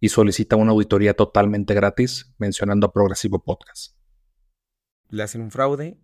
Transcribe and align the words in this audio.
y 0.00 0.08
solicita 0.08 0.56
una 0.56 0.72
auditoría 0.72 1.14
totalmente 1.14 1.74
gratis 1.74 2.32
mencionando 2.38 2.86
a 2.86 2.92
Progresivo 2.92 3.44
Podcast. 3.44 3.94
Le 5.10 5.22
hacen 5.22 5.42
un 5.42 5.50
fraude 5.50 5.98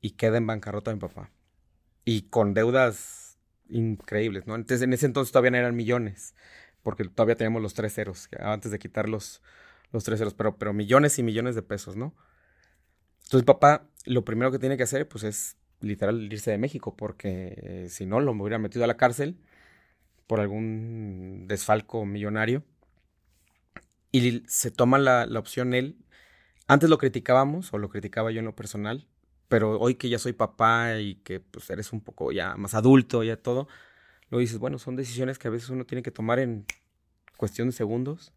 y 0.00 0.10
queda 0.12 0.36
en 0.36 0.46
bancarrota 0.46 0.92
mi 0.92 1.00
papá. 1.00 1.32
Y 2.04 2.28
con 2.28 2.52
deudas 2.52 3.38
increíbles, 3.68 4.46
¿no? 4.46 4.54
Entonces, 4.54 4.82
en 4.82 4.92
ese 4.92 5.06
entonces 5.06 5.32
todavía 5.32 5.50
no 5.50 5.56
eran 5.56 5.76
millones, 5.76 6.34
porque 6.82 7.04
todavía 7.04 7.36
teníamos 7.36 7.62
los 7.62 7.74
tres 7.74 7.94
ceros, 7.94 8.28
antes 8.38 8.70
de 8.70 8.78
quitar 8.78 9.08
los, 9.08 9.42
los 9.92 10.04
tres 10.04 10.18
ceros, 10.18 10.34
pero, 10.34 10.58
pero 10.58 10.72
millones 10.72 11.18
y 11.18 11.22
millones 11.22 11.54
de 11.54 11.62
pesos, 11.62 11.96
¿no? 11.96 12.14
Entonces, 13.24 13.44
papá, 13.44 13.88
lo 14.04 14.24
primero 14.24 14.50
que 14.50 14.58
tiene 14.58 14.76
que 14.76 14.82
hacer, 14.82 15.08
pues 15.08 15.24
es 15.24 15.56
literal 15.80 16.32
irse 16.32 16.50
de 16.50 16.58
México, 16.58 16.96
porque 16.96 17.54
eh, 17.62 17.86
si 17.88 18.06
no, 18.06 18.20
lo 18.20 18.32
hubiera 18.32 18.58
metido 18.58 18.84
a 18.84 18.88
la 18.88 18.96
cárcel 18.96 19.38
por 20.26 20.40
algún 20.40 21.46
desfalco 21.46 22.04
millonario 22.04 22.64
y 24.12 24.42
se 24.46 24.70
toma 24.70 24.98
la, 24.98 25.26
opción 25.38 25.74
él. 25.74 25.96
Antes 26.66 26.90
lo 26.90 26.98
criticábamos, 26.98 27.72
o 27.72 27.78
lo 27.78 27.88
criticaba 27.88 28.30
yo 28.30 28.40
en 28.40 28.44
lo 28.44 28.54
personal, 28.54 29.06
pero 29.48 29.78
hoy 29.78 29.94
que 29.94 30.08
ya 30.08 30.18
soy 30.18 30.32
papá 30.32 30.98
y 30.98 31.16
que 31.16 31.40
pues 31.40 31.68
eres 31.70 31.92
un 31.92 32.00
poco 32.02 32.32
ya 32.32 32.56
más 32.56 32.74
adulto, 32.74 33.22
ya 33.22 33.36
todo, 33.36 33.68
lo 34.30 34.38
dices, 34.38 34.58
bueno, 34.58 34.78
son 34.78 34.96
decisiones 34.96 35.38
que 35.38 35.48
a 35.48 35.50
veces 35.50 35.70
uno 35.70 35.86
tiene 35.86 36.02
que 36.02 36.10
tomar 36.10 36.38
en 36.38 36.66
cuestión 37.36 37.68
de 37.68 37.72
segundos. 37.72 38.32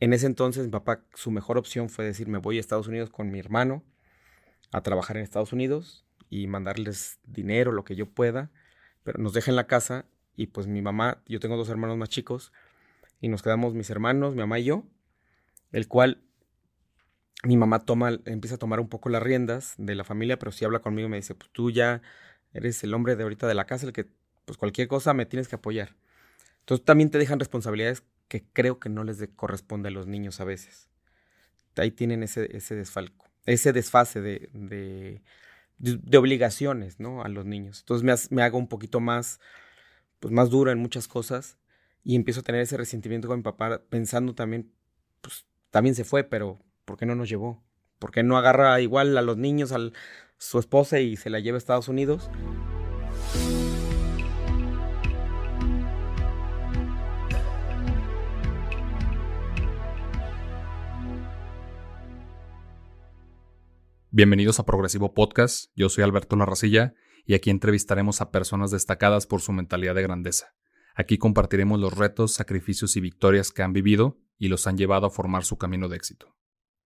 En 0.00 0.12
ese 0.12 0.26
entonces 0.26 0.64
mi 0.64 0.70
papá, 0.70 1.04
su 1.14 1.32
mejor 1.32 1.58
opción 1.58 1.88
fue 1.88 2.04
decir, 2.04 2.28
me 2.28 2.38
voy 2.38 2.58
a 2.58 2.60
Estados 2.60 2.86
Unidos 2.86 3.10
con 3.10 3.30
mi 3.30 3.40
hermano 3.40 3.82
a 4.70 4.82
trabajar 4.82 5.16
en 5.16 5.24
Estados 5.24 5.52
Unidos 5.52 6.06
y 6.30 6.46
mandarles 6.46 7.18
dinero, 7.24 7.72
lo 7.72 7.84
que 7.84 7.96
yo 7.96 8.06
pueda, 8.06 8.50
pero 9.02 9.18
nos 9.18 9.32
deja 9.32 9.50
en 9.50 9.56
la 9.56 9.66
casa 9.66 10.06
y 10.36 10.48
pues 10.48 10.68
mi 10.68 10.82
mamá, 10.82 11.22
yo 11.26 11.40
tengo 11.40 11.56
dos 11.56 11.68
hermanos 11.68 11.96
más 11.96 12.10
chicos, 12.10 12.52
y 13.20 13.28
nos 13.28 13.42
quedamos 13.42 13.74
mis 13.74 13.90
hermanos, 13.90 14.34
mi 14.34 14.40
mamá 14.40 14.58
y 14.58 14.64
yo, 14.64 14.84
el 15.72 15.88
cual 15.88 16.22
mi 17.44 17.56
mamá 17.56 17.80
toma, 17.80 18.18
empieza 18.24 18.56
a 18.56 18.58
tomar 18.58 18.80
un 18.80 18.88
poco 18.88 19.08
las 19.08 19.22
riendas 19.22 19.74
de 19.78 19.94
la 19.94 20.04
familia, 20.04 20.38
pero 20.38 20.52
si 20.52 20.64
habla 20.64 20.80
conmigo 20.80 21.08
me 21.08 21.16
dice, 21.16 21.34
pues 21.34 21.50
tú 21.52 21.70
ya 21.70 22.02
eres 22.52 22.82
el 22.82 22.94
hombre 22.94 23.16
de 23.16 23.22
ahorita 23.22 23.46
de 23.46 23.54
la 23.54 23.66
casa, 23.66 23.86
el 23.86 23.92
que 23.92 24.06
pues 24.44 24.56
cualquier 24.56 24.88
cosa 24.88 25.14
me 25.14 25.26
tienes 25.26 25.48
que 25.48 25.56
apoyar. 25.56 25.94
Entonces 26.60 26.84
también 26.84 27.10
te 27.10 27.18
dejan 27.18 27.38
responsabilidades 27.38 28.02
que 28.28 28.44
creo 28.52 28.78
que 28.78 28.88
no 28.88 29.04
les 29.04 29.26
corresponde 29.36 29.88
a 29.88 29.92
los 29.92 30.06
niños 30.06 30.40
a 30.40 30.44
veces. 30.44 30.88
Ahí 31.76 31.90
tienen 31.90 32.22
ese, 32.22 32.56
ese 32.56 32.74
desfalco, 32.74 33.26
ese 33.46 33.72
desfase 33.72 34.20
de, 34.20 34.50
de, 34.52 35.22
de, 35.78 36.18
obligaciones, 36.18 36.98
¿no? 36.98 37.22
A 37.22 37.28
los 37.28 37.46
niños. 37.46 37.80
Entonces 37.80 38.30
me, 38.30 38.36
me 38.36 38.42
hago 38.42 38.58
un 38.58 38.68
poquito 38.68 39.00
más, 39.00 39.38
pues 40.18 40.32
más 40.32 40.50
duro 40.50 40.72
en 40.72 40.78
muchas 40.78 41.06
cosas 41.06 41.56
y 42.04 42.16
empiezo 42.16 42.40
a 42.40 42.42
tener 42.42 42.60
ese 42.60 42.76
resentimiento 42.76 43.28
con 43.28 43.38
mi 43.38 43.42
papá 43.42 43.82
pensando 43.88 44.34
también, 44.34 44.72
pues 45.20 45.46
también 45.70 45.94
se 45.94 46.04
fue, 46.04 46.24
pero 46.24 46.58
¿por 46.84 46.96
qué 46.96 47.06
no 47.06 47.14
nos 47.14 47.28
llevó? 47.28 47.64
¿Por 47.98 48.10
qué 48.10 48.22
no 48.22 48.36
agarra 48.36 48.80
igual 48.80 49.16
a 49.18 49.22
los 49.22 49.36
niños, 49.36 49.72
a 49.72 49.78
su 50.38 50.58
esposa 50.58 51.00
y 51.00 51.16
se 51.16 51.30
la 51.30 51.40
lleva 51.40 51.56
a 51.56 51.58
Estados 51.58 51.88
Unidos? 51.88 52.30
Bienvenidos 64.10 64.58
a 64.58 64.64
Progresivo 64.64 65.14
Podcast, 65.14 65.70
yo 65.76 65.88
soy 65.88 66.02
Alberto 66.02 66.34
Larracilla 66.34 66.94
y 67.24 67.34
aquí 67.34 67.50
entrevistaremos 67.50 68.20
a 68.20 68.30
personas 68.30 68.70
destacadas 68.70 69.26
por 69.26 69.42
su 69.42 69.52
mentalidad 69.52 69.94
de 69.94 70.02
grandeza 70.02 70.57
Aquí 71.00 71.16
compartiremos 71.16 71.78
los 71.78 71.96
retos, 71.96 72.34
sacrificios 72.34 72.96
y 72.96 73.00
victorias 73.00 73.52
que 73.52 73.62
han 73.62 73.72
vivido 73.72 74.18
y 74.36 74.48
los 74.48 74.66
han 74.66 74.76
llevado 74.76 75.06
a 75.06 75.10
formar 75.10 75.44
su 75.44 75.56
camino 75.56 75.88
de 75.88 75.94
éxito. 75.94 76.34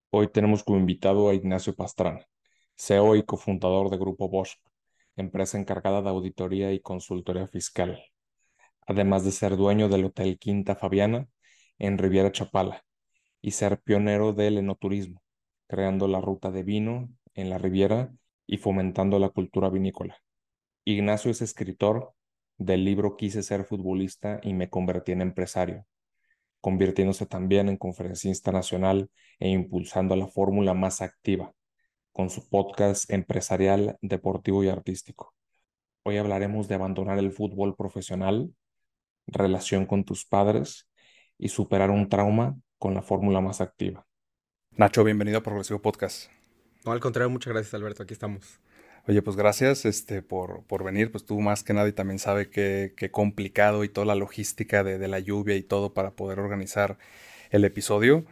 Hoy 0.10 0.28
tenemos 0.28 0.66
como 0.66 0.78
invitado 0.78 1.30
a 1.30 1.34
Ignacio 1.34 1.74
Pastrana, 1.74 2.28
CEO 2.76 3.16
y 3.16 3.24
cofundador 3.24 3.90
de 3.90 3.98
Grupo 3.98 4.28
Bosch, 4.28 4.58
empresa 5.16 5.58
encargada 5.58 6.02
de 6.02 6.10
auditoría 6.10 6.74
y 6.74 6.82
consultoría 6.82 7.48
fiscal, 7.48 8.04
además 8.86 9.24
de 9.24 9.32
ser 9.32 9.56
dueño 9.56 9.88
del 9.88 10.04
Hotel 10.04 10.38
Quinta 10.38 10.76
Fabiana 10.76 11.30
en 11.80 11.98
Riviera 11.98 12.34
Chapala 12.34 12.84
y 13.42 13.52
ser 13.52 13.80
pionero 13.80 14.34
del 14.34 14.58
enoturismo, 14.58 15.24
creando 15.68 16.10
la 16.10 16.20
ruta 16.20 16.52
de 16.52 16.64
vino 16.64 17.08
en 17.34 17.50
la 17.50 17.60
Riviera 17.60 18.14
y 18.46 18.58
fomentando 18.58 19.20
la 19.20 19.30
cultura 19.30 19.70
vinícola. 19.70 20.18
Ignacio 20.84 21.32
es 21.32 21.42
escritor, 21.42 22.14
del 22.66 22.86
libro 22.86 23.18
Quise 23.18 23.42
ser 23.42 23.64
futbolista 23.64 24.40
y 24.44 24.54
me 24.54 24.70
convertí 24.70 25.12
en 25.12 25.22
empresario, 25.22 25.86
convirtiéndose 26.62 27.26
también 27.26 27.70
en 27.70 27.78
conferencista 27.78 28.52
nacional 28.52 29.10
e 29.40 29.50
impulsando 29.50 30.16
la 30.16 30.28
fórmula 30.28 30.76
más 30.76 31.02
activa, 31.02 31.54
con 32.12 32.30
su 32.30 32.48
podcast 32.50 33.10
empresarial, 33.10 33.98
deportivo 34.02 34.64
y 34.64 34.70
artístico. 34.70 35.34
Hoy 36.04 36.18
hablaremos 36.18 36.68
de 36.68 36.76
abandonar 36.76 37.18
el 37.18 37.32
fútbol 37.32 37.76
profesional, 37.76 38.54
relación 39.26 39.88
con 39.88 40.04
tus 40.04 40.26
padres 40.26 40.88
y 41.40 41.50
superar 41.50 41.90
un 41.90 42.10
trauma 42.10 42.56
con 42.78 42.94
la 42.94 43.02
fórmula 43.02 43.42
más 43.42 43.60
activa. 43.60 44.06
Nacho, 44.78 45.04
bienvenido 45.04 45.40
a 45.40 45.44
Progresivo 45.44 45.82
Podcast. 45.82 46.30
No, 46.86 46.92
al 46.92 47.00
contrario, 47.00 47.30
muchas 47.32 47.54
gracias 47.54 47.74
Alberto, 47.74 48.04
aquí 48.04 48.14
estamos. 48.14 48.60
Oye, 49.08 49.24
pues 49.24 49.36
gracias 49.36 49.86
este, 49.86 50.22
por, 50.22 50.64
por 50.66 50.84
venir. 50.84 51.12
Pues 51.12 51.26
tú 51.26 51.40
más 51.42 51.64
que 51.64 51.74
nadie 51.74 51.92
también 51.92 52.20
sabe 52.20 52.50
qué, 52.50 52.94
complicado 53.12 53.84
y 53.84 53.90
toda 53.90 54.06
la 54.06 54.16
logística 54.16 54.84
de, 54.84 55.08
la 55.08 55.20
lluvia 55.20 55.56
y 55.56 55.64
todo 55.64 55.94
para 55.94 56.12
poder 56.12 56.40
organizar 56.40 56.98
el 57.50 57.66
episodio. 57.66 58.26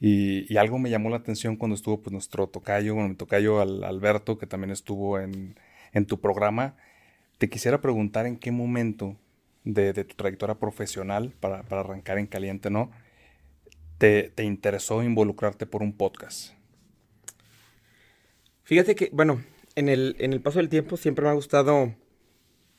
Y, 0.00 0.56
algo 0.56 0.78
me 0.78 0.90
llamó 0.90 1.10
la 1.10 1.16
atención 1.16 1.56
cuando 1.56 1.74
estuvo 1.74 2.00
pues, 2.00 2.12
nuestro 2.12 2.46
tocayo, 2.46 2.94
bueno, 2.94 3.10
mi 3.10 3.14
tocayo 3.16 3.60
Alberto, 3.60 4.38
que 4.38 4.46
también 4.46 4.70
estuvo 4.70 5.18
en, 5.18 5.54
tu 6.06 6.20
programa. 6.20 6.76
Te 7.38 7.50
quisiera 7.50 7.80
preguntar 7.80 8.26
en 8.26 8.36
qué 8.38 8.50
momento 8.50 9.16
de, 9.64 9.92
tu 9.92 10.14
trayectoria 10.16 10.54
profesional, 10.56 11.34
para, 11.38 11.58
arrancar 11.68 12.18
en 12.18 12.26
caliente, 12.26 12.70
¿no? 12.70 12.90
Te, 13.98 14.30
te 14.30 14.42
interesó 14.42 15.02
involucrarte 15.02 15.66
por 15.66 15.82
un 15.82 15.92
podcast. 15.92 16.52
Fíjate 18.64 18.94
que, 18.94 19.10
bueno, 19.12 19.40
en 19.76 19.88
el, 19.88 20.16
en 20.18 20.32
el 20.32 20.40
paso 20.40 20.58
del 20.58 20.68
tiempo 20.68 20.96
siempre 20.96 21.24
me 21.24 21.30
ha 21.30 21.34
gustado 21.34 21.94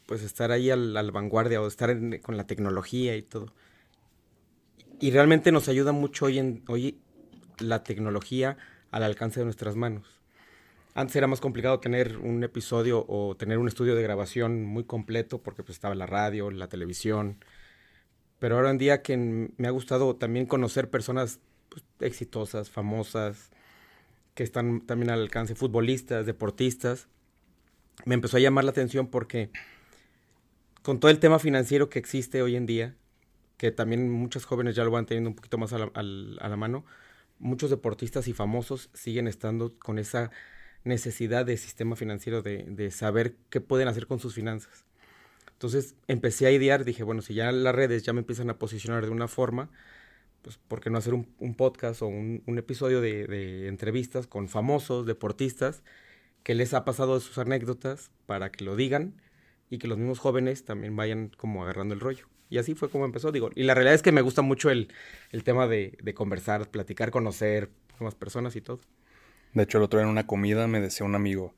pues 0.05 0.21
estar 0.21 0.51
ahí 0.51 0.69
a 0.69 0.75
la 0.75 1.03
vanguardia 1.03 1.61
o 1.61 1.67
estar 1.67 1.97
con 2.21 2.37
la 2.37 2.45
tecnología 2.45 3.15
y 3.15 3.23
todo. 3.23 3.53
Y 4.99 5.11
realmente 5.11 5.51
nos 5.51 5.67
ayuda 5.67 5.91
mucho 5.91 6.25
hoy, 6.25 6.63
hoy 6.67 6.99
la 7.59 7.83
tecnología 7.83 8.57
al 8.91 9.03
alcance 9.03 9.39
de 9.39 9.45
nuestras 9.45 9.75
manos. 9.75 10.07
Antes 10.93 11.17
era 11.17 11.27
más 11.27 11.41
complicado 11.41 11.79
tener 11.79 12.17
un 12.17 12.43
episodio 12.43 13.05
o 13.09 13.35
tener 13.35 13.57
un 13.57 13.67
estudio 13.67 13.95
de 13.95 14.03
grabación 14.03 14.63
muy 14.63 14.85
completo 14.85 15.41
porque 15.41 15.63
pues 15.63 15.75
estaba 15.75 15.95
la 15.95 16.05
radio, 16.05 16.51
la 16.51 16.69
televisión. 16.69 17.43
Pero 18.39 18.55
ahora 18.55 18.69
en 18.69 18.77
día 18.77 19.01
que 19.01 19.17
me 19.17 19.67
ha 19.67 19.71
gustado 19.71 20.15
también 20.15 20.45
conocer 20.45 20.89
personas 20.89 21.41
pues, 21.67 21.83
exitosas, 21.99 22.69
famosas, 22.69 23.51
que 24.35 24.43
están 24.43 24.81
también 24.81 25.09
al 25.09 25.21
alcance, 25.21 25.55
futbolistas, 25.55 26.25
deportistas, 26.25 27.07
me 28.03 28.15
empezó 28.15 28.37
a 28.37 28.41
llamar 28.41 28.65
la 28.65 28.71
atención 28.71 29.07
porque 29.07 29.49
con 30.83 30.99
todo 30.99 31.09
el 31.09 31.19
tema 31.19 31.39
financiero 31.39 31.89
que 31.89 31.97
existe 31.97 32.41
hoy 32.41 32.57
en 32.57 32.65
día, 32.65 32.95
que 33.57 33.71
también 33.71 34.11
muchos 34.11 34.45
jóvenes 34.45 34.75
ya 34.75 34.83
lo 34.83 34.91
van 34.91 35.05
teniendo 35.05 35.29
un 35.29 35.35
poquito 35.35 35.57
más 35.57 35.71
a 35.71 35.89
la, 35.89 36.57
mano, 36.57 36.85
muchos 37.39 37.69
deportistas 37.69 38.27
y 38.27 38.33
famosos 38.33 38.89
siguen 38.93 39.27
estando 39.27 39.73
con 39.79 39.97
esa 39.97 40.29
necesidad 40.83 41.45
de 41.45 41.55
sistema 41.55 41.95
financiero, 41.95 42.41
de, 42.41 42.65
de, 42.67 42.91
saber 42.91 43.35
qué 43.49 43.61
pueden 43.61 43.87
hacer 43.87 44.05
con 44.05 44.19
sus 44.19 44.35
finanzas. 44.35 44.85
Entonces 45.53 45.95
empecé 46.07 46.45
a 46.45 46.51
idear, 46.51 46.83
dije, 46.83 47.03
bueno, 47.03 47.21
si 47.21 47.33
ya 47.33 47.51
las 47.53 47.73
redes 47.73 48.03
ya 48.03 48.11
me 48.11 48.19
empiezan 48.19 48.49
a 48.49 48.59
posicionar 48.59 49.05
de 49.05 49.11
una 49.11 49.29
forma, 49.29 49.69
pues, 50.45 50.59
¿por 50.59 50.79
qué 50.79 50.91
no 50.91 50.99
hacer 50.99 51.15
un, 51.15 51.55
podcast 51.55 52.03
o 52.03 52.07
un, 52.07 52.43
episodio 52.59 53.01
de, 53.01 53.67
entrevistas 53.67 54.27
con 54.27 54.47
famosos, 54.47 55.07
deportistas, 55.07 55.81
que 56.43 56.53
les 56.53 56.75
ha 56.75 56.85
pasado 56.85 57.19
sus 57.19 57.39
anécdotas 57.39 58.11
para 58.27 58.51
que 58.51 58.63
lo 58.63 58.75
digan 58.75 59.19
y 59.71 59.79
que 59.79 59.87
los 59.87 59.97
mismos 59.97 60.19
jóvenes 60.19 60.63
también 60.63 60.95
vayan 60.95 61.31
como 61.35 61.63
agarrando 61.63 61.95
el 61.95 61.99
rollo? 61.99 62.27
Y 62.51 62.59
así 62.59 62.75
fue 62.75 62.91
como 62.91 63.05
empezó, 63.05 63.31
digo. 63.31 63.49
Y 63.55 63.63
la 63.63 63.73
realidad 63.73 63.95
es 63.95 64.03
que 64.03 64.11
me 64.11 64.21
gusta 64.21 64.43
mucho 64.43 64.69
el, 64.69 64.87
tema 65.43 65.65
de, 65.65 65.97
conversar, 66.13 66.69
platicar, 66.69 67.09
conocer 67.09 67.71
nuevas 67.99 68.13
personas 68.13 68.55
y 68.55 68.61
todo. 68.61 68.81
De 69.55 69.63
hecho, 69.63 69.79
el 69.79 69.85
otro 69.85 69.97
día 69.97 70.03
en 70.03 70.11
una 70.11 70.27
comida 70.27 70.67
me 70.67 70.79
decía 70.79 71.07
un 71.07 71.15
amigo, 71.15 71.55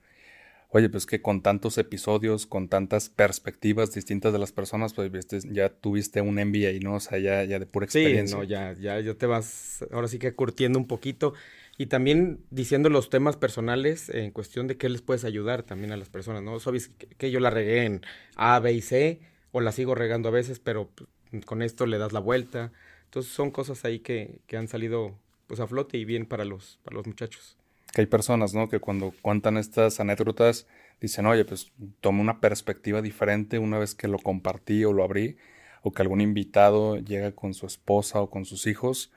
oye, 0.69 0.89
pues 0.89 1.05
que 1.05 1.21
con 1.21 1.41
tantos 1.41 1.77
episodios, 1.77 2.45
con 2.45 2.67
tantas 2.67 3.09
perspectivas 3.09 3.93
distintas 3.93 4.33
de 4.33 4.39
las 4.39 4.51
personas, 4.51 4.93
pues 4.93 5.09
ya 5.51 5.69
tuviste 5.69 6.21
un 6.21 6.35
MBA, 6.35 6.79
¿no? 6.81 6.95
O 6.95 6.99
sea, 6.99 7.19
ya, 7.19 7.43
ya 7.43 7.59
de 7.59 7.65
pura 7.65 7.85
experiencia. 7.85 8.35
Sí, 8.35 8.41
no, 8.41 8.43
ya, 8.43 8.73
ya, 8.73 8.99
ya 8.99 9.13
te 9.13 9.25
vas, 9.25 9.85
ahora 9.91 10.07
sí 10.07 10.19
que 10.19 10.33
curtiendo 10.33 10.77
un 10.77 10.87
poquito 10.87 11.33
y 11.77 11.85
también 11.85 12.39
diciendo 12.49 12.89
los 12.89 13.09
temas 13.09 13.37
personales 13.37 14.09
en 14.09 14.31
cuestión 14.31 14.67
de 14.67 14.77
qué 14.77 14.89
les 14.89 15.01
puedes 15.01 15.25
ayudar 15.25 15.63
también 15.63 15.91
a 15.91 15.97
las 15.97 16.09
personas, 16.09 16.41
¿no? 16.43 16.59
Sabes 16.59 16.89
que 17.17 17.31
yo 17.31 17.39
la 17.39 17.49
regué 17.49 17.85
en 17.85 18.01
A, 18.35 18.59
B 18.59 18.73
y 18.73 18.81
C, 18.81 19.21
o 19.51 19.61
la 19.61 19.71
sigo 19.71 19.95
regando 19.95 20.29
a 20.29 20.31
veces, 20.31 20.59
pero 20.59 20.89
pues, 20.93 21.45
con 21.45 21.61
esto 21.61 21.85
le 21.85 21.97
das 21.97 22.13
la 22.13 22.19
vuelta. 22.19 22.71
Entonces 23.05 23.31
son 23.31 23.51
cosas 23.51 23.85
ahí 23.85 23.99
que, 23.99 24.39
que 24.47 24.57
han 24.57 24.67
salido 24.67 25.17
pues 25.47 25.59
a 25.59 25.67
flote 25.67 25.97
y 25.97 26.05
bien 26.05 26.25
para 26.25 26.45
los, 26.45 26.79
para 26.83 26.95
los 26.97 27.07
muchachos. 27.07 27.56
Que 27.93 28.01
hay 28.01 28.07
personas, 28.07 28.53
¿no? 28.53 28.69
Que 28.69 28.79
cuando 28.79 29.13
cuentan 29.21 29.57
estas 29.57 29.99
anécdotas 29.99 30.67
dicen, 31.01 31.25
oye, 31.25 31.45
pues 31.45 31.71
tomé 32.01 32.21
una 32.21 32.39
perspectiva 32.39 33.01
diferente 33.01 33.59
una 33.59 33.79
vez 33.79 33.95
que 33.95 34.07
lo 34.07 34.19
compartí 34.19 34.83
o 34.83 34.93
lo 34.93 35.03
abrí, 35.03 35.37
o 35.83 35.91
que 35.91 36.01
algún 36.01 36.21
invitado 36.21 36.97
llega 36.97 37.31
con 37.31 37.53
su 37.53 37.65
esposa 37.65 38.21
o 38.21 38.29
con 38.29 38.45
sus 38.45 38.67
hijos 38.67 39.11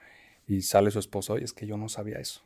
y 0.47 0.63
sale 0.63 0.91
su 0.91 0.99
esposa, 0.99 1.35
oye, 1.35 1.45
es 1.45 1.53
que 1.53 1.67
yo 1.67 1.77
no 1.77 1.89
sabía 1.89 2.19
eso. 2.19 2.43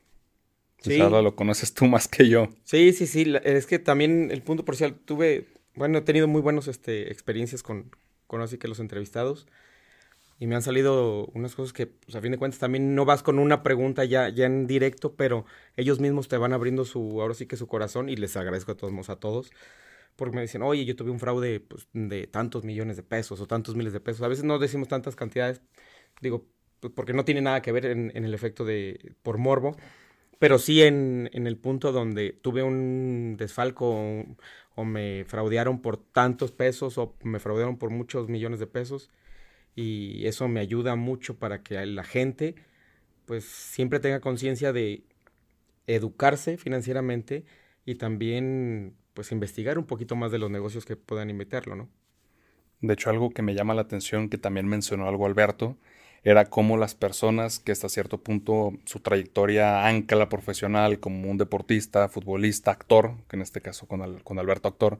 Sí. 0.79 0.99
lo 0.99 1.35
conoces 1.35 1.73
tú 1.73 1.87
más 1.87 2.09
que 2.09 2.29
yo. 2.29 2.49
Sí, 2.65 2.93
sí, 2.93 3.07
sí. 3.07 3.35
Es 3.43 3.67
que 3.67 3.79
también 3.79 4.31
el 4.31 4.43
punto 4.43 4.65
parcial, 4.65 4.95
tuve, 4.95 5.47
bueno, 5.75 5.99
he 5.99 6.03
tenido 6.03 6.29
muy 6.29 6.43
buenas 6.43 6.69
este, 6.69 7.11
experiencias 7.11 7.63
con, 7.63 7.91
con 8.27 8.43
así 8.43 8.59
que 8.59 8.69
los 8.69 8.81
entrevistados. 8.81 9.47
Y 10.39 10.47
me 10.47 10.57
han 10.57 10.63
salido 10.63 11.27
unas 11.35 11.55
cosas 11.55 11.73
que, 11.73 11.87
pues, 11.87 12.17
a 12.17 12.21
fin 12.21 12.33
de 12.33 12.39
cuentas, 12.39 12.59
también 12.59 12.95
no 12.95 13.05
vas 13.05 13.23
con 13.23 13.39
una 13.39 13.63
pregunta 13.63 14.05
ya, 14.05 14.29
ya 14.29 14.47
en 14.47 14.67
directo, 14.67 15.15
pero 15.15 15.47
ellos 15.77 16.01
mismos 16.01 16.29
te 16.29 16.37
van 16.37 16.53
abriendo 16.53 16.85
su, 16.85 17.21
ahora 17.23 17.35
sí 17.35 17.47
que 17.47 17.57
su 17.57 17.67
corazón, 17.69 18.09
y 18.09 18.17
les 18.17 18.37
agradezco 18.37 18.73
a 18.73 18.77
todos 18.77 19.09
a 19.11 19.17
todos, 19.17 19.53
porque 20.17 20.37
me 20.37 20.43
dicen, 20.43 20.63
oye, 20.63 20.85
yo 20.85 20.97
tuve 20.97 21.11
un 21.11 21.21
fraude 21.21 21.61
pues, 21.61 21.89
de 21.93 22.27
tantos 22.27 22.65
millones 22.65 22.97
de 22.97 23.03
pesos 23.03 23.41
o 23.41 23.47
tantos 23.47 23.77
miles 23.77 23.93
de 23.93 24.01
pesos. 24.01 24.23
A 24.23 24.29
veces 24.29 24.45
no 24.45 24.59
decimos 24.59 24.89
tantas 24.89 25.17
cantidades, 25.17 25.61
digo, 26.21 26.47
pues, 26.81 26.93
porque 26.95 27.15
no 27.15 27.25
tiene 27.25 27.41
nada 27.43 27.63
que 27.63 27.73
ver 27.73 27.87
en, 27.87 28.13
el 28.15 28.35
efecto 28.35 28.65
de 28.65 29.15
por 29.23 29.39
morbo, 29.39 29.77
pero 30.39 30.59
sí 30.59 30.83
en, 30.83 31.31
en, 31.33 31.47
el 31.47 31.57
punto 31.57 31.93
donde 31.93 32.33
tuve 32.33 32.63
un 32.63 33.37
desfalco 33.39 34.27
o, 34.77 34.85
me 34.85 35.25
fraudearon 35.27 35.81
por 35.81 35.97
tantos 35.97 36.53
pesos 36.53 36.99
o 36.99 37.15
me 37.23 37.41
fraudearon 37.41 37.79
por 37.79 37.91
muchos 37.91 38.29
millones 38.29 38.61
de 38.61 38.67
pesos 38.67 39.11
y 39.75 40.27
eso 40.27 40.49
me 40.49 40.61
ayuda 40.61 40.97
mucho 40.97 41.39
para 41.39 41.63
que 41.63 41.85
la 41.87 42.05
gente 42.05 42.55
pues 43.27 43.45
siempre 43.45 44.01
tenga 44.01 44.21
conciencia 44.21 44.73
de 44.73 45.05
educarse 45.87 46.57
financieramente 46.57 47.45
y 47.85 47.97
también 47.97 48.95
pues 49.15 49.33
investigar 49.33 49.79
un 49.79 49.87
poquito 49.87 50.17
más 50.17 50.33
de 50.33 50.39
los 50.39 50.51
negocios 50.51 50.85
que 50.85 50.97
puedan 50.97 51.31
invitarlo, 51.31 51.77
¿no? 51.77 51.89
De 52.81 52.95
hecho, 52.95 53.09
algo 53.09 53.31
que 53.31 53.43
me 53.43 53.55
llama 53.55 53.75
la 53.75 53.83
atención, 53.83 54.29
que 54.29 54.37
también 54.37 54.67
mencionó 54.67 55.09
algo 55.09 55.25
Alberto, 55.27 55.79
era 56.23 56.47
cómo 56.47 56.77
las 56.77 56.95
personas 56.95 57.59
que 57.59 57.73
hasta 57.73 57.89
cierto 57.89 58.23
punto 58.23 58.73
su 58.85 59.01
trayectoria 59.01 59.87
ancla 59.87 60.29
profesional 60.29 60.99
como 60.99 61.31
un 61.31 61.39
deportista, 61.39 62.09
futbolista, 62.09 62.71
actor, 62.71 63.15
que 63.29 63.37
en 63.37 63.43
este 63.43 63.61
caso 63.61 63.87
con, 63.87 64.21
con 64.21 64.39
Alberto 64.39 64.69
actor, 64.69 64.99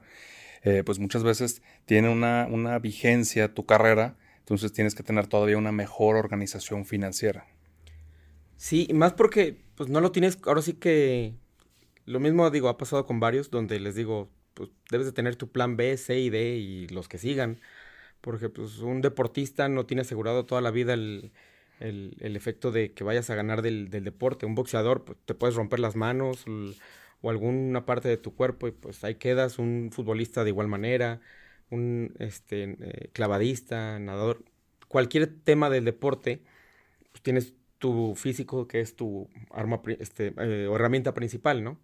eh, 0.63 0.83
pues 0.85 0.99
muchas 0.99 1.23
veces 1.23 1.61
tiene 1.85 2.09
una, 2.09 2.47
una 2.49 2.79
vigencia 2.79 3.53
tu 3.53 3.65
carrera, 3.65 4.15
entonces 4.45 4.71
tienes 4.71 4.95
que 4.95 5.03
tener 5.03 5.27
todavía 5.27 5.57
una 5.57 5.71
mejor 5.71 6.15
organización 6.15 6.85
financiera. 6.85 7.45
Sí, 8.57 8.87
más 8.93 9.13
porque 9.13 9.57
pues 9.75 9.89
no 9.89 9.99
lo 10.01 10.11
tienes, 10.11 10.37
ahora 10.45 10.61
sí 10.61 10.73
que 10.73 11.33
lo 12.05 12.19
mismo 12.19 12.49
digo, 12.51 12.69
ha 12.69 12.77
pasado 12.77 13.05
con 13.05 13.19
varios 13.19 13.49
donde 13.49 13.79
les 13.79 13.95
digo, 13.95 14.29
pues 14.53 14.69
debes 14.89 15.07
de 15.07 15.11
tener 15.11 15.35
tu 15.35 15.51
plan 15.51 15.75
B, 15.75 15.97
C 15.97 16.19
y 16.19 16.29
D 16.29 16.55
y 16.55 16.87
los 16.87 17.07
que 17.07 17.17
sigan 17.17 17.57
porque 18.25 18.49
pues 18.49 18.79
un 18.79 19.01
deportista 19.01 19.69
no 19.69 19.85
tiene 19.85 20.01
asegurado 20.01 20.45
toda 20.45 20.59
la 20.59 20.71
vida 20.71 20.95
el, 20.95 21.31
efecto 21.79 22.71
de 22.71 22.91
que 22.91 23.03
vayas 23.03 23.29
a 23.29 23.35
ganar 23.35 23.61
del, 23.61 23.91
deporte. 23.91 24.47
Un 24.47 24.55
boxeador 24.55 25.05
pues, 25.05 25.19
te 25.25 25.35
puedes 25.35 25.55
romper 25.55 25.79
las 25.79 25.95
manos 25.95 26.43
o 27.21 27.29
alguna 27.29 27.85
parte 27.85 28.09
de 28.09 28.17
tu 28.17 28.33
cuerpo 28.33 28.67
y 28.67 28.71
pues 28.71 29.03
ahí 29.03 29.15
quedas. 29.15 29.59
Un 29.59 29.91
futbolista 29.93 30.43
de 30.43 30.49
igual 30.49 30.67
manera, 30.67 31.21
un 31.71 32.15
este, 32.19 32.77
eh, 32.79 33.09
clavadista, 33.13 33.99
nadador. 33.99 34.43
Cualquier 34.87 35.27
tema 35.27 35.69
del 35.69 35.85
deporte, 35.85 36.41
pues 37.11 37.23
tienes 37.23 37.53
tu 37.79 38.15
físico 38.15 38.67
que 38.67 38.81
es 38.81 38.95
tu 38.95 39.29
arma, 39.51 39.81
este, 39.99 40.33
eh, 40.37 40.69
herramienta 40.73 41.13
principal, 41.13 41.63
¿no? 41.63 41.79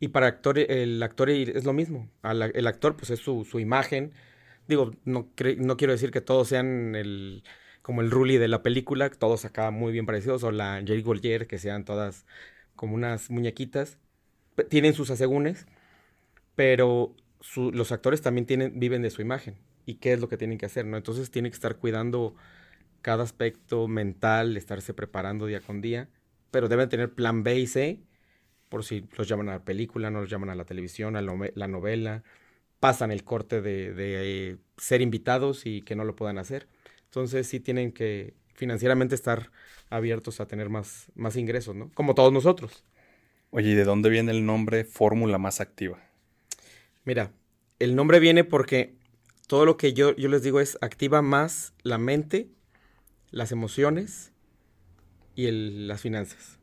Y 0.00 0.08
para 0.08 0.28
actor, 0.28 0.58
el 0.58 1.02
actor 1.02 1.30
es 1.30 1.64
lo 1.64 1.72
mismo. 1.72 2.08
el 2.22 2.66
actor 2.66 2.96
pues 2.96 3.10
es 3.10 3.20
su, 3.20 3.44
su 3.44 3.60
imagen, 3.60 4.12
Digo, 4.68 4.92
no, 5.04 5.30
no 5.56 5.76
quiero 5.78 5.92
decir 5.94 6.10
que 6.10 6.20
todos 6.20 6.48
sean 6.48 6.94
el 6.94 7.42
como 7.82 8.02
el 8.02 8.10
Rully 8.10 8.36
de 8.36 8.48
la 8.48 8.62
película, 8.62 9.08
todos 9.10 9.46
acá 9.46 9.70
muy 9.70 9.92
bien 9.92 10.04
parecidos, 10.04 10.44
o 10.44 10.52
la 10.52 10.82
Jerry 10.86 11.00
Golgier, 11.02 11.46
que 11.46 11.58
sean 11.58 11.86
todas 11.86 12.26
como 12.76 12.94
unas 12.94 13.30
muñequitas. 13.30 13.98
Tienen 14.68 14.92
sus 14.92 15.10
asegúnes, 15.10 15.66
pero 16.54 17.14
los 17.56 17.92
actores 17.92 18.22
también 18.22 18.46
tienen, 18.46 18.78
viven 18.78 19.02
de 19.02 19.10
su 19.10 19.22
imagen. 19.22 19.56
¿Y 19.86 19.94
qué 19.96 20.12
es 20.12 20.20
lo 20.20 20.28
que 20.28 20.36
tienen 20.36 20.58
que 20.58 20.66
hacer? 20.66 20.86
¿no? 20.86 20.96
Entonces 20.96 21.30
tienen 21.30 21.50
que 21.50 21.56
estar 21.56 21.76
cuidando 21.76 22.34
cada 23.02 23.22
aspecto 23.22 23.88
mental, 23.88 24.56
estarse 24.56 24.94
preparando 24.94 25.46
día 25.46 25.60
con 25.60 25.80
día, 25.80 26.08
pero 26.50 26.68
deben 26.68 26.88
tener 26.88 27.14
plan 27.14 27.42
B 27.42 27.58
y 27.58 27.66
C 27.66 28.00
por 28.68 28.84
si 28.84 29.06
los 29.16 29.28
llaman 29.28 29.48
a 29.48 29.52
la 29.52 29.64
película, 29.64 30.10
no 30.10 30.20
los 30.20 30.30
llaman 30.30 30.50
a 30.50 30.54
la 30.54 30.64
televisión, 30.64 31.16
a 31.16 31.22
la 31.22 31.68
novela, 31.68 32.22
pasan 32.80 33.10
el 33.10 33.24
corte 33.24 33.60
de, 33.60 33.92
de, 33.94 34.58
ser 34.76 35.00
invitados 35.00 35.66
y 35.66 35.82
que 35.82 35.96
no 35.96 36.04
lo 36.04 36.16
puedan 36.16 36.38
hacer. 36.38 36.68
Entonces 37.04 37.46
sí 37.46 37.60
tienen 37.60 37.92
que 37.92 38.34
financieramente 38.54 39.14
estar 39.14 39.50
abiertos 39.88 40.40
a 40.40 40.46
tener 40.46 40.68
más, 40.68 41.10
más 41.14 41.36
ingresos, 41.36 41.74
¿no? 41.74 41.90
Como 41.94 42.14
todos 42.14 42.32
nosotros. 42.32 42.84
Oye, 43.50 43.70
¿y 43.70 43.74
de 43.74 43.84
dónde 43.84 44.10
viene 44.10 44.32
el 44.32 44.44
nombre 44.44 44.84
Fórmula 44.84 45.38
Más 45.38 45.60
Activa? 45.60 46.07
Mira, 47.08 47.32
el 47.78 47.96
nombre 47.96 48.20
viene 48.20 48.44
porque 48.44 48.92
todo 49.46 49.64
lo 49.64 49.78
que 49.78 49.94
yo, 49.94 50.14
yo 50.16 50.28
les 50.28 50.42
digo 50.42 50.60
es 50.60 50.76
activa 50.82 51.22
más 51.22 51.72
la 51.82 51.96
mente, 51.96 52.50
las 53.30 53.50
emociones 53.50 54.30
y 55.34 55.46
el, 55.46 55.88
las 55.88 56.02
finanzas. 56.02 56.58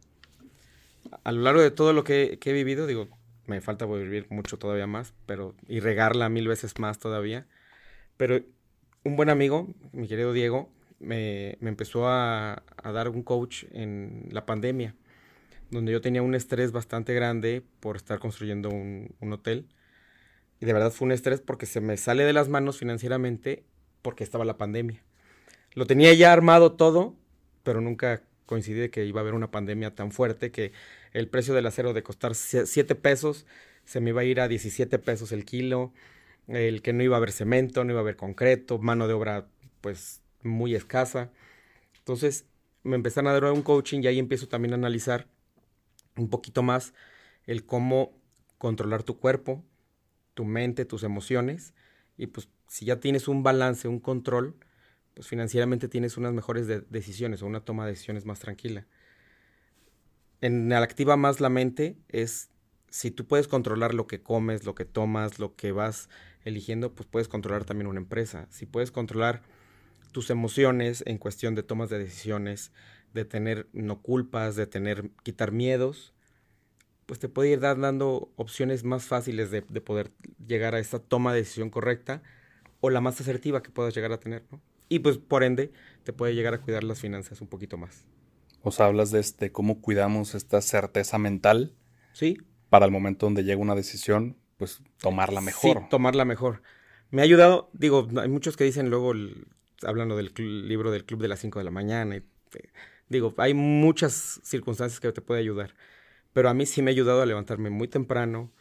A 1.23 1.31
lo 1.31 1.41
largo 1.41 1.61
de 1.61 1.71
todo 1.71 1.93
lo 1.93 2.03
que, 2.03 2.37
que 2.39 2.51
he 2.51 2.53
vivido, 2.53 2.85
digo, 2.85 3.07
me 3.47 3.59
falta 3.59 3.87
vivir 3.87 4.27
mucho 4.29 4.59
todavía 4.59 4.85
más, 4.85 5.15
pero 5.25 5.55
y 5.67 5.79
regarla 5.79 6.29
mil 6.29 6.47
veces 6.47 6.77
más 6.77 6.99
todavía. 6.99 7.47
Pero 8.15 8.39
un 9.03 9.15
buen 9.15 9.29
amigo, 9.29 9.73
mi 9.93 10.07
querido 10.07 10.31
Diego, 10.31 10.69
me, 10.99 11.57
me 11.59 11.69
empezó 11.69 12.07
a, 12.07 12.61
a, 12.83 12.91
dar 12.91 13.09
un 13.09 13.23
coach 13.23 13.63
en 13.71 14.27
la 14.29 14.45
pandemia, 14.45 14.93
donde 15.71 15.91
yo 15.91 16.01
tenía 16.01 16.21
un 16.21 16.35
estrés 16.35 16.71
bastante 16.71 17.15
grande 17.15 17.63
por 17.79 17.95
estar 17.95 18.19
construyendo 18.19 18.69
un, 18.69 19.15
un 19.19 19.33
hotel. 19.33 19.65
Y 20.59 20.65
de 20.65 20.73
verdad 20.73 20.91
fue 20.91 21.05
un 21.05 21.11
estrés 21.11 21.41
porque 21.41 21.65
se 21.65 21.81
me 21.81 21.97
sale 21.97 22.23
de 22.23 22.33
las 22.33 22.49
manos 22.49 22.77
financieramente 22.77 23.63
porque 24.01 24.23
estaba 24.23 24.45
la 24.45 24.57
pandemia. 24.57 25.03
Lo 25.73 25.85
tenía 25.85 26.13
ya 26.13 26.31
armado 26.31 26.73
todo, 26.73 27.15
pero 27.63 27.81
nunca 27.81 28.23
coincidí 28.45 28.89
que 28.89 29.05
iba 29.05 29.19
a 29.19 29.23
haber 29.23 29.33
una 29.33 29.51
pandemia 29.51 29.95
tan 29.95 30.11
fuerte 30.11 30.51
que 30.51 30.71
el 31.11 31.27
precio 31.27 31.53
del 31.53 31.65
acero 31.65 31.93
de 31.93 32.03
costar 32.03 32.35
7 32.35 32.95
pesos 32.95 33.45
se 33.85 33.99
me 33.99 34.11
iba 34.11 34.21
a 34.21 34.25
ir 34.25 34.39
a 34.39 34.47
17 34.47 34.99
pesos 34.99 35.31
el 35.31 35.45
kilo, 35.45 35.91
el 36.47 36.81
que 36.81 36.93
no 36.93 37.03
iba 37.03 37.15
a 37.15 37.17
haber 37.17 37.31
cemento, 37.31 37.83
no 37.83 37.91
iba 37.91 37.99
a 37.99 38.03
haber 38.03 38.15
concreto, 38.15 38.77
mano 38.77 39.07
de 39.07 39.13
obra 39.13 39.47
pues 39.81 40.21
muy 40.43 40.75
escasa. 40.75 41.31
Entonces 41.97 42.45
me 42.83 42.95
empezaron 42.95 43.29
a 43.29 43.33
dar 43.33 43.51
un 43.51 43.63
coaching 43.63 44.01
y 44.01 44.07
ahí 44.07 44.19
empiezo 44.19 44.47
también 44.47 44.73
a 44.73 44.77
analizar 44.77 45.27
un 46.15 46.29
poquito 46.29 46.63
más 46.63 46.93
el 47.45 47.65
cómo 47.65 48.13
controlar 48.57 49.03
tu 49.03 49.19
cuerpo, 49.19 49.63
tu 50.35 50.45
mente, 50.45 50.85
tus 50.85 51.01
emociones 51.01 51.73
y 52.17 52.27
pues 52.27 52.49
si 52.67 52.85
ya 52.85 52.99
tienes 52.99 53.27
un 53.27 53.41
balance, 53.41 53.87
un 53.87 53.99
control, 53.99 54.55
pues 55.15 55.27
financieramente 55.27 55.87
tienes 55.87 56.17
unas 56.17 56.33
mejores 56.33 56.67
decisiones 56.91 57.41
o 57.41 57.47
una 57.47 57.61
toma 57.61 57.85
de 57.85 57.93
decisiones 57.93 58.25
más 58.25 58.39
tranquila 58.39 58.85
en 60.41 60.69
la 60.69 60.79
activa 60.79 61.17
más 61.17 61.39
la 61.39 61.49
mente 61.49 61.97
es 62.09 62.49
si 62.89 63.11
tú 63.11 63.25
puedes 63.25 63.47
controlar 63.47 63.93
lo 63.93 64.07
que 64.07 64.21
comes, 64.21 64.65
lo 64.65 64.75
que 64.75 64.85
tomas, 64.85 65.39
lo 65.39 65.55
que 65.55 65.71
vas 65.71 66.09
eligiendo, 66.43 66.93
pues 66.93 67.09
puedes 67.09 67.27
controlar 67.27 67.65
también 67.65 67.87
una 67.87 67.99
empresa. 67.99 68.47
Si 68.51 68.65
puedes 68.65 68.91
controlar 68.91 69.41
tus 70.11 70.29
emociones 70.29 71.03
en 71.07 71.17
cuestión 71.17 71.55
de 71.55 71.63
tomas 71.63 71.89
de 71.89 71.99
decisiones, 71.99 72.71
de 73.13 73.25
tener 73.25 73.67
no 73.73 74.01
culpas, 74.01 74.55
de 74.55 74.67
tener 74.67 75.09
quitar 75.23 75.51
miedos, 75.51 76.13
pues 77.05 77.19
te 77.19 77.29
puede 77.29 77.49
ir 77.49 77.59
dando 77.59 78.31
opciones 78.35 78.83
más 78.83 79.05
fáciles 79.05 79.51
de, 79.51 79.61
de, 79.61 79.81
poder 79.81 80.11
llegar 80.45 80.75
a 80.75 80.79
esa 80.79 80.99
toma 80.99 81.33
de 81.33 81.39
decisión 81.39 81.69
correcta 81.69 82.23
o 82.81 82.89
la 82.89 83.01
más 83.01 83.19
asertiva 83.21 83.61
que 83.61 83.69
puedas 83.69 83.93
llegar 83.93 84.11
a 84.11 84.19
tener, 84.19 84.43
¿no? 84.51 84.61
Y 84.89 84.99
pues 84.99 85.17
por 85.17 85.43
ende 85.43 85.71
te 86.03 86.13
puede 86.13 86.35
llegar 86.35 86.53
a 86.53 86.61
cuidar 86.61 86.83
las 86.83 86.99
finanzas 86.99 87.41
un 87.41 87.47
poquito 87.47 87.77
más. 87.77 88.05
O 88.61 88.71
sea, 88.71 88.87
hablas 88.87 89.11
de, 89.11 89.19
este, 89.19 89.51
cómo 89.51 89.81
cuidamos 89.81 90.35
esta 90.35 90.61
certeza 90.61 91.17
mental. 91.17 91.73
Sí. 92.13 92.37
Para 92.69 92.85
el 92.85 92.91
momento 92.91 93.25
donde 93.25 93.43
llega 93.43 93.61
una 93.61 93.75
decisión, 93.75 94.37
pues 94.57 94.81
tomarla 94.99 95.41
mejor. 95.41 95.77
Sí, 95.77 95.85
tomarla 95.89 96.25
mejor. 96.25 96.61
Me 97.11 97.21
ha 97.21 97.25
ayudado, 97.25 97.69
digo, 97.73 98.07
hay 98.19 98.29
muchos 98.29 98.57
que 98.57 98.63
dicen 98.63 98.89
luego, 98.89 99.13
hablando 99.83 100.17
del 100.17 100.33
libro 100.67 100.91
del 100.91 101.05
club 101.05 101.21
de 101.21 101.27
las 101.27 101.39
5 101.39 101.59
de 101.59 101.65
la 101.65 101.71
mañana, 101.71 102.17
y, 102.17 102.23
digo, 103.07 103.33
hay 103.37 103.53
muchas 103.53 104.41
circunstancias 104.43 104.99
que 104.99 105.11
te 105.11 105.21
puede 105.21 105.41
ayudar, 105.41 105.75
pero 106.35 106.49
a 106.49 106.53
mí 106.53 106.65
sí 106.65 106.81
me 106.81 106.91
ha 106.91 106.93
ayudado 106.93 107.21
a 107.21 107.25
levantarme 107.25 107.69
muy 107.69 107.87
temprano, 107.87 108.51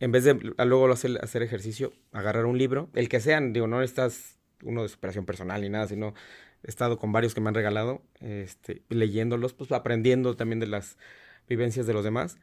en 0.00 0.12
vez 0.12 0.24
de 0.24 0.32
luego 0.32 0.90
hacer, 0.90 1.18
hacer 1.22 1.42
ejercicio, 1.42 1.92
agarrar 2.10 2.46
un 2.46 2.56
libro, 2.56 2.88
el 2.94 3.10
que 3.10 3.20
sean, 3.20 3.52
digo, 3.52 3.66
no 3.66 3.82
estás 3.82 4.38
uno 4.62 4.82
de 4.82 4.88
superación 4.88 5.26
personal 5.26 5.60
ni 5.60 5.68
nada, 5.68 5.86
sino 5.86 6.14
he 6.62 6.70
estado 6.70 6.96
con 6.98 7.12
varios 7.12 7.34
que 7.34 7.42
me 7.42 7.48
han 7.48 7.54
regalado, 7.54 8.00
este, 8.20 8.80
leyéndolos, 8.88 9.52
pues 9.52 9.70
aprendiendo 9.72 10.36
también 10.36 10.58
de 10.58 10.68
las 10.68 10.96
vivencias 11.50 11.86
de 11.86 11.92
los 11.92 12.02
demás. 12.02 12.38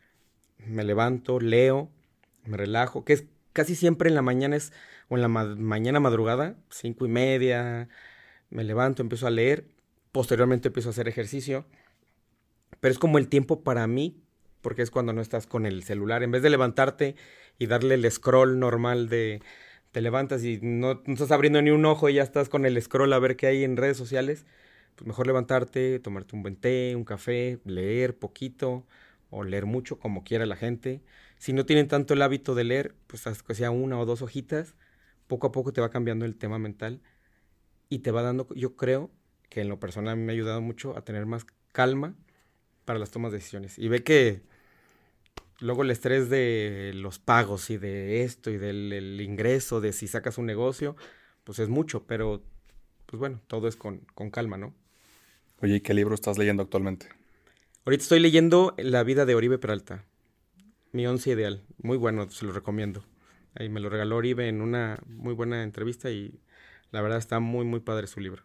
Me 0.59 0.83
levanto, 0.83 1.39
leo, 1.39 1.89
me 2.45 2.55
relajo, 2.55 3.03
que 3.03 3.13
es 3.13 3.23
casi 3.53 3.73
siempre 3.73 4.09
en 4.09 4.13
la 4.13 4.21
mañana 4.21 4.55
es, 4.55 4.71
o 5.07 5.15
en 5.15 5.23
la 5.23 5.29
mañana 5.29 5.99
madrugada, 5.99 6.57
cinco 6.69 7.07
y 7.07 7.09
media, 7.09 7.89
me 8.51 8.63
levanto, 8.63 9.01
empiezo 9.01 9.25
a 9.25 9.31
leer, 9.31 9.65
posteriormente 10.11 10.67
empiezo 10.67 10.89
a 10.89 10.91
hacer 10.91 11.07
ejercicio, 11.07 11.65
pero 12.79 12.91
es 12.91 12.99
como 12.99 13.17
el 13.17 13.29
tiempo 13.29 13.63
para 13.63 13.87
mí, 13.87 14.21
porque 14.61 14.81
es 14.81 14.91
cuando 14.91 15.13
no 15.13 15.21
estás 15.21 15.47
con 15.47 15.65
el 15.65 15.83
celular, 15.83 16.23
en 16.23 16.31
vez 16.31 16.41
de 16.41 16.49
levantarte 16.49 17.15
y 17.57 17.67
darle 17.67 17.95
el 17.95 18.09
scroll 18.11 18.59
normal 18.59 19.09
de 19.09 19.41
te 19.91 20.01
levantas 20.01 20.43
y 20.43 20.59
no, 20.61 21.01
estás 21.07 21.31
abriendo 21.31 21.61
ni 21.61 21.71
un 21.71 21.85
ojo 21.85 22.09
y 22.09 22.15
ya 22.15 22.23
estás 22.23 22.49
con 22.49 22.65
el 22.65 22.81
scroll 22.81 23.13
a 23.13 23.19
ver 23.19 23.35
qué 23.35 23.47
hay 23.47 23.63
en 23.63 23.77
redes 23.77 23.97
sociales, 23.97 24.45
pues 24.95 25.07
mejor 25.07 25.27
levantarte, 25.27 25.99
tomarte 25.99 26.35
un 26.35 26.43
buen 26.43 26.55
té, 26.55 26.95
un 26.95 27.05
café, 27.05 27.59
leer 27.65 28.17
poquito 28.17 28.85
o 29.29 29.43
leer 29.43 29.65
mucho, 29.65 29.99
como 29.99 30.23
quiera 30.23 30.45
la 30.45 30.55
gente. 30.55 31.01
Si 31.37 31.53
no 31.53 31.65
tienen 31.65 31.87
tanto 31.87 32.13
el 32.13 32.21
hábito 32.21 32.55
de 32.55 32.63
leer, 32.65 32.95
pues 33.07 33.23
que 33.45 33.55
sea 33.55 33.71
una 33.71 33.99
o 33.99 34.05
dos 34.05 34.21
hojitas, 34.21 34.75
poco 35.27 35.47
a 35.47 35.51
poco 35.51 35.73
te 35.73 35.81
va 35.81 35.89
cambiando 35.89 36.25
el 36.25 36.35
tema 36.35 36.59
mental 36.59 37.01
y 37.89 37.99
te 37.99 38.11
va 38.11 38.21
dando, 38.21 38.47
yo 38.55 38.75
creo 38.75 39.11
que 39.49 39.61
en 39.61 39.69
lo 39.69 39.79
personal 39.79 40.17
me 40.17 40.31
ha 40.31 40.35
ayudado 40.35 40.61
mucho 40.61 40.97
a 40.97 41.03
tener 41.03 41.25
más 41.25 41.45
calma 41.71 42.15
para 42.85 42.99
las 42.99 43.11
tomas 43.11 43.31
de 43.31 43.37
decisiones. 43.37 43.79
Y 43.79 43.87
ve 43.87 44.03
que 44.03 44.41
luego 45.61 45.83
el 45.83 45.91
estrés 45.91 46.29
de 46.29 46.91
los 46.95 47.19
pagos 47.19 47.69
y 47.69 47.77
de 47.77 48.23
esto 48.23 48.49
y 48.49 48.57
del 48.57 49.19
ingreso, 49.21 49.81
de 49.81 49.93
si 49.93 50.07
sacas 50.07 50.37
un 50.37 50.45
negocio, 50.45 50.95
pues 51.43 51.59
es 51.59 51.69
mucho, 51.69 52.05
pero 52.05 52.43
pues 53.05 53.19
bueno, 53.19 53.41
todo 53.47 53.67
es 53.67 53.75
con, 53.75 53.99
con 54.13 54.29
calma, 54.29 54.57
¿no? 54.57 54.73
Oye, 55.61 55.77
¿y 55.77 55.81
qué 55.81 55.93
libro 55.93 56.15
estás 56.15 56.37
leyendo 56.37 56.63
actualmente? 56.63 57.07
Ahorita 57.85 58.03
estoy 58.03 58.19
leyendo 58.19 58.75
La 58.77 59.03
vida 59.03 59.25
de 59.25 59.35
Oribe 59.35 59.57
Peralta, 59.57 60.05
mi 60.91 61.05
once 61.07 61.31
ideal, 61.31 61.63
muy 61.81 61.97
bueno, 61.97 62.29
se 62.29 62.45
lo 62.45 62.51
recomiendo. 62.51 63.03
Ahí 63.55 63.67
me 63.69 63.79
lo 63.79 63.89
regaló 63.89 64.17
Oribe 64.17 64.47
en 64.47 64.61
una 64.61 64.99
muy 65.07 65.33
buena 65.33 65.63
entrevista 65.63 66.11
y 66.11 66.39
la 66.91 67.01
verdad 67.01 67.17
está 67.17 67.39
muy, 67.39 67.65
muy 67.65 67.79
padre 67.79 68.07
su 68.07 68.19
libro. 68.19 68.43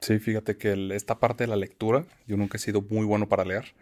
Sí, 0.00 0.18
fíjate 0.18 0.56
que 0.56 0.94
esta 0.94 1.18
parte 1.18 1.44
de 1.44 1.48
la 1.48 1.56
lectura, 1.56 2.06
yo 2.26 2.36
nunca 2.36 2.56
he 2.56 2.60
sido 2.60 2.82
muy 2.82 3.04
bueno 3.04 3.28
para 3.28 3.44
leer. 3.44 3.74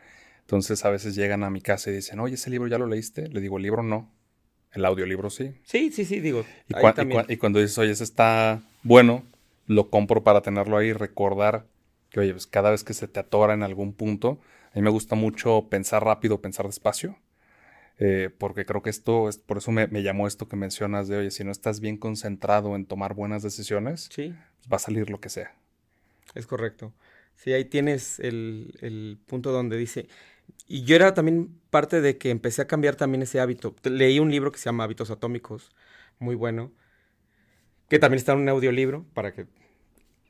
Entonces 0.47 0.85
a 0.85 0.91
veces 0.91 1.17
llegan 1.17 1.43
a 1.43 1.51
mi 1.51 1.61
casa 1.61 1.91
y 1.91 1.95
dicen, 1.95 2.21
oye, 2.21 2.37
ese 2.37 2.51
libro 2.51 2.69
ya 2.69 2.79
lo 2.79 2.87
leíste. 2.87 3.27
Le 3.27 3.41
digo, 3.41 3.57
el 3.57 3.65
libro 3.65 3.83
no. 3.83 4.13
El 4.71 4.85
audiolibro 4.85 5.29
sí. 5.29 5.57
Sí, 5.65 5.91
sí, 5.91 6.05
sí, 6.05 6.21
digo. 6.21 6.45
Y, 6.69 7.33
y, 7.33 7.37
cuando 7.37 7.59
dices, 7.59 7.77
oye, 7.79 7.91
ese 7.91 8.05
está 8.05 8.63
bueno, 8.85 9.25
lo 9.67 9.91
compro 9.91 10.23
para 10.23 10.43
tenerlo 10.43 10.77
ahí 10.77 10.89
y 10.89 10.93
recordar 10.93 11.67
que, 12.11 12.21
oye, 12.21 12.31
pues 12.31 12.47
cada 12.47 12.71
vez 12.71 12.85
que 12.85 12.95
se 12.95 13.09
te 13.09 13.19
atora 13.19 13.55
en 13.55 13.65
algún 13.65 13.93
punto, 13.93 14.39
a 14.73 14.77
mí 14.77 14.83
me 14.83 14.91
gusta 14.91 15.17
mucho 15.17 15.67
pensar 15.69 16.05
rápido, 16.05 16.41
pensar 16.41 16.67
despacio. 16.67 17.19
Eh, 17.99 18.31
porque 18.39 18.65
creo 18.65 18.83
que 18.83 18.91
esto, 18.91 19.29
es, 19.29 19.39
por 19.39 19.59
eso 19.59 19.73
me, 19.73 19.89
llamó 20.03 20.29
esto 20.29 20.49
que 20.49 20.55
mencionas 20.55 21.09
de, 21.09 21.17
oye, 21.17 21.33
si 21.33 21.43
no 21.43 21.51
estás 21.51 21.81
bien 21.81 21.97
concentrado 21.97 22.77
en 22.77 22.87
tomar 22.87 23.15
buenas 23.15 23.43
decisiones, 23.43 24.11
sí. 24.13 24.33
Pues 24.59 24.73
va 24.73 24.77
a 24.77 24.79
salir 24.79 25.11
lo 25.11 25.19
que 25.19 25.29
sea. 25.29 25.57
Es 26.37 26.47
correcto. 26.47 26.93
Sí, 27.35 27.53
ahí 27.53 27.65
tienes 27.65 28.21
el, 28.21 28.79
el 28.81 29.19
punto 29.27 29.51
donde 29.51 29.77
dice, 29.77 30.07
y 30.67 30.83
yo 30.83 30.97
era 30.97 31.15
también 31.15 31.61
parte 31.71 32.01
de 32.01 32.19
que 32.19 32.31
empecé 32.31 32.63
a 32.63 32.67
cambiar 32.67 32.97
también 32.97 33.23
ese 33.23 33.41
hábito. 33.41 33.75
Leí 33.85 34.19
un 34.19 34.31
libro 34.31 34.51
que 34.51 34.59
se 34.59 34.65
llama 34.65 34.85
Hábitos 34.85 35.11
Atómicos, 35.11 35.71
muy 36.19 36.35
bueno, 36.35 36.73
que 37.89 37.99
también 37.99 38.19
está 38.19 38.33
en 38.33 38.41
un 38.41 38.49
audiolibro 38.49 39.05
para 39.15 39.33
que... 39.33 39.47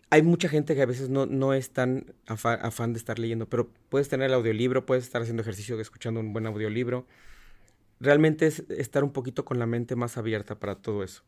Hay 0.08 0.22
mucha 0.22 0.48
gente 0.48 0.76
que 0.76 0.82
a 0.82 0.86
veces 0.86 1.08
no, 1.08 1.26
no 1.26 1.52
es 1.52 1.70
tan 1.70 2.14
afán 2.26 2.92
de 2.92 2.98
estar 2.98 3.18
leyendo, 3.18 3.48
pero 3.48 3.70
puedes 3.88 4.08
tener 4.08 4.26
el 4.28 4.34
audiolibro, 4.34 4.86
puedes 4.86 5.04
estar 5.04 5.20
haciendo 5.20 5.42
ejercicio 5.42 5.80
escuchando 5.80 6.20
un 6.20 6.32
buen 6.32 6.46
audiolibro. 6.46 7.06
Realmente 7.98 8.46
es 8.46 8.60
estar 8.68 9.02
un 9.02 9.12
poquito 9.12 9.44
con 9.44 9.58
la 9.58 9.66
mente 9.66 9.96
más 9.96 10.16
abierta 10.16 10.60
para 10.60 10.76
todo 10.76 11.02
eso. 11.02 11.24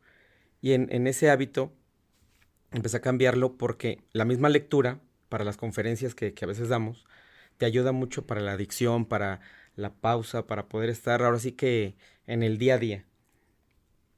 Y 0.60 0.72
en, 0.72 0.86
en 0.92 1.08
ese 1.08 1.28
hábito 1.28 1.72
empecé 2.70 2.98
a 2.98 3.00
cambiarlo 3.00 3.56
porque 3.56 4.04
la 4.12 4.24
misma 4.24 4.48
lectura 4.48 5.00
para 5.28 5.44
las 5.44 5.56
conferencias 5.56 6.14
que, 6.14 6.32
que 6.32 6.44
a 6.44 6.48
veces 6.48 6.68
damos, 6.68 7.04
te 7.58 7.66
ayuda 7.66 7.92
mucho 7.92 8.26
para 8.26 8.40
la 8.40 8.52
adicción, 8.52 9.06
para 9.06 9.40
la 9.76 9.94
pausa, 9.94 10.46
para 10.46 10.68
poder 10.68 10.90
estar 10.90 11.22
ahora 11.22 11.38
sí 11.38 11.52
que 11.52 11.96
en 12.26 12.42
el 12.42 12.58
día 12.58 12.74
a 12.74 12.78
día. 12.78 13.04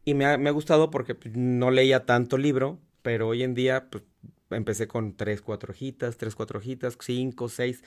Y 0.04 0.14
me 0.14 0.26
ha, 0.26 0.38
me 0.38 0.48
ha 0.48 0.52
gustado 0.52 0.90
porque 0.90 1.14
pues, 1.14 1.34
no 1.36 1.70
leía 1.70 2.06
tanto 2.06 2.38
libro, 2.38 2.80
pero 3.02 3.28
hoy 3.28 3.42
en 3.42 3.54
día 3.54 3.88
pues, 3.90 4.04
empecé 4.50 4.88
con 4.88 5.16
tres, 5.16 5.42
cuatro 5.42 5.72
hojitas, 5.72 6.16
tres, 6.16 6.34
cuatro 6.34 6.58
hojitas, 6.58 6.96
cinco, 7.00 7.48
seis, 7.48 7.82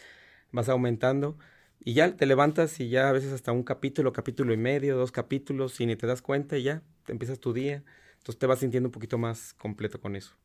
vas 0.51 0.69
aumentando. 0.69 1.38
Y 1.79 1.93
ya 1.93 2.15
te 2.15 2.25
levantas 2.25 2.79
y 2.79 2.89
ya 2.89 3.10
a 3.10 3.12
veces 3.12 3.33
hasta 3.33 3.51
un 3.51 3.63
capítulo, 3.63 4.13
capítulo 4.13 4.53
y 4.53 4.57
medio, 4.57 4.98
dos 4.98 5.12
capítulos, 5.12 5.79
y 5.81 5.86
ni 5.86 5.95
te 5.95 6.07
das 6.07 6.22
cuenta 6.22 6.57
y 6.57 6.63
ya 6.63 6.83
te 7.05 7.12
empiezas 7.12 7.39
tu 7.39 7.53
día. 7.53 7.83
Entonces 8.19 8.39
te 8.39 8.48
vas 8.48 8.60
sintiendo 8.60 8.88
un 8.88 8.93
poquito 8.93 9.17
más 9.17 9.53
completo 9.55 10.00
con 10.00 10.15
eso. 10.15 10.36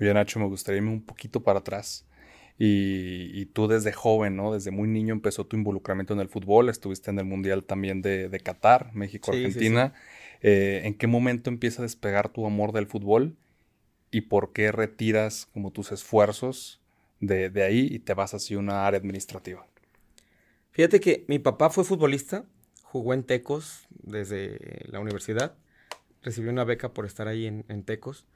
Oye, 0.00 0.12
Nacho, 0.14 0.38
me 0.40 0.46
gustaría 0.46 0.78
irme 0.78 0.90
un 0.90 1.04
poquito 1.04 1.42
para 1.42 1.60
atrás. 1.60 2.06
Y, 2.58 3.46
tú 3.46 3.66
desde 3.66 3.92
joven, 3.92 4.36
¿no? 4.36 4.52
Desde 4.52 4.70
muy 4.70 4.88
niño 4.88 5.12
empezó 5.12 5.46
tu 5.46 5.56
involucramiento 5.56 6.14
en 6.14 6.20
el 6.20 6.28
fútbol, 6.28 6.68
estuviste 6.68 7.10
en 7.10 7.18
el 7.18 7.24
Mundial 7.24 7.64
también 7.64 8.02
de, 8.02 8.28
de 8.28 8.40
Qatar, 8.40 8.94
México-Argentina. 8.94 9.94
Eh, 10.42 10.82
¿En 10.84 10.94
qué 10.94 11.06
momento 11.06 11.50
empieza 11.50 11.82
a 11.82 11.84
despegar 11.84 12.28
tu 12.28 12.46
amor 12.46 12.72
del 12.72 12.86
fútbol 12.86 13.36
y 14.10 14.22
por 14.22 14.52
qué 14.52 14.70
retiras 14.70 15.48
como 15.52 15.72
tus 15.72 15.92
esfuerzos 15.92 16.80
de, 17.20 17.50
de 17.50 17.62
ahí 17.62 17.88
y 17.90 17.98
te 17.98 18.14
vas 18.14 18.34
hacia 18.34 18.58
una 18.58 18.86
área 18.86 18.98
administrativa? 18.98 19.66
Fíjate 20.70 21.00
que 21.00 21.24
mi 21.28 21.38
papá 21.38 21.70
fue 21.70 21.84
futbolista, 21.84 22.44
jugó 22.82 23.14
en 23.14 23.24
Tecos 23.24 23.86
desde 23.90 24.86
la 24.86 25.00
universidad, 25.00 25.54
recibió 26.22 26.50
una 26.50 26.64
beca 26.64 26.92
por 26.92 27.06
estar 27.06 27.28
ahí 27.28 27.46
en, 27.46 27.64
en 27.68 27.82
Tecos 27.82 28.26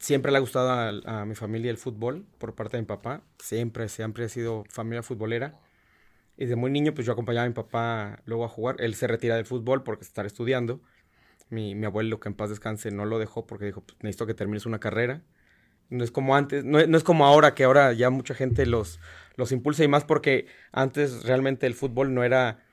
siempre 0.00 0.32
le 0.32 0.38
ha 0.38 0.40
gustado 0.40 0.70
a, 1.06 1.24
mi 1.24 1.34
familia 1.34 1.70
el 1.70 1.76
fútbol 1.76 2.26
por 2.38 2.54
parte 2.54 2.76
de 2.76 2.82
mi 2.82 2.86
papá. 2.86 3.22
Siempre, 3.38 3.88
siempre 3.88 4.24
ha 4.24 4.28
sido 4.28 4.64
familia 4.68 5.02
futbolera. 5.02 5.60
Y 6.36 6.46
de 6.46 6.56
muy 6.56 6.70
niño, 6.70 6.94
pues 6.94 7.06
yo 7.06 7.12
acompañaba 7.12 7.44
a 7.44 7.48
mi 7.48 7.54
papá 7.54 8.22
luego 8.24 8.44
a 8.44 8.48
jugar. 8.48 8.76
Él 8.78 8.94
se 8.94 9.06
retira 9.06 9.36
del 9.36 9.44
fútbol 9.44 9.84
porque 9.84 10.04
está 10.04 10.24
estudiando. 10.24 10.80
Mi, 11.50 11.74
mi 11.74 11.86
abuelo, 11.86 12.18
que 12.18 12.28
en 12.28 12.34
paz 12.34 12.48
descanse, 12.50 12.90
no 12.90 13.04
lo 13.04 13.18
dejó 13.18 13.46
porque 13.46 13.66
dijo, 13.66 13.82
pues, 13.82 13.98
necesito 14.02 14.26
que 14.26 14.34
termines 14.34 14.66
una 14.66 14.80
carrera. 14.80 15.22
No 15.90 16.02
es 16.02 16.10
como 16.10 16.34
antes, 16.36 16.64
no, 16.64 16.84
no, 16.86 16.96
es 16.96 17.04
como 17.04 17.26
ahora, 17.26 17.54
que 17.54 17.64
ahora 17.64 17.92
ya 17.92 18.10
mucha 18.10 18.34
gente 18.34 18.64
los, 18.64 19.00
los 19.36 19.52
impulsa 19.52 19.84
y 19.84 19.88
más 19.88 20.04
porque 20.04 20.46
antes 20.72 21.24
realmente 21.24 21.66
el 21.66 21.74
fútbol 21.74 22.14
no 22.14 22.22
era 22.22 22.64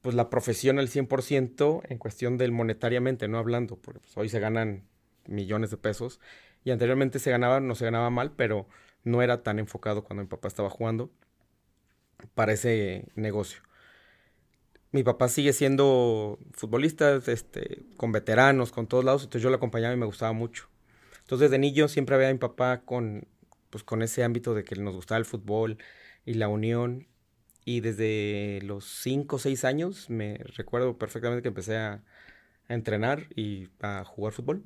pues 0.00 0.14
la 0.14 0.30
profesión 0.30 0.78
al 0.78 0.88
100% 0.88 1.82
en 1.88 1.98
cuestión 1.98 2.38
del 2.38 2.52
monetariamente, 2.52 3.26
no 3.26 3.38
hablando, 3.38 3.76
porque 3.76 4.00
pues, 4.00 4.16
hoy 4.16 4.28
se 4.28 4.38
ganan 4.40 4.84
millones 5.26 5.70
de 5.70 5.76
pesos 5.76 6.20
y 6.64 6.70
anteriormente 6.70 7.18
se 7.18 7.30
ganaba, 7.30 7.60
no 7.60 7.74
se 7.74 7.84
ganaba 7.84 8.10
mal, 8.10 8.32
pero 8.32 8.66
no 9.04 9.22
era 9.22 9.42
tan 9.42 9.58
enfocado 9.58 10.04
cuando 10.04 10.22
mi 10.22 10.28
papá 10.28 10.48
estaba 10.48 10.70
jugando 10.70 11.10
para 12.34 12.52
ese 12.52 13.06
negocio. 13.14 13.62
Mi 14.92 15.02
papá 15.02 15.28
sigue 15.28 15.52
siendo 15.52 16.38
futbolista, 16.52 17.16
este, 17.26 17.82
con 17.96 18.12
veteranos, 18.12 18.72
con 18.72 18.86
todos 18.86 19.04
lados, 19.04 19.22
entonces 19.22 19.42
yo 19.42 19.50
lo 19.50 19.56
acompañaba 19.56 19.94
y 19.94 19.96
me 19.96 20.06
gustaba 20.06 20.32
mucho. 20.32 20.68
Entonces 21.20 21.50
desde 21.50 21.58
niño 21.58 21.88
siempre 21.88 22.14
había 22.14 22.28
a 22.28 22.32
mi 22.32 22.38
papá 22.38 22.82
con, 22.84 23.26
pues, 23.70 23.84
con 23.84 24.02
ese 24.02 24.22
ámbito 24.22 24.54
de 24.54 24.64
que 24.64 24.76
nos 24.76 24.94
gustaba 24.94 25.18
el 25.18 25.24
fútbol 25.24 25.78
y 26.26 26.34
la 26.34 26.48
unión. 26.48 27.08
Y 27.64 27.80
desde 27.80 28.60
los 28.62 28.84
5 29.02 29.36
o 29.36 29.38
6 29.38 29.64
años 29.64 30.10
me 30.10 30.38
recuerdo 30.56 30.98
perfectamente 30.98 31.42
que 31.42 31.48
empecé 31.48 31.76
a 31.76 32.02
entrenar 32.68 33.28
y 33.36 33.68
a 33.80 34.04
jugar 34.04 34.32
fútbol 34.32 34.64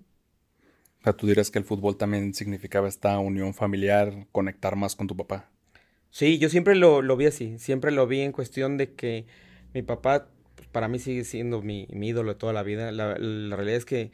sea, 1.07 1.17
tú 1.17 1.27
dirás 1.29 1.51
que 1.51 1.59
el 1.59 1.65
fútbol 1.65 1.97
también 1.97 2.35
significaba 2.35 2.89
esta 2.89 3.19
unión 3.19 3.55
familiar, 3.55 4.27
conectar 4.33 4.75
más 4.75 4.97
con 4.97 5.07
tu 5.07 5.17
papá. 5.17 5.49
Sí, 6.11 6.39
yo 6.39 6.49
siempre 6.49 6.75
lo, 6.75 7.17
vi 7.17 7.27
así, 7.27 7.59
siempre 7.59 7.93
lo 7.93 8.07
vi 8.07 8.23
en 8.23 8.33
cuestión 8.33 8.77
de 8.77 8.95
que 8.95 9.27
mi 9.73 9.83
papá, 9.83 10.29
pues, 10.57 10.67
para 10.69 10.89
mí 10.89 10.99
sigue 10.99 11.25
siendo 11.25 11.63
mi, 11.63 11.87
ídolo 11.91 12.33
de 12.33 12.39
toda 12.39 12.53
la 12.53 12.63
vida. 12.65 12.91
La, 12.91 13.15
realidad 13.15 13.77
es 13.77 13.85
que 13.85 14.11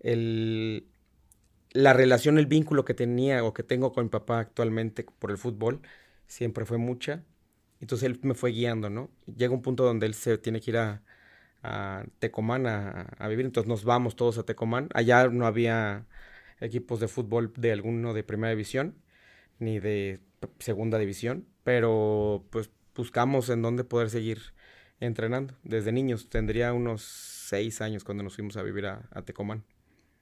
el, 0.00 0.86
la 1.72 1.92
relación, 1.92 2.38
el 2.38 2.46
vínculo 2.46 2.84
que 2.84 2.94
tenía 2.94 3.44
o 3.44 3.54
que 3.54 3.62
tengo 3.62 3.92
con 3.92 4.04
mi 4.04 4.10
papá 4.10 4.40
actualmente 4.40 5.06
por 5.18 5.30
el 5.30 5.38
fútbol, 5.38 5.80
siempre 6.26 6.64
fue 6.64 6.78
mucha. 6.78 7.22
Entonces 7.80 8.06
él 8.06 8.18
me 8.22 8.34
fue 8.34 8.50
guiando, 8.52 8.90
¿no? 8.90 9.10
Llega 9.36 9.54
un 9.54 9.62
punto 9.62 9.84
donde 9.84 10.06
él 10.06 10.14
se 10.14 10.38
tiene 10.38 10.60
que 10.60 10.70
ir 10.72 10.78
a, 10.78 11.02
a 11.62 12.04
Tecomán 12.18 12.66
a, 12.66 13.02
a, 13.18 13.28
vivir, 13.28 13.44
entonces 13.46 13.68
nos 13.68 13.84
vamos 13.84 14.16
todos 14.16 14.38
a 14.38 14.44
Tecomán. 14.44 14.88
Allá 14.94 15.28
no 15.28 15.46
había 15.46 16.06
equipos 16.62 17.00
de 17.00 17.08
fútbol 17.08 17.52
de 17.56 17.72
alguno 17.72 18.14
de 18.14 18.22
primera 18.22 18.50
división, 18.50 18.94
ni 19.58 19.80
de 19.80 20.20
segunda 20.58 20.98
división, 20.98 21.46
pero 21.64 22.44
pues 22.50 22.70
buscamos 22.94 23.48
en 23.48 23.62
dónde 23.62 23.84
poder 23.84 24.10
seguir 24.10 24.54
entrenando. 25.00 25.54
Desde 25.62 25.92
niños, 25.92 26.28
tendría 26.28 26.72
unos 26.72 27.02
seis 27.02 27.80
años 27.80 28.04
cuando 28.04 28.22
nos 28.22 28.34
fuimos 28.34 28.56
a 28.56 28.62
vivir 28.62 28.86
a, 28.86 29.08
a 29.10 29.22
Tecomán. 29.22 29.64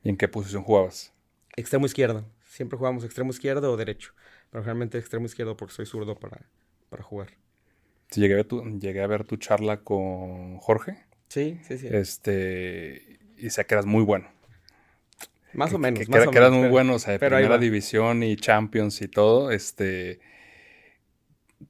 ¿Y 0.02 0.09
en 0.09 0.16
qué 0.16 0.28
posición 0.28 0.62
jugabas? 0.62 1.12
Extremo 1.56 1.87
izquierdo. 1.87 2.25
Siempre 2.44 2.78
jugamos 2.78 3.04
extremo 3.04 3.30
izquierdo 3.30 3.73
o 3.73 3.76
derecho. 3.76 4.14
Pero 4.50 4.62
generalmente 4.62 4.99
extremo 4.99 5.26
izquierdo 5.26 5.56
porque 5.56 5.75
soy 5.75 5.87
zurdo 5.87 6.18
para, 6.18 6.49
para 6.88 7.02
jugar. 7.02 7.28
Sí, 8.11 8.20
llegué, 8.20 8.40
a 8.40 8.44
tu, 8.44 8.62
llegué 8.78 9.02
a 9.02 9.06
ver 9.06 9.25
tu 9.25 9.37
charla 9.37 9.82
con 9.82 10.59
Jorge. 10.59 11.04
Sí, 11.28 11.61
sí, 11.62 11.78
sí. 11.78 11.88
Este, 11.90 13.20
y 13.37 13.50
sé 13.50 13.64
que 13.66 13.75
eras 13.75 13.87
muy 13.87 14.02
bueno. 14.02 14.28
Más 15.52 15.73
o 15.73 15.78
menos. 15.78 16.00
Que, 16.00 16.07
más 16.11 16.23
que, 16.23 16.28
o 16.28 16.33
menos, 16.33 16.50
muy 16.52 16.61
pero- 16.62 16.71
bueno, 16.71 16.95
o 16.95 16.99
sea, 16.99 17.14
de 17.14 17.19
pero 17.19 17.37
ahí 17.37 17.42
primera 17.45 17.61
división 17.61 18.23
y 18.23 18.37
Champions 18.37 19.02
y 19.02 19.09
todo. 19.09 19.50
Este, 19.50 20.21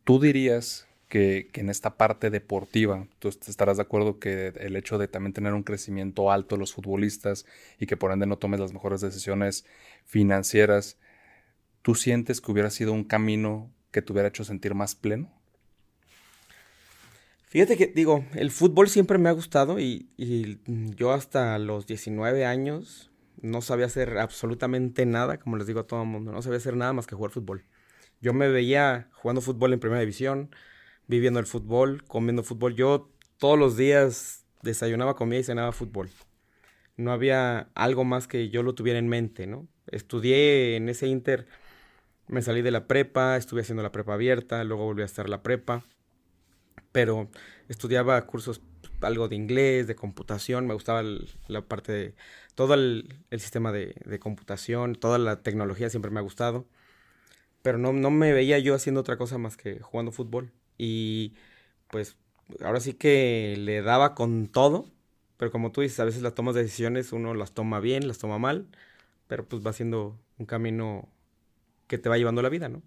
tú 0.05 0.21
dirías 0.21 0.87
que, 1.09 1.49
que 1.53 1.61
en 1.61 1.71
esta 1.71 1.97
parte 1.97 2.31
deportiva, 2.31 3.07
tú 3.19 3.29
est- 3.29 3.49
estarás 3.49 3.79
de 3.79 3.83
acuerdo 3.83 4.19
que 4.21 4.49
el 4.59 4.77
hecho 4.77 4.99
de 4.99 5.09
también 5.09 5.33
tener 5.33 5.55
un 5.55 5.63
crecimiento 5.65 6.31
alto 6.31 6.57
los 6.57 6.73
futbolistas 6.73 7.47
y 7.79 7.87
que 7.87 7.97
por 7.97 8.13
ende 8.13 8.27
no 8.27 8.39
tomes 8.39 8.61
las 8.61 8.73
mejores 8.73 9.01
decisiones 9.01 9.65
financieras, 10.05 10.99
¿tú 11.83 11.95
sientes 11.95 12.41
que 12.41 12.53
hubiera 12.53 12.71
sido 12.71 12.93
un 12.93 13.05
camino 13.05 13.71
que 13.91 14.03
te 14.03 14.13
hubiera 14.13 14.29
hecho 14.29 14.45
sentir 14.45 14.75
más 14.75 14.95
pleno? 14.95 15.33
Fíjate 17.49 17.77
que, 17.77 17.89
digo, 17.89 18.25
el 18.35 18.53
fútbol 18.53 18.89
siempre 18.89 19.19
me 19.19 19.29
ha 19.29 19.33
gustado 19.33 19.81
y, 19.81 20.09
y 20.17 20.61
yo 20.95 21.11
hasta 21.13 21.59
los 21.59 21.87
19 21.87 22.45
años 22.45 23.10
no 23.42 23.62
sabía 23.62 23.87
hacer 23.87 24.18
absolutamente 24.18 25.06
nada, 25.06 25.38
como 25.38 25.56
les 25.56 25.66
digo 25.66 25.80
a 25.80 25.87
todo 25.87 26.02
el 26.02 26.09
mundo, 26.09 26.32
no 26.32 26.42
sabía 26.42 26.59
hacer 26.59 26.76
nada 26.76 26.92
más 26.92 27.06
que 27.06 27.14
jugar 27.14 27.30
fútbol. 27.30 27.64
Yo 28.20 28.35
me 28.35 28.49
veía 28.49 29.09
jugando 29.12 29.40
fútbol 29.40 29.73
en 29.73 29.80
primera 29.80 30.00
división, 30.00 30.54
viviendo 31.06 31.40
el 31.40 31.47
fútbol, 31.47 32.04
comiendo 32.04 32.42
fútbol. 32.42 32.75
Yo 32.75 33.11
todos 33.38 33.59
los 33.59 33.76
días 33.76 34.47
desayunaba, 34.62 35.16
comía 35.16 35.40
y 35.40 35.44
cenaba 35.44 35.73
fútbol. 35.73 36.11
No 36.97 37.12
había 37.12 37.70
algo 37.75 38.04
más 38.04 38.28
que 38.28 38.50
yo 38.50 38.62
lo 38.62 38.75
tuviera 38.75 38.99
en 38.99 39.09
mente, 39.09 39.47
¿no? 39.47 39.68
Estudié 39.87 40.76
en 40.76 40.88
ese 40.88 41.06
inter, 41.06 41.47
me 42.28 42.42
salí 42.42 42.62
de 42.62 42.70
la 42.70 42.87
prepa, 42.87 43.37
estuve 43.37 43.62
haciendo 43.62 43.82
la 43.82 43.92
prepa 43.92 44.14
abierta, 44.14 44.62
luego 44.64 44.85
volví 44.85 45.02
a 45.02 45.06
estar 45.06 45.28
la 45.28 45.42
prepa 45.42 45.85
pero 46.92 47.30
estudiaba 47.68 48.25
cursos, 48.26 48.61
algo 49.02 49.28
de 49.28 49.37
inglés, 49.37 49.87
de 49.87 49.97
computación, 49.97 50.66
me 50.66 50.75
gustaba 50.75 51.02
la 51.49 51.62
parte 51.62 51.92
de 51.92 52.14
todo 52.54 52.75
el, 52.75 53.09
sistema 53.38 53.73
de, 53.73 53.95
de 54.04 54.19
computación, 54.19 54.95
toda 54.95 55.19
la 55.19 55.42
tecnología 55.42 55.90
siempre 55.90 56.11
me 56.11 56.21
ha 56.21 56.23
gustado, 56.23 56.66
pero 57.62 57.78
no, 57.78 57.92
no 57.92 58.11
me 58.11 58.33
veía 58.33 58.59
yo 58.59 58.75
haciendo 58.75 59.00
otra 59.00 59.16
cosa 59.16 59.38
más 59.38 59.57
que 59.57 59.80
jugando 59.80 60.12
fútbol. 60.12 60.52
Y 60.78 61.35
pues 61.90 62.16
ahora 62.62 62.80
sí 62.80 62.95
que 62.95 63.57
le 63.59 63.83
daba 63.83 64.14
con 64.14 64.49
todo, 64.49 64.87
pero 65.37 65.50
como 65.50 65.73
tú 65.73 65.80
dices, 65.83 66.00
a 66.00 66.04
veces 66.04 66.23
las 66.23 66.35
tomas 66.35 66.54
de 66.54 66.62
decisiones 66.62 67.12
uno 67.12 67.35
las 67.35 67.52
toma 67.52 67.80
bien, 67.80 68.09
las 68.09 68.19
toma 68.19 68.38
mal, 68.38 68.66
pero 69.26 69.47
pues 69.47 69.64
va 69.66 69.73
siendo 69.73 70.19
un 70.38 70.47
camino 70.47 71.09
que 71.87 71.99
te 71.99 72.09
va 72.09 72.19
llevando 72.19 72.42
la 72.42 72.49
vida, 72.49 72.69
¿no? 72.69 72.83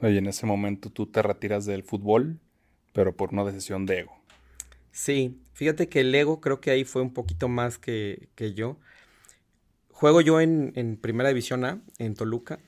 Oye, 0.00 0.18
en 0.18 0.26
ese 0.26 0.46
momento 0.46 0.90
tú 0.90 1.06
te 1.06 1.22
retiras 1.22 1.66
del 1.66 1.82
fútbol, 1.82 2.40
pero 2.92 3.14
por 3.14 3.32
una 3.32 3.44
decisión 3.44 3.86
de 3.86 4.00
ego. 4.00 4.19
Sí, 4.92 5.40
fíjate 5.52 5.88
que 5.88 6.00
el 6.00 6.14
ego 6.14 6.40
creo 6.40 6.60
que 6.60 6.70
ahí 6.70 6.84
fue 6.84 7.02
un 7.02 7.14
poquito 7.14 7.48
más 7.48 7.78
que, 7.78 8.28
que 8.34 8.54
yo. 8.54 8.78
Juego 9.90 10.20
yo 10.20 10.40
en, 10.40 10.72
en 10.76 10.96
Primera 10.96 11.28
División 11.28 11.64
A, 11.64 11.80
en 11.98 12.14
Toluca, 12.14 12.58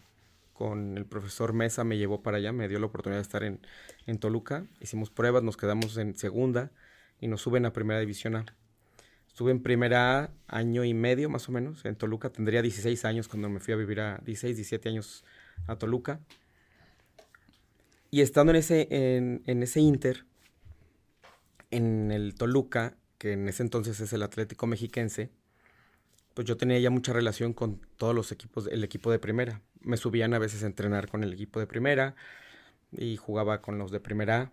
con 0.53 0.97
el 0.97 1.07
profesor 1.07 1.53
Mesa 1.53 1.83
me 1.83 1.99
llevó 1.99 2.23
para 2.23 2.37
allá, 2.37 2.53
me 2.53 2.69
dio 2.69 2.79
la 2.79 2.87
oportunidad 2.87 3.19
de 3.19 3.23
estar 3.23 3.43
en, 3.43 3.61
en 4.07 4.19
Toluca. 4.19 4.67
Hicimos 4.81 5.11
pruebas, 5.11 5.43
nos 5.43 5.57
quedamos 5.57 5.97
en 5.97 6.17
segunda 6.17 6.71
y 7.21 7.29
nos 7.29 7.43
suben 7.43 7.67
a 7.67 7.73
Primera 7.73 8.01
División 8.01 8.37
A. 8.37 8.45
Estuve 9.27 9.51
en 9.51 9.63
Primera 9.63 10.31
año 10.47 10.85
y 10.85 10.93
medio 10.93 11.31
más 11.31 11.49
o 11.49 11.53
menos, 11.53 11.85
en 11.85 11.97
Toluca. 11.97 12.31
Tendría 12.31 12.61
16 12.63 13.05
años 13.07 13.29
cuando 13.29 13.49
me 13.49 13.61
fui 13.61 13.73
a 13.73 13.77
vivir 13.77 14.01
a 14.01 14.19
16, 14.25 14.57
17 14.57 14.91
años 14.91 15.25
a 15.67 15.77
Toluca. 15.77 16.21
Y 18.11 18.21
estando 18.21 18.53
en 18.53 18.57
ese, 18.57 18.89
en, 18.91 19.43
en 19.47 19.63
ese 19.63 19.81
Inter, 19.81 20.27
en 21.73 22.13
el 22.13 22.35
Toluca, 22.37 22.97
que 23.19 23.33
en 23.33 23.49
ese 23.49 23.65
entonces 23.65 23.99
es 24.01 24.13
el 24.13 24.23
Atlético 24.23 24.67
Mexiquense, 24.69 25.31
pues 26.35 26.47
yo 26.47 26.57
tenía 26.57 26.79
ya 26.79 26.91
mucha 26.91 27.13
relación 27.13 27.53
con 27.53 27.81
todos 27.97 28.15
los 28.15 28.33
equipos, 28.33 28.69
el 28.71 28.85
equipo 28.85 29.11
de 29.11 29.19
primera. 29.19 29.61
Me 29.81 29.97
subían 29.97 30.35
a 30.35 30.39
veces 30.39 30.63
a 30.63 30.67
entrenar 30.67 31.09
con 31.09 31.25
el 31.25 31.33
equipo 31.33 31.61
de 31.61 31.67
primera 31.67 32.15
y 32.93 33.17
jugaba 33.17 33.61
con 33.63 33.79
los 33.79 33.91
de 33.91 34.01
primera. 34.01 34.53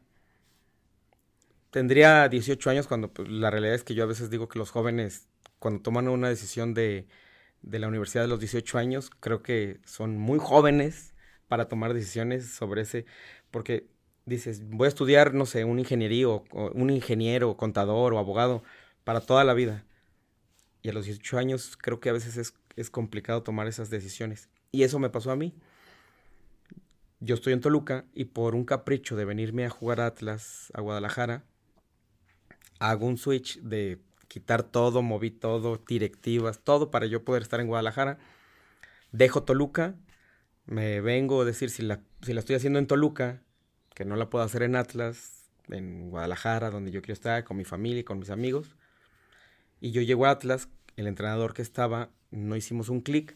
Tendría 1.72 2.28
18 2.30 2.70
años 2.70 2.88
cuando 2.88 3.14
pues, 3.14 3.30
la 3.30 3.52
realidad 3.52 3.76
es 3.76 3.84
que 3.84 3.94
yo 3.94 4.04
a 4.04 4.08
veces 4.08 4.30
digo 4.30 4.50
que 4.50 4.60
los 4.60 4.72
jóvenes, 4.72 5.28
cuando 5.60 5.82
toman 5.82 6.08
una 6.08 6.30
decisión 6.30 6.74
de, 6.74 7.08
de 7.62 7.80
la 7.80 7.88
universidad 7.88 8.24
de 8.24 8.30
los 8.30 8.40
18 8.40 8.78
años, 8.78 9.12
creo 9.20 9.44
que 9.44 9.80
son 9.86 10.18
muy 10.18 10.40
jóvenes 10.40 11.14
para 11.48 11.68
tomar 11.68 11.94
decisiones 11.94 12.48
sobre 12.50 12.82
ese, 12.82 13.06
porque 13.52 13.88
dices, 14.30 14.62
voy 14.70 14.86
a 14.86 14.90
estudiar, 14.90 15.34
no 15.34 15.46
sé, 15.46 15.66
un 15.66 15.80
ingeniería, 15.80 16.28
un 16.30 16.90
ingeniero, 16.90 17.58
contador 17.58 18.14
o 18.14 18.20
abogado 18.20 18.64
para 19.04 19.22
toda 19.22 19.44
la 19.44 19.54
vida. 19.54 19.84
Y 20.82 20.90
a 20.90 20.94
los 20.94 21.06
18 21.06 21.38
años 21.38 21.78
creo 21.78 22.00
que 22.00 22.10
a 22.10 22.14
veces 22.14 22.38
es, 22.38 22.54
es 22.76 22.90
complicado 22.90 23.44
tomar 23.44 23.68
esas 23.68 23.90
decisiones. 23.90 24.50
Y 24.72 24.84
eso 24.84 25.00
me 25.00 25.10
pasó 25.10 25.32
a 25.32 25.36
mí. 25.36 25.54
Yo 27.20 27.36
estoy 27.36 27.52
en 27.54 27.60
Toluca 27.60 28.06
y 28.14 28.26
por 28.26 28.56
un 28.56 28.64
capricho 28.64 29.18
de 29.18 29.26
venirme 29.26 29.66
a 29.66 29.70
jugar 29.70 30.00
a 30.00 30.06
Atlas, 30.06 30.72
a 30.74 30.80
Guadalajara, 30.80 31.44
hago 32.80 33.06
un 33.06 33.18
switch 33.18 33.60
de 33.60 34.00
quitar 34.30 34.64
todo, 34.64 35.02
moví 35.02 35.32
todo, 35.32 35.84
directivas, 35.86 36.60
todo 36.60 36.92
para 36.92 37.08
yo 37.08 37.26
poder 37.26 37.42
estar 37.42 37.60
en 37.60 37.68
Guadalajara. 37.68 38.20
Dejo 39.12 39.44
Toluca, 39.44 39.96
me 40.66 41.02
vengo 41.02 41.42
a 41.42 41.46
decir 41.46 41.70
si 41.70 41.84
la, 41.84 42.02
si 42.22 42.34
la 42.34 42.40
estoy 42.40 42.56
haciendo 42.56 42.80
en 42.80 42.88
Toluca, 42.88 43.42
que 44.00 44.06
no 44.06 44.16
la 44.16 44.30
puedo 44.30 44.46
hacer 44.46 44.64
en 44.64 44.78
Atlas, 44.78 45.50
en 45.68 46.10
Guadalajara, 46.10 46.70
donde 46.70 46.90
yo 46.90 47.02
quiero 47.02 47.16
estar, 47.16 47.44
con 47.44 47.58
mi 47.58 47.66
familia 47.66 48.00
y 48.00 48.04
con 48.06 48.18
mis 48.18 48.30
amigos. 48.30 48.78
Y 49.82 49.92
yo 49.92 50.02
llego 50.02 50.26
a 50.26 50.30
Atlas, 50.30 50.70
el 50.96 51.06
entrenador 51.06 51.54
que 51.54 51.62
estaba, 51.62 52.10
no 52.32 52.56
hicimos 52.56 52.88
un 52.88 53.02
clic. 53.02 53.36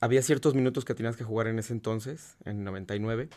Había 0.00 0.22
ciertos 0.22 0.54
minutos 0.54 0.84
que 0.84 0.94
tenías 0.94 1.16
que 1.16 1.24
jugar 1.24 1.48
en 1.48 1.58
ese 1.58 1.72
entonces, 1.72 2.36
en 2.44 2.62
99. 2.62 3.28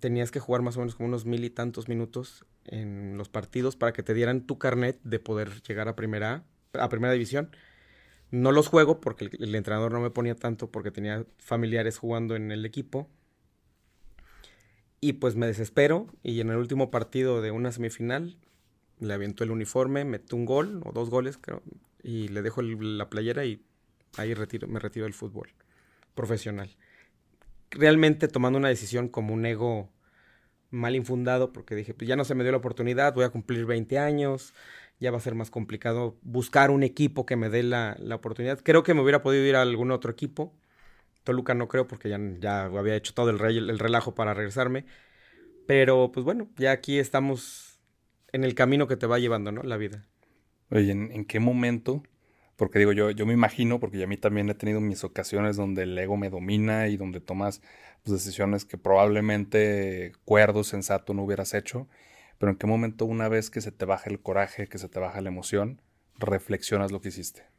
Tenías 0.00 0.30
que 0.30 0.40
jugar 0.40 0.62
más 0.62 0.78
o 0.78 0.80
menos 0.80 0.94
como 0.94 1.10
unos 1.10 1.26
mil 1.26 1.44
y 1.44 1.50
tantos 1.50 1.86
minutos 1.86 2.46
en 2.64 3.18
los 3.18 3.28
partidos 3.28 3.76
para 3.76 3.92
que 3.92 4.02
te 4.02 4.14
dieran 4.14 4.46
tu 4.46 4.56
carnet 4.56 4.98
de 5.02 5.18
poder 5.18 5.60
llegar 5.64 5.86
a 5.86 5.96
primera, 5.96 6.44
A, 6.72 6.88
primera 6.88 7.12
división. 7.12 7.50
No 8.30 8.52
los 8.52 8.68
juego 8.68 9.02
porque 9.02 9.28
el 9.38 9.54
entrenador 9.54 9.92
no 9.92 10.00
me 10.00 10.08
ponía 10.08 10.34
tanto 10.34 10.70
porque 10.70 10.90
tenía 10.90 11.26
familiares 11.36 11.98
jugando 11.98 12.36
en 12.36 12.50
el 12.52 12.64
equipo. 12.64 13.10
Y 15.06 15.12
pues 15.12 15.36
me 15.36 15.46
desespero 15.46 16.08
y 16.24 16.40
en 16.40 16.50
el 16.50 16.56
último 16.56 16.90
partido 16.90 17.40
de 17.40 17.52
una 17.52 17.70
semifinal 17.70 18.36
le 18.98 19.14
aviento 19.14 19.44
el 19.44 19.52
uniforme, 19.52 20.04
meto 20.04 20.34
un 20.34 20.44
gol 20.44 20.82
o 20.84 20.90
dos 20.90 21.10
goles 21.10 21.38
creo, 21.38 21.62
y 22.02 22.26
le 22.26 22.42
dejo 22.42 22.60
la 22.60 23.08
playera 23.08 23.44
y 23.44 23.62
ahí 24.16 24.34
me 24.66 24.80
retiro 24.80 25.04
del 25.04 25.14
fútbol 25.14 25.54
profesional. 26.16 26.76
Realmente 27.70 28.26
tomando 28.26 28.58
una 28.58 28.66
decisión 28.66 29.06
como 29.06 29.32
un 29.32 29.46
ego 29.46 29.92
mal 30.70 30.96
infundado 30.96 31.52
porque 31.52 31.76
dije, 31.76 31.94
pues 31.94 32.08
ya 32.08 32.16
no 32.16 32.24
se 32.24 32.34
me 32.34 32.42
dio 32.42 32.50
la 32.50 32.58
oportunidad, 32.58 33.14
voy 33.14 33.26
a 33.26 33.30
cumplir 33.30 33.64
20 33.64 34.00
años, 34.00 34.54
ya 34.98 35.12
va 35.12 35.18
a 35.18 35.20
ser 35.20 35.36
más 35.36 35.52
complicado 35.52 36.16
buscar 36.22 36.72
un 36.72 36.82
equipo 36.82 37.26
que 37.26 37.36
me 37.36 37.48
dé 37.48 37.62
la, 37.62 37.96
la 38.00 38.16
oportunidad. 38.16 38.58
Creo 38.60 38.82
que 38.82 38.92
me 38.92 39.02
hubiera 39.02 39.22
podido 39.22 39.44
ir 39.44 39.54
a 39.54 39.62
algún 39.62 39.92
otro 39.92 40.10
equipo. 40.10 40.52
Toluca 41.26 41.52
no 41.52 41.68
creo 41.68 41.86
porque 41.86 42.08
ya, 42.08 42.18
ya 42.40 42.64
había 42.64 42.96
hecho 42.96 43.12
todo 43.12 43.28
el, 43.28 43.40
el 43.70 43.78
relajo 43.78 44.14
para 44.14 44.32
regresarme. 44.32 44.86
Pero 45.66 46.12
pues 46.12 46.24
bueno, 46.24 46.48
ya 46.56 46.70
aquí 46.70 46.98
estamos 46.98 47.80
en 48.32 48.44
el 48.44 48.54
camino 48.54 48.86
que 48.86 48.96
te 48.96 49.06
va 49.06 49.18
llevando, 49.18 49.52
¿no? 49.52 49.62
La 49.62 49.76
vida. 49.76 50.06
Oye, 50.70 50.92
¿en, 50.92 51.12
en 51.12 51.24
qué 51.24 51.40
momento? 51.40 52.02
Porque 52.56 52.78
digo, 52.78 52.92
yo, 52.92 53.10
yo 53.10 53.26
me 53.26 53.34
imagino, 53.34 53.78
porque 53.80 54.02
a 54.02 54.06
mí 54.06 54.16
también 54.16 54.48
he 54.48 54.54
tenido 54.54 54.80
mis 54.80 55.04
ocasiones 55.04 55.56
donde 55.56 55.82
el 55.82 55.98
ego 55.98 56.16
me 56.16 56.30
domina 56.30 56.88
y 56.88 56.96
donde 56.96 57.20
tomas 57.20 57.60
pues, 58.02 58.24
decisiones 58.24 58.64
que 58.64 58.78
probablemente 58.78 60.12
cuerdo, 60.24 60.64
sensato 60.64 61.12
no 61.12 61.24
hubieras 61.24 61.52
hecho. 61.52 61.88
Pero 62.38 62.52
en 62.52 62.58
qué 62.58 62.66
momento, 62.66 63.04
una 63.04 63.28
vez 63.28 63.50
que 63.50 63.60
se 63.60 63.72
te 63.72 63.84
baja 63.84 64.08
el 64.08 64.20
coraje, 64.20 64.68
que 64.68 64.78
se 64.78 64.88
te 64.88 65.00
baja 65.00 65.20
la 65.20 65.28
emoción, 65.28 65.82
reflexionas 66.18 66.92
lo 66.92 67.00
que 67.00 67.08
hiciste. 67.08 67.55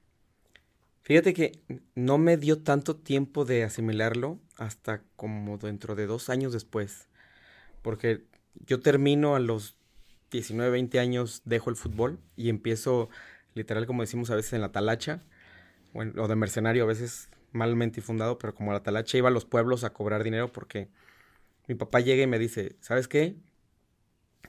Fíjate 1.08 1.34
que 1.34 1.54
no 1.96 2.18
me 2.18 2.36
dio 2.36 2.62
tanto 2.64 2.98
tiempo 2.98 3.46
de 3.46 3.64
asimilarlo 3.64 4.42
hasta 4.58 5.04
como 5.16 5.58
dentro 5.58 5.96
de 5.96 6.06
dos 6.06 6.30
años 6.30 6.52
después. 6.52 7.08
Porque 7.82 8.26
yo 8.66 8.82
termino 8.82 9.34
a 9.34 9.40
los 9.40 9.78
19, 10.32 10.70
20 10.70 11.00
años, 11.00 11.44
dejo 11.46 11.70
el 11.70 11.78
fútbol 11.78 12.20
y 12.36 12.50
empiezo, 12.50 13.08
literal, 13.54 13.88
como 13.88 14.02
decimos 14.02 14.32
a 14.32 14.36
veces 14.36 14.52
en 14.52 14.60
la 14.60 14.74
talacha, 14.74 15.24
o, 15.94 16.28
de 16.28 16.36
mercenario, 16.36 16.84
a 16.84 16.88
veces 16.88 17.30
malmente 17.54 18.02
infundado, 18.02 18.38
pero 18.38 18.54
como 18.54 18.74
la 18.74 18.84
talacha 18.84 19.18
iba 19.18 19.30
a 19.30 19.32
los 19.32 19.46
pueblos 19.46 19.86
a 19.86 19.94
cobrar 19.94 20.26
dinero 20.26 20.52
porque 20.52 20.90
mi 21.70 21.76
papá 21.76 22.02
llega 22.02 22.24
y 22.24 22.28
me 22.28 22.38
dice, 22.38 22.76
¿sabes 22.82 23.08
qué? 23.08 23.38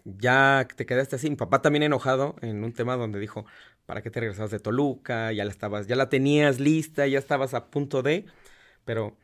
Ya 0.05 0.67
te 0.77 0.87
quedaste 0.87 1.17
así. 1.17 1.31
Mi 1.31 1.37
papá 1.37 1.63
también 1.63 1.83
enojado 1.83 2.37
en 2.43 2.65
un 2.65 2.73
tema 2.73 2.97
donde 2.97 3.19
dijo, 3.19 3.47
¿para 3.87 4.03
qué 4.03 4.11
te 4.11 4.21
regresabas 4.21 4.51
de 4.51 4.61
Toluca? 4.61 5.33
Ya 5.33 5.45
la 5.45 5.51
estabas, 5.51 5.87
ya 5.87 5.97
la 5.97 6.09
tenías 6.09 6.61
lista, 6.61 7.07
ya 7.07 7.19
estabas 7.19 7.55
a 7.55 7.71
punto 7.71 8.03
de, 8.03 8.27
pero 8.85 9.17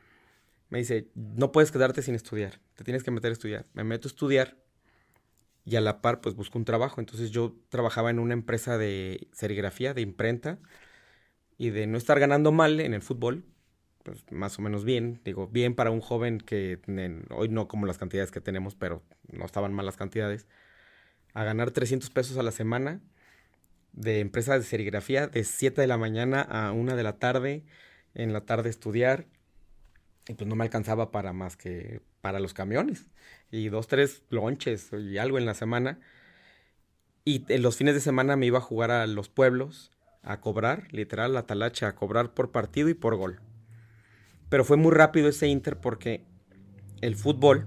me 0.70 0.78
dice, 0.78 1.08
no 1.14 1.52
puedes 1.52 1.70
quedarte 1.70 2.02
sin 2.02 2.14
estudiar, 2.14 2.60
te 2.74 2.84
tienes 2.84 3.04
que 3.04 3.10
meter 3.10 3.30
a 3.30 3.32
estudiar. 3.32 3.66
Me 3.74 3.84
meto 3.84 4.08
a 4.08 4.10
estudiar 4.10 4.56
y 5.64 5.76
a 5.76 5.80
la 5.80 6.00
par 6.02 6.20
pues 6.20 6.34
busco 6.34 6.58
un 6.58 6.64
trabajo. 6.64 7.00
Entonces 7.00 7.30
yo 7.30 7.56
trabajaba 7.68 8.10
en 8.10 8.18
una 8.18 8.34
empresa 8.34 8.78
de 8.78 9.28
serigrafía, 9.32 9.94
de 9.94 10.02
imprenta, 10.02 10.58
y 11.56 11.70
de 11.70 11.86
no 11.86 11.98
estar 11.98 12.18
ganando 12.18 12.52
mal 12.52 12.80
en 12.80 12.94
el 12.94 13.02
fútbol, 13.02 13.44
pues 14.02 14.24
más 14.30 14.58
o 14.58 14.62
menos 14.62 14.84
bien, 14.84 15.20
digo, 15.24 15.48
bien 15.48 15.74
para 15.74 15.90
un 15.90 16.00
joven 16.00 16.38
que 16.38 16.80
hoy 17.30 17.48
no 17.48 17.68
como 17.68 17.86
las 17.86 17.98
cantidades 17.98 18.30
que 18.30 18.40
tenemos, 18.40 18.74
pero 18.74 19.02
no 19.30 19.44
estaban 19.44 19.72
mal 19.72 19.86
las 19.86 19.96
cantidades, 19.96 20.46
a 21.34 21.44
ganar 21.44 21.72
300 21.72 22.10
pesos 22.10 22.38
a 22.38 22.42
la 22.42 22.52
semana 22.52 23.00
de 23.92 24.20
empresa 24.20 24.58
de 24.58 24.64
serigrafía 24.64 25.26
de 25.26 25.44
7 25.44 25.80
de 25.80 25.86
la 25.86 25.98
mañana 25.98 26.42
a 26.42 26.72
1 26.72 26.96
de 26.96 27.02
la 27.02 27.18
tarde, 27.18 27.64
en 28.14 28.32
la 28.32 28.42
tarde 28.42 28.70
estudiar, 28.70 29.26
y 30.28 30.34
pues 30.34 30.48
no 30.48 30.56
me 30.56 30.64
alcanzaba 30.64 31.10
para 31.10 31.32
más 31.32 31.56
que 31.56 32.00
para 32.20 32.40
los 32.40 32.54
camiones, 32.54 33.10
y 33.50 33.68
dos, 33.68 33.86
tres 33.86 34.22
lonches 34.30 34.90
y 34.92 35.18
algo 35.18 35.38
en 35.38 35.46
la 35.46 35.54
semana. 35.54 36.00
Y 37.24 37.44
en 37.48 37.62
los 37.62 37.76
fines 37.76 37.94
de 37.94 38.00
semana 38.00 38.36
me 38.36 38.46
iba 38.46 38.58
a 38.58 38.62
jugar 38.62 38.90
a 38.90 39.06
los 39.06 39.28
pueblos, 39.28 39.92
a 40.22 40.40
cobrar, 40.40 40.88
literal, 40.92 41.34
la 41.34 41.46
talacha, 41.46 41.88
a 41.88 41.94
cobrar 41.94 42.32
por 42.34 42.50
partido 42.50 42.88
y 42.88 42.94
por 42.94 43.16
gol. 43.16 43.40
Pero 44.48 44.64
fue 44.64 44.76
muy 44.76 44.92
rápido 44.92 45.28
ese 45.28 45.48
Inter 45.48 45.78
porque 45.78 46.24
el 47.00 47.16
fútbol, 47.16 47.66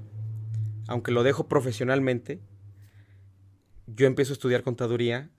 aunque 0.87 1.11
lo 1.11 1.23
dejo 1.23 1.47
profesionalmente, 1.47 2.39
yo 3.87 4.05
empiezo 4.05 4.33
a 4.33 4.35
estudiar 4.35 4.63
contaduría 4.63 5.29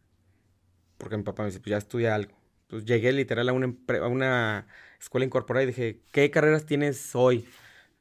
porque 0.99 1.17
mi 1.17 1.23
papá 1.23 1.43
me 1.43 1.49
dice, 1.49 1.61
pues 1.61 1.71
ya 1.71 1.79
estudia 1.79 2.15
algo. 2.15 2.37
Entonces 2.63 2.87
llegué 2.87 3.13
literal 3.13 3.49
a 3.49 3.53
una, 3.53 4.67
escuela 5.01 5.25
incorporada 5.25 5.63
y 5.63 5.69
dije, 5.69 6.01
¿qué 6.13 6.31
carreras 6.31 6.67
tienes 6.67 7.15
hoy? 7.15 7.49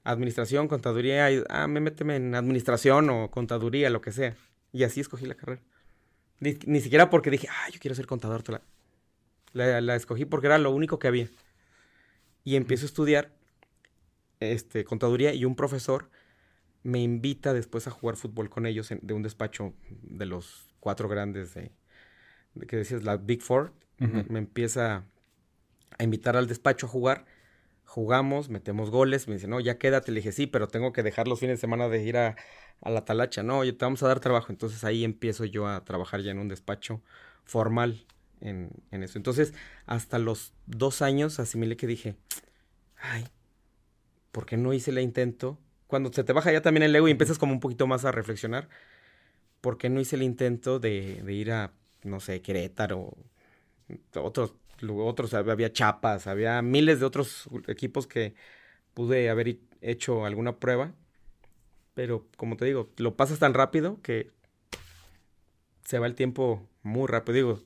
Administración, 0.04 0.68
contaduría, 0.68 1.28
ah, 1.50 1.68
me 1.68 1.80
méteme 1.80 2.16
en 2.16 2.36
administración 2.36 3.10
o 3.10 3.30
contaduría, 3.30 3.90
lo 3.90 4.02
que 4.02 4.12
sea. 4.12 4.36
Y 4.74 4.84
así 4.84 5.00
escogí 5.00 5.26
la 5.26 5.36
carrera. 5.36 5.62
Ni, 6.40 6.82
siquiera 6.82 7.10
porque 7.10 7.30
dije, 7.30 7.48
ah, 7.50 7.70
yo 7.72 7.80
quiero 7.80 7.96
ser 7.96 8.08
contador. 8.08 8.44
La, 9.54 9.82
la, 9.82 9.96
escogí 9.96 10.26
porque 10.26 10.48
era 10.48 10.58
lo 10.58 10.72
único 10.72 11.00
que 11.00 11.08
había. 11.08 11.30
Y 12.44 12.56
empiezo 12.56 12.86
a 12.86 12.88
estudiar 12.88 13.32
este, 14.40 14.86
contaduría 14.86 15.34
y 15.34 15.46
un 15.46 15.56
profesor 15.56 16.10
me 16.88 17.00
invita 17.00 17.54
después 17.54 17.86
a 17.86 17.92
jugar 17.92 18.16
fútbol 18.16 18.50
con 18.50 18.66
ellos 18.66 18.94
de 19.02 19.14
un 19.14 19.22
despacho 19.22 19.74
de 19.90 20.26
los 20.26 20.74
cuatro 20.80 21.10
grandes 21.10 21.54
de, 21.54 21.74
que 22.66 22.78
decías, 22.78 23.04
la 23.04 23.18
Big 23.18 23.42
Four, 23.42 23.74
me, 23.98 24.40
empieza 24.40 25.04
a 25.98 26.04
invitar 26.04 26.38
al 26.38 26.48
despacho 26.48 26.86
a 26.86 26.90
jugar. 26.90 27.26
Jugamos, 27.84 28.48
metemos 28.48 28.90
goles, 28.90 29.28
me 29.28 29.34
dice, 29.34 29.50
no, 29.50 29.60
ya 29.60 29.78
quédate. 29.78 30.14
Le 30.14 30.22
dije, 30.22 30.32
sí, 30.32 30.48
pero 30.48 30.70
tengo 30.70 30.94
que 30.94 31.04
dejar 31.04 31.28
los 31.28 31.42
fines 31.42 31.58
de 31.58 31.62
semana 31.62 31.90
de 31.90 32.04
ir 32.04 32.16
a, 32.16 32.38
la 32.82 33.04
talacha. 33.04 33.44
No, 33.44 33.64
te 33.64 33.74
vamos 33.82 34.02
a 34.04 34.08
dar 34.08 34.22
trabajo. 34.22 34.54
Entonces 34.54 34.86
ahí 34.86 35.04
empiezo 35.04 35.44
yo 35.44 35.68
a 35.68 35.84
trabajar 35.84 36.22
ya 36.22 36.32
en 36.32 36.40
un 36.40 36.48
despacho 36.48 37.02
formal 37.44 38.06
en, 38.40 38.70
en 38.92 39.04
eso. 39.04 39.20
Entonces, 39.20 39.54
hasta 39.88 40.20
los 40.20 40.54
dos 40.68 41.02
años 41.02 41.42
asimilé 41.42 41.76
que 41.76 41.88
dije, 41.88 42.16
ay, 42.96 43.28
¿por 44.32 44.46
qué 44.46 44.56
no 44.56 44.72
hice 44.72 44.92
el 44.92 45.00
intento? 45.00 45.60
Cuando 45.88 46.12
se 46.12 46.24
te 46.24 46.34
baja 46.34 46.52
ya 46.52 46.62
también 46.62 46.84
el 46.84 46.96
ego 46.96 47.08
y 47.08 47.12
empiezas 47.12 47.40
como 47.40 47.54
un 47.54 47.60
poquito 47.60 47.88
más 47.88 48.06
a 48.06 48.12
reflexionar, 48.12 48.70
¿por 49.62 49.78
qué 49.78 49.90
no 49.90 50.00
hice 50.00 50.16
el 50.16 50.24
intento 50.24 50.80
de, 50.80 51.22
de 51.24 51.34
ir 51.34 51.52
a 51.52 51.72
no 52.04 52.20
sé, 52.20 52.42
Querétaro, 52.42 53.14
otros, 54.16 54.54
otros, 54.90 55.34
había 55.34 55.72
Chapas, 55.72 56.28
había 56.28 56.62
miles 56.62 57.00
de 57.00 57.06
otros 57.06 57.50
equipos 57.68 58.08
que 58.08 58.34
pude 58.94 59.30
haber 59.30 59.60
hecho 59.82 60.26
alguna 60.26 60.58
prueba, 60.58 60.94
pero 61.94 62.28
como 62.38 62.58
te 62.58 62.66
digo, 62.66 62.90
lo 62.98 63.16
pasas 63.16 63.40
tan 63.40 63.54
rápido 63.54 64.02
que 64.02 64.32
se 65.86 66.00
va 66.00 66.08
el 66.08 66.16
tiempo 66.16 66.68
muy 66.84 67.08
rápido. 67.08 67.36
Digo, 67.36 67.64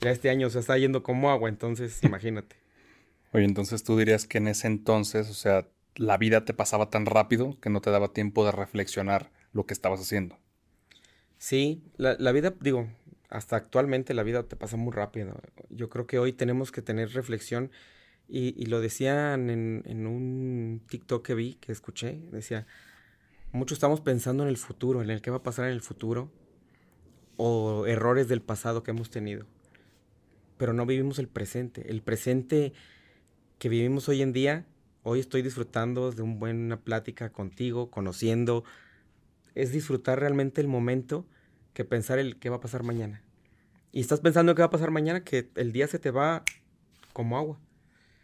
ya 0.00 0.10
este 0.10 0.30
año 0.30 0.48
se 0.50 0.60
está 0.60 0.78
yendo 0.78 1.02
como 1.02 1.30
agua, 1.30 1.48
entonces 1.48 2.02
imagínate. 2.02 2.56
Oye, 3.32 3.44
entonces 3.44 3.84
tú 3.84 3.96
dirías 3.96 4.26
que 4.26 4.38
en 4.38 4.48
ese 4.48 4.66
entonces, 4.66 5.30
o 5.30 5.34
sea, 5.34 5.68
la 6.00 6.16
vida 6.16 6.46
te 6.46 6.54
pasaba 6.54 6.88
tan 6.88 7.04
rápido 7.04 7.58
que 7.60 7.68
no 7.68 7.82
te 7.82 7.90
daba 7.90 8.14
tiempo 8.14 8.46
de 8.46 8.52
reflexionar 8.52 9.30
lo 9.52 9.66
que 9.66 9.74
estabas 9.74 10.00
haciendo. 10.00 10.38
Sí, 11.36 11.84
la, 11.98 12.16
la 12.18 12.32
vida, 12.32 12.54
digo, 12.58 12.88
hasta 13.28 13.56
actualmente 13.56 14.14
la 14.14 14.22
vida 14.22 14.42
te 14.44 14.56
pasa 14.56 14.78
muy 14.78 14.94
rápido. 14.94 15.38
Yo 15.68 15.90
creo 15.90 16.06
que 16.06 16.18
hoy 16.18 16.32
tenemos 16.32 16.72
que 16.72 16.80
tener 16.80 17.12
reflexión 17.12 17.70
y, 18.28 18.64
lo 18.64 18.80
decían 18.80 19.50
en, 19.50 20.06
un 20.06 20.80
TikTok 20.88 21.26
que 21.26 21.34
vi, 21.34 21.54
que 21.56 21.70
escuché, 21.70 22.18
decía, 22.32 22.66
muchos 23.52 23.76
estamos 23.76 24.00
pensando 24.00 24.42
en 24.42 24.48
el 24.48 24.56
futuro, 24.56 25.02
en 25.02 25.10
el 25.10 25.20
que 25.20 25.30
va 25.30 25.38
a 25.38 25.42
pasar 25.42 25.66
en 25.66 25.72
el 25.72 25.82
futuro 25.82 26.32
o 27.36 27.84
errores 27.86 28.26
del 28.26 28.40
pasado 28.40 28.82
que 28.82 28.92
hemos 28.92 29.10
tenido, 29.10 29.44
pero 30.56 30.72
no 30.72 30.86
vivimos 30.86 31.18
el 31.18 31.28
presente. 31.28 31.90
El 31.90 32.00
presente 32.00 32.72
que 33.58 33.68
vivimos 33.68 34.08
hoy 34.08 34.22
en 34.22 34.32
día, 34.32 34.64
hoy 35.02 35.20
estoy 35.20 35.42
disfrutando 35.42 36.12
de 36.12 36.22
una 36.22 36.34
buena 36.34 36.80
plática 36.80 37.30
contigo, 37.30 37.90
conociendo, 37.90 38.64
es 39.54 39.72
disfrutar 39.72 40.20
realmente 40.20 40.60
el 40.60 40.68
momento 40.68 41.26
que 41.74 41.84
pensar 41.84 42.18
el 42.18 42.38
qué 42.38 42.50
va 42.50 42.56
a 42.56 42.60
pasar 42.60 42.82
mañana. 42.82 43.22
Y 43.92 44.00
estás 44.00 44.20
pensando 44.20 44.54
qué 44.54 44.62
va 44.62 44.66
a 44.66 44.70
pasar 44.70 44.90
mañana, 44.90 45.24
que 45.24 45.50
el 45.56 45.72
día 45.72 45.86
se 45.88 45.98
te 45.98 46.10
va 46.10 46.44
como 47.12 47.36
agua. 47.36 47.58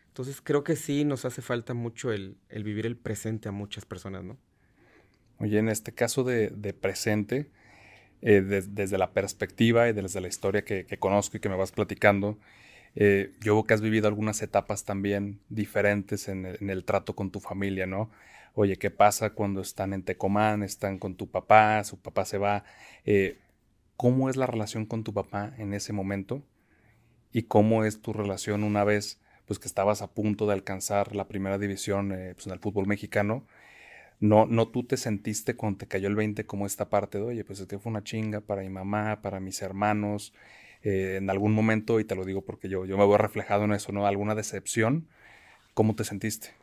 Entonces 0.08 0.40
creo 0.40 0.64
que 0.64 0.76
sí 0.76 1.04
nos 1.04 1.24
hace 1.24 1.42
falta 1.42 1.74
mucho 1.74 2.12
el, 2.12 2.38
vivir 2.50 2.86
el 2.86 2.96
presente 2.96 3.48
a 3.48 3.52
muchas 3.52 3.84
personas, 3.84 4.24
¿no? 4.24 4.38
Oye, 5.38 5.58
en 5.58 5.68
este 5.68 5.92
caso 5.92 6.24
de, 6.24 6.50
presente, 6.72 7.50
eh, 8.22 8.40
desde 8.40 8.96
la 8.96 9.12
perspectiva 9.12 9.88
y 9.88 9.92
desde 9.92 10.22
la 10.22 10.28
historia 10.28 10.64
que, 10.64 10.86
conozco 10.98 11.36
y 11.36 11.40
que 11.40 11.50
me 11.50 11.56
vas 11.56 11.72
platicando, 11.72 12.38
eh, 12.96 13.34
yo 13.40 13.54
veo 13.54 13.64
que 13.64 13.74
has 13.74 13.82
vivido 13.82 14.08
algunas 14.08 14.40
etapas 14.40 14.84
también 14.84 15.38
diferentes 15.50 16.28
en 16.28 16.46
el, 16.46 16.84
trato 16.84 17.14
con 17.14 17.30
tu 17.30 17.40
familia, 17.40 17.86
¿no? 17.86 18.10
Oye, 18.54 18.76
¿qué 18.76 18.90
pasa 18.90 19.30
cuando 19.30 19.60
están 19.60 19.92
en 19.92 20.02
Tecomán, 20.02 20.62
están 20.62 20.98
con 20.98 21.14
tu 21.14 21.30
papá, 21.30 21.84
su 21.84 21.98
papá 22.00 22.24
se 22.24 22.38
va? 22.38 22.64
Eh, 23.04 23.38
¿Cómo 23.98 24.30
es 24.30 24.36
la 24.36 24.46
relación 24.46 24.86
con 24.86 25.04
tu 25.04 25.12
papá 25.12 25.52
en 25.58 25.74
ese 25.74 25.92
momento? 25.92 26.42
¿Y 27.32 27.42
cómo 27.42 27.84
es 27.84 28.00
tu 28.00 28.14
relación 28.14 28.64
una 28.64 28.82
vez 28.82 29.20
pues, 29.44 29.58
que 29.58 29.68
estabas 29.68 30.00
a 30.00 30.14
punto 30.14 30.46
de 30.46 30.54
alcanzar 30.54 31.14
la 31.14 31.28
primera 31.28 31.58
división 31.58 32.12
eh, 32.12 32.32
pues, 32.34 32.46
en 32.46 32.54
el 32.54 32.60
fútbol 32.60 32.86
mexicano? 32.86 33.46
No, 34.20 34.46
no 34.46 34.68
tú 34.68 34.84
te 34.84 34.96
sentiste 34.96 35.54
cuando 35.54 35.80
te 35.80 35.86
cayó 35.86 36.08
el 36.08 36.16
20 36.16 36.46
como 36.46 36.64
esta 36.64 36.88
parte 36.88 37.18
de, 37.18 37.24
oye, 37.24 37.44
pues 37.44 37.60
es 37.60 37.66
que 37.66 37.78
fue 37.78 37.90
una 37.90 38.04
chinga 38.04 38.40
para 38.40 38.62
mi 38.62 38.70
mamá, 38.70 39.20
para 39.20 39.40
mis 39.40 39.60
hermanos, 39.60 40.32
eh, 40.86 41.16
en 41.16 41.28
algún 41.30 41.52
momento, 41.52 41.98
y 41.98 42.04
te 42.04 42.14
lo 42.14 42.24
digo 42.24 42.42
porque 42.42 42.68
yo, 42.68 42.84
yo 42.84 42.96
me 42.96 43.06
veo 43.06 43.18
reflejado 43.18 43.64
en 43.64 43.72
eso, 43.72 43.90
¿no? 43.90 44.06
¿Alguna 44.06 44.36
decepción? 44.36 45.08
¿Cómo 45.74 45.96
te 45.96 46.04
sentiste? 46.04 46.54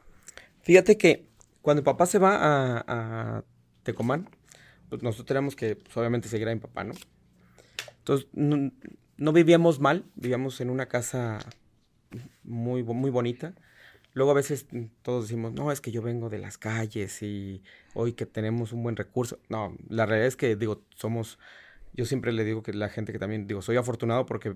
Fíjate 0.61 0.97
que 0.97 1.27
cuando 1.61 1.83
papá 1.83 2.05
se 2.05 2.19
va 2.19 2.37
a, 2.37 2.85
a 2.87 3.43
Tecomán, 3.83 4.29
pues 4.87 5.03
nosotros 5.03 5.25
tenemos 5.25 5.55
que 5.57 5.75
pues, 5.75 5.97
obviamente 5.97 6.29
seguir 6.29 6.47
a 6.47 6.53
mi 6.53 6.61
papá, 6.61 6.85
¿no? 6.85 6.93
Entonces, 7.97 8.27
no, 8.33 9.33
vivíamos 9.33 9.79
mal, 9.79 10.05
vivíamos 10.15 10.61
en 10.61 10.69
una 10.69 10.85
casa 10.85 11.39
muy, 12.43 12.83
muy 12.83 13.11
bonita. 13.11 13.55
Luego 14.13 14.31
a 14.31 14.35
veces 14.35 14.67
todos 15.01 15.25
decimos, 15.25 15.51
no, 15.53 15.71
es 15.71 15.81
que 15.81 15.91
yo 15.91 16.01
vengo 16.01 16.29
de 16.29 16.37
las 16.37 16.57
calles 16.57 17.23
y 17.23 17.61
hoy 17.93 18.13
que 18.13 18.25
tenemos 18.25 18.71
un 18.71 18.83
buen 18.83 18.95
recurso. 18.95 19.39
No, 19.49 19.75
la 19.89 20.05
realidad 20.05 20.27
es 20.27 20.35
que, 20.35 20.55
digo, 20.55 20.83
somos, 20.95 21.39
yo 21.93 22.05
siempre 22.05 22.31
le 22.31 22.43
digo 22.43 22.63
que 22.63 22.73
la 22.73 22.89
gente 22.89 23.11
que 23.11 23.19
también, 23.19 23.47
digo, 23.47 23.61
soy 23.61 23.77
afortunado 23.77 24.25
porque 24.25 24.55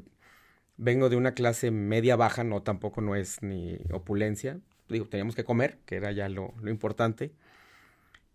vengo 0.77 1.09
de 1.09 1.15
una 1.15 1.33
clase 1.33 1.71
media 1.71 2.15
baja, 2.15 2.43
no 2.43 2.61
tampoco 2.63 3.01
no 3.01 3.15
es 3.15 3.41
ni 3.41 3.77
opulencia, 3.91 4.59
digo, 4.89 5.07
teníamos 5.07 5.35
que 5.35 5.43
comer, 5.43 5.79
que 5.85 5.95
era 5.95 6.11
ya 6.11 6.29
lo, 6.29 6.53
importante. 6.65 7.33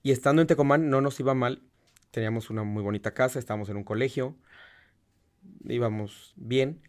Y 0.03 0.11
estando 0.11 0.43
en 0.43 0.49
Tecomán 0.49 0.91
no 0.91 1.01
nos 1.01 1.19
iba 1.21 1.35
mal, 1.35 1.63
teníamos 2.11 2.51
una 2.51 2.65
muy 2.65 2.83
bonita 2.83 3.15
casa, 3.15 3.39
estábamos 3.39 3.69
en 3.69 3.77
un 3.77 3.85
colegio, 3.85 4.37
íbamos 5.65 6.35
bien, 6.37 6.81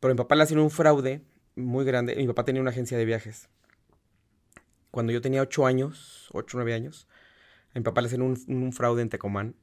pero 0.00 0.14
mi 0.14 0.18
papá 0.18 0.34
le 0.34 0.42
hacía 0.42 0.60
un 0.60 0.70
fraude 0.70 1.22
muy 1.56 1.84
grande. 1.84 2.16
Mi 2.16 2.26
papá 2.26 2.44
tenía 2.44 2.62
una 2.62 2.70
agencia 2.70 2.96
de 2.98 3.04
viajes. 3.04 3.48
Cuando 4.90 5.12
yo 5.12 5.20
tenía 5.20 5.42
ocho 5.42 5.66
años, 5.66 6.28
ocho, 6.32 6.56
nueve 6.56 6.74
años, 6.74 7.06
a 7.74 7.78
mi 7.78 7.84
papá 7.84 8.00
le 8.00 8.08
hacen 8.08 8.22
un, 8.22 8.72
fraude 8.72 9.02
en 9.02 9.08
Tecomán 9.08 9.54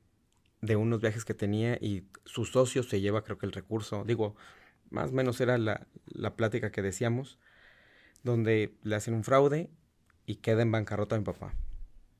de 0.61 0.75
unos 0.75 1.01
viajes 1.01 1.25
que 1.25 1.33
tenía 1.33 1.75
y 1.75 2.05
su 2.25 2.45
socio 2.45 2.83
se 2.83 3.01
lleva 3.01 3.23
creo 3.23 3.37
que 3.37 3.45
el 3.45 3.51
recurso. 3.51 4.03
Digo, 4.05 4.35
más 4.89 5.09
o 5.09 5.13
menos 5.13 5.39
era 5.41 5.57
la, 5.57 5.87
la 6.05 6.35
plática 6.35 6.71
que 6.71 6.81
decíamos, 6.81 7.39
donde 8.23 8.75
le 8.83 8.95
hacen 8.95 9.13
un 9.13 9.23
fraude 9.23 9.69
y 10.25 10.35
queda 10.35 10.61
en 10.61 10.71
bancarrota 10.71 11.17
mi 11.17 11.23
papá. 11.23 11.53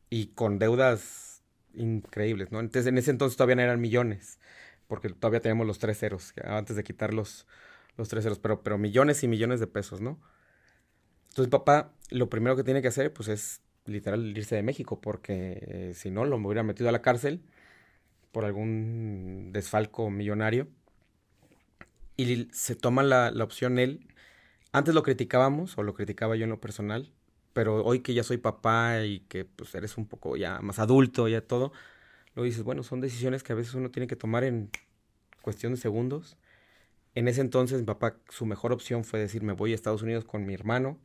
Y 0.09 0.27
con 0.27 0.59
deudas 0.59 1.43
increíbles, 1.73 2.51
¿no? 2.51 2.59
Entonces, 2.59 2.87
en 2.87 2.97
ese 2.97 3.11
entonces 3.11 3.37
todavía 3.37 3.55
no 3.57 3.61
eran 3.61 3.81
millones, 3.81 4.39
porque 4.87 5.09
todavía 5.09 5.41
teníamos 5.41 5.67
los 5.67 5.79
tres 5.79 5.99
ceros, 5.99 6.33
antes 6.43 6.75
de 6.75 6.83
quitar 6.83 7.13
los, 7.13 7.45
los 7.97 8.07
tres 8.07 8.23
ceros, 8.23 8.39
pero, 8.39 8.63
pero 8.63 8.77
millones 8.77 9.23
y 9.23 9.27
millones 9.27 9.59
de 9.59 9.67
pesos, 9.67 10.01
¿no? 10.01 10.19
Entonces, 11.29 11.51
papá, 11.51 11.93
lo 12.09 12.29
primero 12.29 12.55
que 12.55 12.63
tiene 12.63 12.81
que 12.81 12.87
hacer, 12.87 13.13
pues 13.13 13.27
es 13.27 13.61
literal 13.85 14.35
irse 14.35 14.55
de 14.55 14.63
México, 14.63 14.99
porque 14.99 15.59
eh, 15.67 15.91
si 15.93 16.09
no, 16.09 16.25
lo 16.25 16.37
hubiera 16.37 16.63
metido 16.63 16.89
a 16.89 16.91
la 16.91 17.01
cárcel 17.01 17.43
por 18.37 18.45
algún 18.45 19.49
desfalco 19.51 20.11
millonario. 20.11 20.67
Y 22.17 22.47
se 22.51 22.75
toma 22.75 23.01
la, 23.01 23.31
la 23.31 23.43
opción 23.43 23.79
él. 23.79 24.13
Antes 24.71 24.93
lo 24.93 25.01
criticábamos, 25.01 25.75
o 25.75 25.81
lo 25.81 25.95
criticaba 25.95 26.35
yo 26.35 26.43
en 26.43 26.51
lo 26.51 26.61
personal, 26.61 27.11
pero 27.53 27.83
hoy 27.83 28.01
que 28.01 28.13
ya 28.13 28.21
soy 28.21 28.37
papá 28.37 29.03
y 29.03 29.21
que 29.21 29.43
pues 29.43 29.73
eres 29.73 29.97
un 29.97 30.05
poco 30.05 30.37
ya 30.37 30.59
más 30.61 30.77
adulto, 30.77 31.27
ya 31.27 31.41
todo, 31.41 31.71
lo 32.35 32.43
dices, 32.43 32.61
bueno, 32.61 32.83
son 32.83 33.01
decisiones 33.01 33.41
que 33.41 33.53
a 33.53 33.55
veces 33.55 33.73
uno 33.73 33.89
tiene 33.89 34.05
que 34.05 34.15
tomar 34.15 34.43
en 34.43 34.69
cuestión 35.41 35.73
de 35.73 35.79
segundos. 35.79 36.37
En 37.15 37.27
ese 37.27 37.41
entonces 37.41 37.79
mi 37.79 37.87
papá, 37.87 38.17
su 38.29 38.45
mejor 38.45 38.71
opción 38.71 39.03
fue 39.03 39.19
decir, 39.19 39.41
me 39.41 39.53
voy 39.53 39.71
a 39.71 39.73
Estados 39.73 40.03
Unidos 40.03 40.25
con 40.25 40.45
mi 40.45 40.53
hermano 40.53 40.99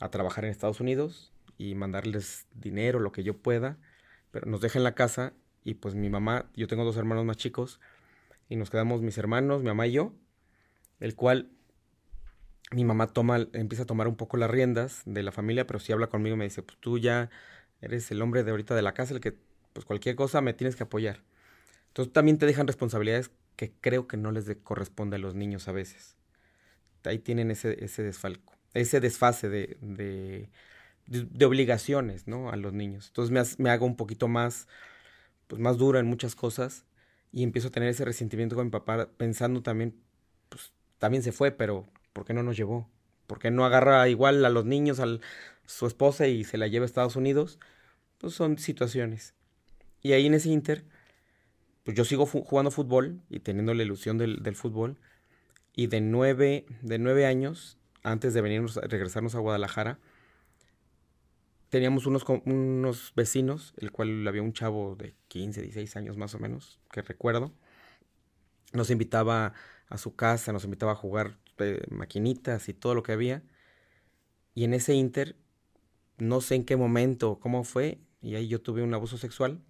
a 0.00 0.10
trabajar 0.10 0.44
en 0.44 0.50
Estados 0.50 0.80
Unidos 0.80 1.32
y 1.58 1.76
mandarles 1.76 2.48
dinero, 2.54 2.98
lo 2.98 3.12
que 3.12 3.22
yo 3.22 3.36
pueda, 3.36 3.78
pero 4.32 4.50
nos 4.50 4.60
deja 4.60 4.80
en 4.80 4.82
la 4.82 4.96
casa 4.96 5.32
y 5.64 5.74
pues 5.74 5.94
mi 5.94 6.10
mamá, 6.10 6.50
yo 6.54 6.66
tengo 6.66 6.84
dos 6.84 6.96
hermanos 6.96 7.24
más 7.24 7.36
chicos 7.36 7.80
y 8.48 8.56
nos 8.56 8.70
quedamos 8.70 9.02
mis 9.02 9.18
hermanos, 9.18 9.62
mi 9.62 9.68
mamá 9.68 9.86
y 9.86 9.92
yo, 9.92 10.12
el 10.98 11.14
cual 11.14 11.50
mi 12.72 12.84
mamá 12.84 13.08
toma, 13.08 13.48
empieza 13.52 13.82
a 13.82 13.86
tomar 13.86 14.08
un 14.08 14.16
poco 14.16 14.36
las 14.36 14.50
riendas 14.50 15.02
de 15.04 15.22
la 15.22 15.32
familia, 15.32 15.66
pero 15.66 15.80
si 15.80 15.92
habla 15.92 16.08
conmigo 16.08 16.36
me 16.36 16.44
dice, 16.44 16.62
pues 16.62 16.78
tú 16.78 16.98
ya 16.98 17.30
eres 17.80 18.10
el 18.10 18.22
hombre 18.22 18.44
de 18.44 18.50
ahorita 18.50 18.74
de 18.74 18.82
la 18.82 18.94
casa, 18.94 19.14
el 19.14 19.20
que 19.20 19.36
pues 19.72 19.84
cualquier 19.84 20.16
cosa 20.16 20.40
me 20.40 20.52
tienes 20.52 20.76
que 20.76 20.84
apoyar. 20.84 21.22
Entonces 21.88 22.12
también 22.12 22.38
te 22.38 22.46
dejan 22.46 22.66
responsabilidades 22.66 23.30
que 23.56 23.72
creo 23.80 24.06
que 24.06 24.16
no 24.16 24.32
les 24.32 24.50
corresponde 24.62 25.16
a 25.16 25.18
los 25.18 25.34
niños 25.34 25.68
a 25.68 25.72
veces. 25.72 26.16
Ahí 27.04 27.18
tienen 27.18 27.50
ese, 27.50 27.84
ese 27.84 28.02
desfalco, 28.02 28.54
ese 28.74 29.00
desfase 29.00 29.48
de, 29.48 29.76
de, 29.80 30.50
de, 31.06 31.44
obligaciones, 31.44 32.26
¿no? 32.28 32.50
A 32.50 32.56
los 32.56 32.72
niños. 32.72 33.08
Entonces 33.08 33.58
me, 33.58 33.64
me 33.64 33.70
hago 33.70 33.86
un 33.86 33.96
poquito 33.96 34.28
más, 34.28 34.68
pues 35.50 35.60
más 35.60 35.78
duro 35.78 35.98
en 35.98 36.06
muchas 36.06 36.36
cosas 36.36 36.84
y 37.32 37.42
empiezo 37.42 37.68
a 37.68 37.70
tener 37.72 37.88
ese 37.88 38.04
resentimiento 38.04 38.54
con 38.54 38.66
mi 38.66 38.70
papá 38.70 39.08
pensando 39.16 39.62
también, 39.62 39.96
pues 40.48 40.72
también 40.98 41.24
se 41.24 41.32
fue, 41.32 41.50
pero 41.50 41.88
¿por 42.12 42.24
qué 42.24 42.32
no 42.32 42.44
nos 42.44 42.56
llevó? 42.56 42.88
¿Por 43.26 43.40
qué 43.40 43.50
no 43.50 43.64
agarra 43.64 44.08
igual 44.08 44.44
a 44.44 44.48
los 44.48 44.64
niños, 44.64 45.00
a 45.00 45.06
su 45.66 45.86
esposa 45.88 46.28
y 46.28 46.44
se 46.44 46.56
la 46.56 46.68
lleva 46.68 46.84
a 46.84 46.86
Estados 46.86 47.16
Unidos? 47.16 47.58
Pues 48.18 48.32
son 48.32 48.58
situaciones. 48.58 49.34
Y 50.02 50.12
ahí 50.12 50.26
en 50.26 50.34
ese 50.34 50.50
inter, 50.50 50.84
pues 51.82 51.96
yo 51.96 52.04
sigo 52.04 52.26
jugando 52.26 52.70
fútbol 52.70 53.20
y 53.28 53.40
teniendo 53.40 53.74
la 53.74 53.82
ilusión 53.82 54.18
del, 54.18 54.54
fútbol. 54.54 54.98
Y 55.74 55.88
de 55.88 56.00
nueve, 56.00 56.64
de 56.80 56.98
nueve 57.00 57.26
años, 57.26 57.76
antes 58.04 58.34
de 58.34 58.40
venirnos, 58.40 58.76
regresarnos 58.76 59.34
a 59.34 59.40
Guadalajara, 59.40 59.98
teníamos 61.70 62.06
unos, 62.06 62.24
unos 62.44 63.12
vecinos, 63.16 63.74
el 63.78 63.92
cual 63.92 64.26
había 64.28 64.42
un 64.42 64.52
chavo 64.52 64.96
de 64.96 65.14
15, 65.28 65.62
16 65.62 65.96
años 65.96 66.16
más 66.16 66.34
o 66.34 66.38
menos, 66.38 66.80
que 66.92 67.02
recuerdo. 67.02 67.52
Nos 68.72 68.90
invitaba 68.90 69.54
a 69.88 69.98
su 69.98 70.14
casa, 70.14 70.52
nos 70.52 70.64
invitaba 70.64 70.92
a 70.92 70.96
jugar 70.96 71.38
maquinitas 71.90 72.68
y 72.68 72.74
todo 72.74 72.94
lo 72.94 73.02
que 73.02 73.12
había. 73.12 73.42
Y 74.54 74.64
en 74.64 74.74
ese 74.74 74.94
inter, 74.94 75.36
no 76.18 76.40
sé 76.40 76.56
en 76.56 76.64
qué 76.64 76.76
momento, 76.76 77.38
cómo 77.40 77.64
fue, 77.64 77.98
y 78.20 78.34
ahí 78.34 78.48
yo 78.48 78.60
tuve 78.60 78.82
un 78.82 78.94
abuso 78.94 79.16
sexual 79.16 79.62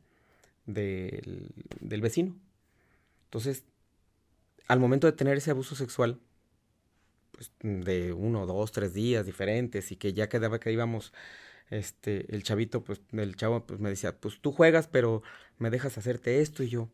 del, 0.67 1.49
del 1.81 2.01
vecino. 2.01 2.37
Entonces, 3.25 3.65
al 4.69 4.81
momento 4.81 5.07
de 5.07 5.13
tener 5.13 5.37
ese 5.37 5.51
abuso 5.51 5.75
sexual, 5.75 6.21
pues, 7.33 7.53
de 7.63 8.13
uno, 8.13 8.47
dos, 8.47 8.73
tres 8.73 8.95
días 8.95 9.27
diferentes, 9.27 9.93
y 9.93 9.97
que 9.97 10.13
ya 10.13 10.29
quedaba 10.29 10.61
que 10.61 10.73
íbamos, 10.73 11.13
este, 11.71 12.27
el 12.35 12.43
chavito, 12.43 12.83
pues, 12.85 13.01
el 13.13 13.37
chavo, 13.37 13.67
pues 13.67 13.81
me 13.81 13.91
decía, 13.91 14.19
pues 14.19 14.41
tú 14.41 14.53
juegas, 14.53 14.89
pero 14.89 15.23
me 15.59 15.71
dejas 15.71 15.99
hacerte 15.99 16.41
esto, 16.41 16.63
y 16.63 16.69
yo, 16.69 16.89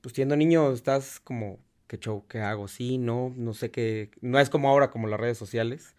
pues 0.00 0.14
siendo 0.14 0.36
niño 0.36 0.72
estás 0.72 1.20
como 1.20 1.58
qué 1.88 1.98
show, 1.98 2.24
qué 2.28 2.40
hago, 2.40 2.68
sí, 2.68 2.98
no, 2.98 3.32
no 3.36 3.54
sé 3.54 3.70
qué, 3.70 4.10
no 4.20 4.38
es 4.38 4.50
como 4.50 4.68
ahora 4.68 4.90
como 4.90 5.08
las 5.08 5.20
redes 5.20 5.38
sociales. 5.38 5.96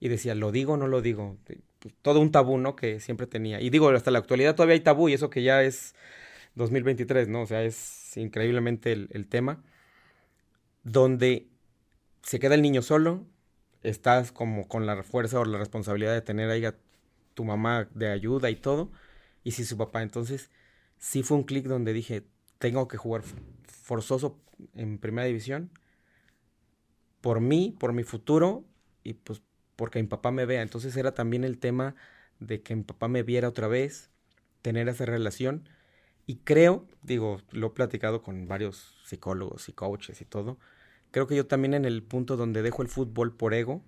Y 0.00 0.08
decía, 0.08 0.34
¿lo 0.34 0.52
digo 0.52 0.76
no 0.76 0.86
lo 0.88 1.00
digo? 1.02 1.38
Pues, 1.84 1.94
todo 2.02 2.20
un 2.20 2.32
tabú, 2.32 2.58
¿no? 2.58 2.76
Que 2.76 3.00
siempre 3.00 3.26
tenía. 3.26 3.60
Y 3.60 3.70
digo, 3.70 3.90
hasta 3.90 4.10
la 4.10 4.18
actualidad 4.18 4.54
todavía 4.54 4.74
hay 4.74 4.80
tabú 4.80 5.08
y 5.08 5.14
eso 5.14 5.30
que 5.30 5.42
ya 5.42 5.62
es 5.62 5.94
2023, 6.54 7.28
¿no? 7.28 7.42
O 7.42 7.46
sea, 7.46 7.62
es 7.62 8.16
increíblemente 8.16 8.92
el, 8.92 9.26
tema. 9.28 9.62
Donde 10.82 11.48
se 12.22 12.38
queda 12.38 12.54
el 12.54 12.62
niño 12.62 12.82
solo, 12.82 13.26
estás 13.82 14.32
como 14.32 14.68
con 14.68 14.86
la 14.86 15.02
fuerza 15.02 15.40
o 15.40 15.44
la 15.44 15.58
responsabilidad 15.58 16.14
de 16.14 16.22
tener 16.22 16.50
ahí 16.50 16.64
a 16.64 16.74
tu 17.34 17.44
mamá 17.44 17.88
de 17.94 18.10
ayuda 18.10 18.50
y 18.50 18.56
todo, 18.56 18.90
y 19.42 19.52
si 19.52 19.64
su 19.64 19.76
papá. 19.76 20.02
Entonces, 20.02 20.50
sí 20.98 21.22
fue 21.22 21.36
un 21.36 21.44
clic 21.44 21.66
donde 21.66 21.92
dije, 21.92 22.24
tengo 22.58 22.88
que 22.88 22.96
jugar 22.96 23.22
forzoso 23.66 24.40
en 24.74 24.98
primera 24.98 25.26
división 25.26 25.70
por 27.24 27.40
mí, 27.40 27.74
por 27.80 27.94
mi 27.94 28.02
futuro 28.02 28.66
y 29.02 29.14
pues 29.14 29.40
porque 29.76 29.98
mi 30.02 30.06
papá 30.08 30.30
me 30.30 30.44
vea. 30.44 30.60
Entonces 30.60 30.94
era 30.94 31.14
también 31.14 31.42
el 31.42 31.58
tema 31.58 31.94
de 32.38 32.60
que 32.60 32.76
mi 32.76 32.82
papá 32.82 33.08
me 33.08 33.22
viera 33.22 33.48
otra 33.48 33.66
vez, 33.66 34.10
tener 34.60 34.90
esa 34.90 35.06
relación. 35.06 35.66
Y 36.26 36.36
creo, 36.36 36.86
digo, 37.02 37.40
lo 37.50 37.68
he 37.68 37.70
platicado 37.70 38.22
con 38.22 38.46
varios 38.46 38.94
psicólogos 39.06 39.70
y 39.70 39.72
coaches 39.72 40.20
y 40.20 40.26
todo, 40.26 40.58
creo 41.12 41.26
que 41.26 41.34
yo 41.34 41.46
también 41.46 41.72
en 41.72 41.86
el 41.86 42.02
punto 42.02 42.36
donde 42.36 42.60
dejo 42.60 42.82
el 42.82 42.88
fútbol 42.88 43.34
por 43.34 43.54
ego, 43.54 43.82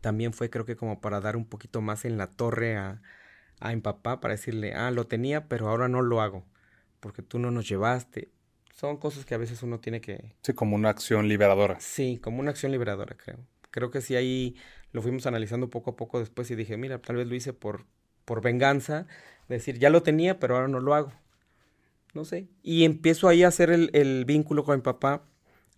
también 0.00 0.32
fue 0.32 0.50
creo 0.50 0.64
que 0.64 0.76
como 0.76 1.00
para 1.00 1.20
dar 1.20 1.36
un 1.36 1.46
poquito 1.46 1.80
más 1.80 2.04
en 2.04 2.18
la 2.18 2.28
torre 2.28 2.76
a, 2.76 3.02
a 3.60 3.74
mi 3.74 3.80
papá, 3.80 4.20
para 4.20 4.34
decirle, 4.34 4.74
ah, 4.74 4.90
lo 4.90 5.06
tenía, 5.06 5.48
pero 5.48 5.68
ahora 5.68 5.88
no 5.88 6.02
lo 6.02 6.20
hago, 6.20 6.44
porque 7.00 7.22
tú 7.22 7.38
no 7.38 7.50
nos 7.50 7.68
llevaste, 7.68 8.30
son 8.78 8.96
cosas 8.96 9.24
que 9.24 9.34
a 9.34 9.38
veces 9.38 9.64
uno 9.64 9.80
tiene 9.80 10.00
que... 10.00 10.36
Sí, 10.42 10.52
como 10.52 10.76
una 10.76 10.90
acción 10.90 11.26
liberadora. 11.26 11.80
Sí, 11.80 12.20
como 12.22 12.38
una 12.38 12.52
acción 12.52 12.70
liberadora, 12.70 13.16
creo. 13.16 13.40
Creo 13.72 13.90
que 13.90 14.00
sí 14.00 14.14
ahí 14.14 14.54
lo 14.92 15.02
fuimos 15.02 15.26
analizando 15.26 15.68
poco 15.68 15.90
a 15.90 15.96
poco 15.96 16.20
después 16.20 16.48
y 16.52 16.54
dije, 16.54 16.76
mira, 16.76 17.00
tal 17.00 17.16
vez 17.16 17.26
lo 17.26 17.34
hice 17.34 17.52
por, 17.52 17.86
por 18.24 18.40
venganza, 18.40 19.08
decir, 19.48 19.80
ya 19.80 19.90
lo 19.90 20.04
tenía, 20.04 20.38
pero 20.38 20.54
ahora 20.54 20.68
no 20.68 20.78
lo 20.78 20.94
hago. 20.94 21.12
No 22.14 22.24
sé. 22.24 22.46
Y 22.62 22.84
empiezo 22.84 23.28
ahí 23.28 23.42
a 23.42 23.48
hacer 23.48 23.70
el, 23.70 23.90
el 23.94 24.24
vínculo 24.24 24.62
con 24.62 24.76
mi 24.76 24.82
papá, 24.82 25.24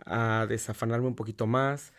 a 0.05 0.47
desafanarme 0.47 1.07
un 1.07 1.17
poquito 1.17 1.47
más, 1.47 1.95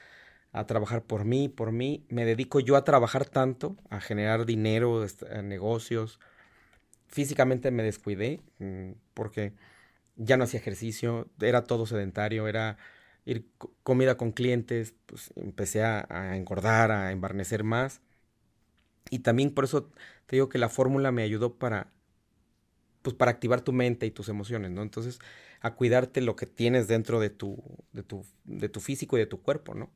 a 0.53 0.65
trabajar 0.67 1.03
por 1.03 1.25
mí, 1.25 1.49
por 1.49 1.71
mí. 1.71 2.05
Me 2.09 2.25
dedico 2.25 2.59
yo 2.59 2.75
a 2.75 2.83
trabajar 2.83 3.25
tanto, 3.25 3.77
a 3.89 4.01
generar 4.01 4.45
dinero, 4.45 5.05
a 5.31 5.41
negocios. 5.41 6.19
Físicamente 7.07 7.71
me 7.71 7.83
descuidé, 7.83 8.41
mm, 8.59 8.91
porque 9.13 9.53
ya 10.17 10.37
no 10.37 10.45
hacía 10.45 10.59
ejercicio, 10.59 11.29
era 11.41 11.63
todo 11.65 11.85
sedentario, 11.85 12.47
era 12.47 12.77
ir 13.25 13.47
comida 13.83 14.17
con 14.17 14.31
clientes, 14.31 14.95
pues 15.07 15.31
empecé 15.35 15.83
a, 15.83 16.35
engordar, 16.35 16.91
a 16.91 17.11
embarnecer 17.11 17.63
más. 17.63 18.01
Y 19.09 19.19
también 19.19 19.53
por 19.53 19.65
eso 19.65 19.91
te 20.25 20.37
digo 20.37 20.49
que 20.49 20.57
la 20.57 20.69
fórmula 20.69 21.11
me 21.11 21.23
ayudó 21.23 21.55
para, 21.57 21.91
pues 23.01 23.15
para 23.15 23.31
activar 23.31 23.61
tu 23.61 23.73
mente 23.73 24.05
y 24.05 24.11
tus 24.11 24.29
emociones, 24.29 24.71
¿no? 24.71 24.81
Entonces, 24.81 25.19
a 25.61 25.75
cuidarte 25.75 26.21
lo 26.21 26.35
que 26.35 26.45
tienes 26.45 26.87
dentro 26.87 27.19
de 27.19 27.29
tu, 27.29 27.61
de 27.93 28.03
tu, 28.03 28.25
de 28.45 28.69
tu 28.69 28.79
físico 28.79 29.17
y 29.17 29.21
de 29.21 29.25
tu 29.27 29.41
cuerpo, 29.41 29.75
¿no? 29.75 29.89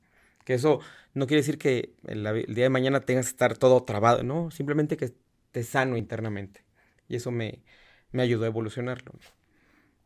Que 0.45 0.53
eso 0.53 0.79
no 1.13 1.27
quiere 1.27 1.41
decir 1.41 1.57
que 1.57 1.93
el, 2.07 2.25
el 2.25 2.55
día 2.55 2.63
de 2.63 2.69
mañana 2.69 3.01
tengas 3.01 3.25
que 3.25 3.31
estar 3.31 3.57
todo 3.57 3.83
trabado, 3.83 4.23
¿no? 4.23 4.51
Simplemente 4.51 4.95
que 4.95 5.05
estés 5.05 5.67
sano 5.67 5.97
internamente. 5.97 6.63
Y 7.09 7.17
eso 7.17 7.31
me, 7.31 7.63
me 8.11 8.23
ayudó 8.23 8.45
a 8.45 8.47
evolucionarlo. 8.47 9.11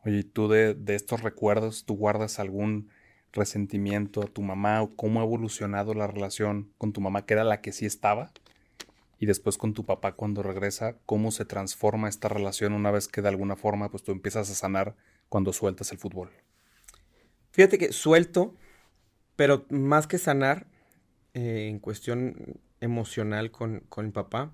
Oye, 0.04 0.24
¿tú 0.24 0.48
de, 0.48 0.74
de 0.74 0.94
estos 0.96 1.22
recuerdos, 1.22 1.84
tú 1.84 1.94
guardas 1.94 2.40
algún 2.40 2.88
resentimiento 3.32 4.22
a 4.22 4.26
tu 4.26 4.42
mamá 4.42 4.82
o 4.82 4.96
cómo 4.96 5.20
ha 5.20 5.24
evolucionado 5.24 5.94
la 5.94 6.06
relación 6.06 6.72
con 6.78 6.92
tu 6.92 7.00
mamá, 7.00 7.26
que 7.26 7.34
era 7.34 7.44
la 7.44 7.60
que 7.60 7.72
sí 7.72 7.86
estaba? 7.86 8.32
Y 9.18 9.26
después 9.26 9.58
con 9.58 9.74
tu 9.74 9.84
papá 9.84 10.12
cuando 10.12 10.42
regresa, 10.42 10.96
¿cómo 11.04 11.30
se 11.30 11.44
transforma 11.44 12.08
esta 12.08 12.28
relación 12.28 12.72
una 12.72 12.90
vez 12.90 13.06
que 13.06 13.20
de 13.20 13.28
alguna 13.28 13.54
forma 13.54 13.90
pues 13.90 14.02
tú 14.02 14.12
empiezas 14.12 14.50
a 14.50 14.54
sanar 14.54 14.96
cuando 15.28 15.52
sueltas 15.52 15.92
el 15.92 15.98
fútbol? 15.98 16.30
Fíjate 17.52 17.76
que 17.76 17.92
suelto, 17.92 18.54
pero 19.40 19.64
más 19.70 20.06
que 20.06 20.18
sanar, 20.18 20.66
eh, 21.32 21.68
en 21.70 21.78
cuestión 21.78 22.60
emocional 22.82 23.50
con, 23.50 23.80
con 23.88 24.04
mi 24.04 24.12
papá. 24.12 24.52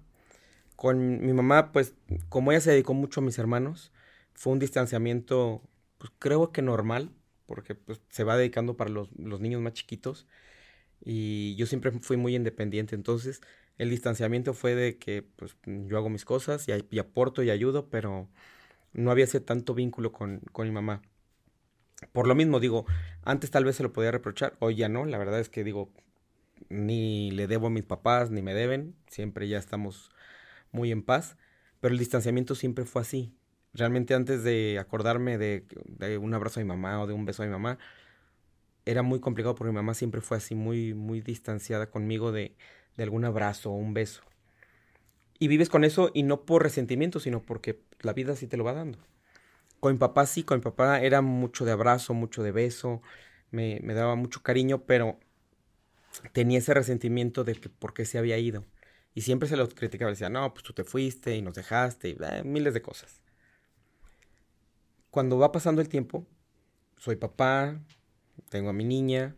Con 0.76 1.26
mi 1.26 1.32
mamá, 1.32 1.72
pues 1.72 1.94
como 2.28 2.52
ella 2.52 2.60
se 2.60 2.70
dedicó 2.70 2.94
mucho 2.94 3.20
a 3.20 3.24
mis 3.24 3.36
hermanos, 3.40 3.90
fue 4.34 4.52
un 4.52 4.60
distanciamiento, 4.60 5.60
pues 5.98 6.12
creo 6.20 6.52
que 6.52 6.62
normal, 6.62 7.10
porque 7.46 7.74
pues, 7.74 8.00
se 8.10 8.22
va 8.22 8.36
dedicando 8.36 8.76
para 8.76 8.88
los, 8.88 9.08
los 9.18 9.40
niños 9.40 9.60
más 9.60 9.72
chiquitos. 9.72 10.28
Y 11.04 11.56
yo 11.56 11.66
siempre 11.66 11.90
fui 11.90 12.16
muy 12.16 12.36
independiente, 12.36 12.94
entonces 12.94 13.40
el 13.78 13.90
distanciamiento 13.90 14.54
fue 14.54 14.76
de 14.76 14.98
que 14.98 15.24
pues, 15.34 15.56
yo 15.64 15.96
hago 15.96 16.10
mis 16.10 16.24
cosas 16.24 16.64
y, 16.68 16.98
aporto 17.00 17.42
y 17.42 17.50
ayudo, 17.50 17.90
pero 17.90 18.28
no 18.92 19.10
había 19.10 19.24
ese 19.24 19.40
tanto 19.40 19.74
vínculo 19.74 20.12
con, 20.12 20.42
con, 20.52 20.68
mi 20.68 20.72
mamá. 20.72 21.02
Por 22.12 22.26
lo 22.26 22.34
mismo, 22.34 22.60
digo, 22.60 22.86
antes 23.22 23.50
tal 23.50 23.64
vez 23.64 23.76
se 23.76 23.82
lo 23.82 23.92
podía 23.92 24.10
reprochar, 24.10 24.54
hoy 24.58 24.76
ya 24.76 24.88
no, 24.88 25.06
la 25.06 25.18
verdad 25.18 25.40
es 25.40 25.48
que 25.48 25.64
digo, 25.64 25.90
ni 26.68 27.30
le 27.30 27.46
debo 27.46 27.68
a 27.68 27.70
mis 27.70 27.84
papás, 27.84 28.30
ni 28.30 28.42
me 28.42 28.54
deben, 28.54 28.94
siempre 29.06 29.48
ya 29.48 29.58
estamos 29.58 30.10
muy 30.72 30.92
en 30.92 31.02
paz, 31.02 31.36
pero 31.80 31.92
el 31.92 31.98
distanciamiento 31.98 32.54
siempre 32.54 32.84
fue 32.84 33.02
así. 33.02 33.34
Realmente 33.72 34.14
antes 34.14 34.42
de 34.42 34.78
acordarme 34.78 35.38
de, 35.38 35.66
un 36.18 36.34
abrazo 36.34 36.60
a 36.60 36.62
mi 36.62 36.68
mamá 36.68 37.00
o 37.00 37.06
de 37.06 37.12
un 37.12 37.24
beso 37.24 37.42
a 37.42 37.46
mi 37.46 37.52
mamá, 37.52 37.78
era 38.84 39.02
muy 39.02 39.20
complicado 39.20 39.54
porque 39.54 39.70
mi 39.70 39.76
mamá 39.76 39.94
siempre 39.94 40.20
fue 40.20 40.36
así, 40.36 40.54
muy, 40.54 40.94
muy 40.94 41.20
distanciada 41.20 41.90
conmigo 41.90 42.30
de, 42.30 42.56
de 42.96 43.02
algún 43.04 43.24
abrazo 43.24 43.70
o 43.72 43.74
un 43.74 43.94
beso. 43.94 44.22
Y 45.38 45.48
vives 45.48 45.68
con 45.68 45.84
eso 45.84 46.10
y 46.14 46.22
no 46.22 46.42
por 46.46 46.62
resentimiento, 46.62 47.20
sino 47.20 47.42
porque 47.42 47.80
la 48.00 48.12
vida 48.12 48.36
sí 48.36 48.46
te 48.46 48.56
lo 48.56 48.64
va 48.64 48.72
dando. 48.72 48.98
Con 49.86 49.92
mi 49.92 49.98
papá 50.00 50.26
sí, 50.26 50.42
con 50.42 50.58
mi 50.58 50.64
papá 50.64 51.00
era 51.00 51.22
mucho 51.22 51.64
de 51.64 51.70
abrazo, 51.70 52.12
mucho 52.12 52.42
de 52.42 52.50
beso, 52.50 53.02
me, 53.52 53.78
me 53.84 53.94
daba 53.94 54.16
mucho 54.16 54.42
cariño, 54.42 54.82
pero 54.84 55.20
tenía 56.32 56.58
ese 56.58 56.74
resentimiento 56.74 57.44
de 57.44 57.54
que 57.54 57.68
por 57.68 57.94
qué 57.94 58.04
se 58.04 58.18
había 58.18 58.36
ido. 58.36 58.64
Y 59.14 59.20
siempre 59.20 59.48
se 59.48 59.56
lo 59.56 59.68
criticaba, 59.68 60.10
decía, 60.10 60.28
no, 60.28 60.52
pues 60.52 60.64
tú 60.64 60.72
te 60.72 60.82
fuiste 60.82 61.36
y 61.36 61.40
nos 61.40 61.54
dejaste, 61.54 62.08
y 62.08 62.16
eh, 62.20 62.42
miles 62.42 62.74
de 62.74 62.82
cosas. 62.82 63.22
Cuando 65.12 65.38
va 65.38 65.52
pasando 65.52 65.80
el 65.80 65.88
tiempo, 65.88 66.26
soy 66.96 67.14
papá, 67.14 67.80
tengo 68.48 68.70
a 68.70 68.72
mi 68.72 68.82
niña, 68.82 69.36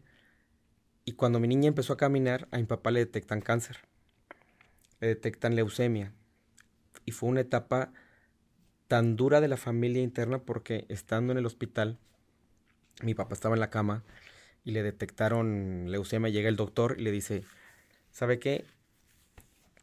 y 1.04 1.12
cuando 1.12 1.40
mi 1.40 1.48
niña 1.48 1.68
empezó 1.68 1.92
a 1.92 1.98
caminar, 1.98 2.48
a 2.52 2.56
mi 2.56 2.64
papá 2.64 2.90
le 2.90 3.00
detectan 3.00 3.42
cáncer, 3.42 3.80
le 5.00 5.08
detectan 5.08 5.56
leucemia. 5.56 6.14
Y 7.04 7.10
fue 7.12 7.28
una 7.28 7.42
etapa 7.42 7.92
tan 8.88 9.16
dura 9.16 9.40
de 9.40 9.48
la 9.48 9.56
familia 9.56 10.02
interna 10.02 10.40
porque 10.40 10.86
estando 10.88 11.32
en 11.32 11.38
el 11.38 11.46
hospital, 11.46 11.98
mi 13.02 13.14
papá 13.14 13.34
estaba 13.34 13.54
en 13.54 13.60
la 13.60 13.70
cama 13.70 14.02
y 14.64 14.72
le 14.72 14.82
detectaron 14.82 15.90
leucemia. 15.90 16.30
Llega 16.30 16.48
el 16.48 16.56
doctor 16.56 16.96
y 16.98 17.02
le 17.02 17.12
dice, 17.12 17.44
¿sabe 18.10 18.38
qué? 18.38 18.64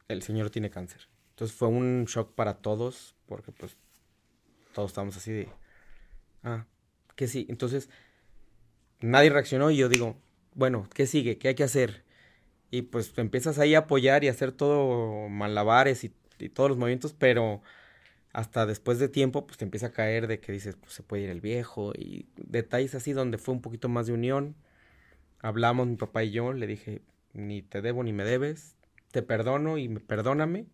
El 0.07 0.21
señor 0.21 0.49
tiene 0.49 0.69
cáncer. 0.69 1.07
Entonces 1.29 1.55
fue 1.55 1.67
un 1.67 2.05
shock 2.05 2.33
para 2.33 2.55
todos 2.55 3.15
porque 3.25 3.51
pues 3.51 3.77
todos 4.73 4.91
estábamos 4.91 5.17
así 5.17 5.31
de, 5.31 5.49
ah, 6.43 6.65
que 7.15 7.27
sí. 7.27 7.45
Entonces 7.49 7.89
nadie 9.01 9.29
reaccionó 9.29 9.71
y 9.71 9.77
yo 9.77 9.89
digo, 9.89 10.17
bueno, 10.53 10.87
¿qué 10.93 11.07
sigue? 11.07 11.37
¿Qué 11.37 11.49
hay 11.49 11.55
que 11.55 11.63
hacer? 11.63 12.03
Y 12.71 12.83
pues 12.83 13.13
empiezas 13.17 13.59
ahí 13.59 13.75
a 13.75 13.79
apoyar 13.79 14.23
y 14.23 14.27
hacer 14.27 14.51
todo 14.51 15.29
malabares 15.29 16.03
y, 16.03 16.13
todos 16.53 16.69
los 16.69 16.77
movimientos, 16.77 17.13
pero 17.13 17.61
hasta 18.35 18.65
después 18.65 18.99
de 18.99 19.07
tiempo, 19.07 19.47
pues 19.47 19.57
te 19.57 19.63
empieza 19.63 19.87
a 19.87 19.91
caer 19.93 20.27
de 20.27 20.41
que 20.41 20.51
dices, 20.51 20.75
pues 20.75 20.91
se 20.91 21.03
puede 21.03 21.23
ir 21.23 21.29
el 21.29 21.39
viejo 21.39 21.93
y 21.97 22.27
detalles 22.35 22.93
así 22.93 23.13
donde 23.13 23.37
fue 23.37 23.53
un 23.53 23.61
poquito 23.61 23.87
más 23.87 24.07
de 24.07 24.13
unión. 24.13 24.57
Hablamos 25.39 25.87
mi 25.87 25.95
papá 25.95 26.25
y 26.25 26.31
yo, 26.31 26.51
le 26.51 26.67
dije, 26.67 27.01
ni 27.31 27.61
te 27.61 27.81
debo 27.81 28.03
ni 28.03 28.11
me 28.11 28.25
debes, 28.25 28.75
te 29.11 29.21
perdono 29.21 29.77
y 29.77 29.87
me, 29.87 30.01
perdóname. 30.01 30.67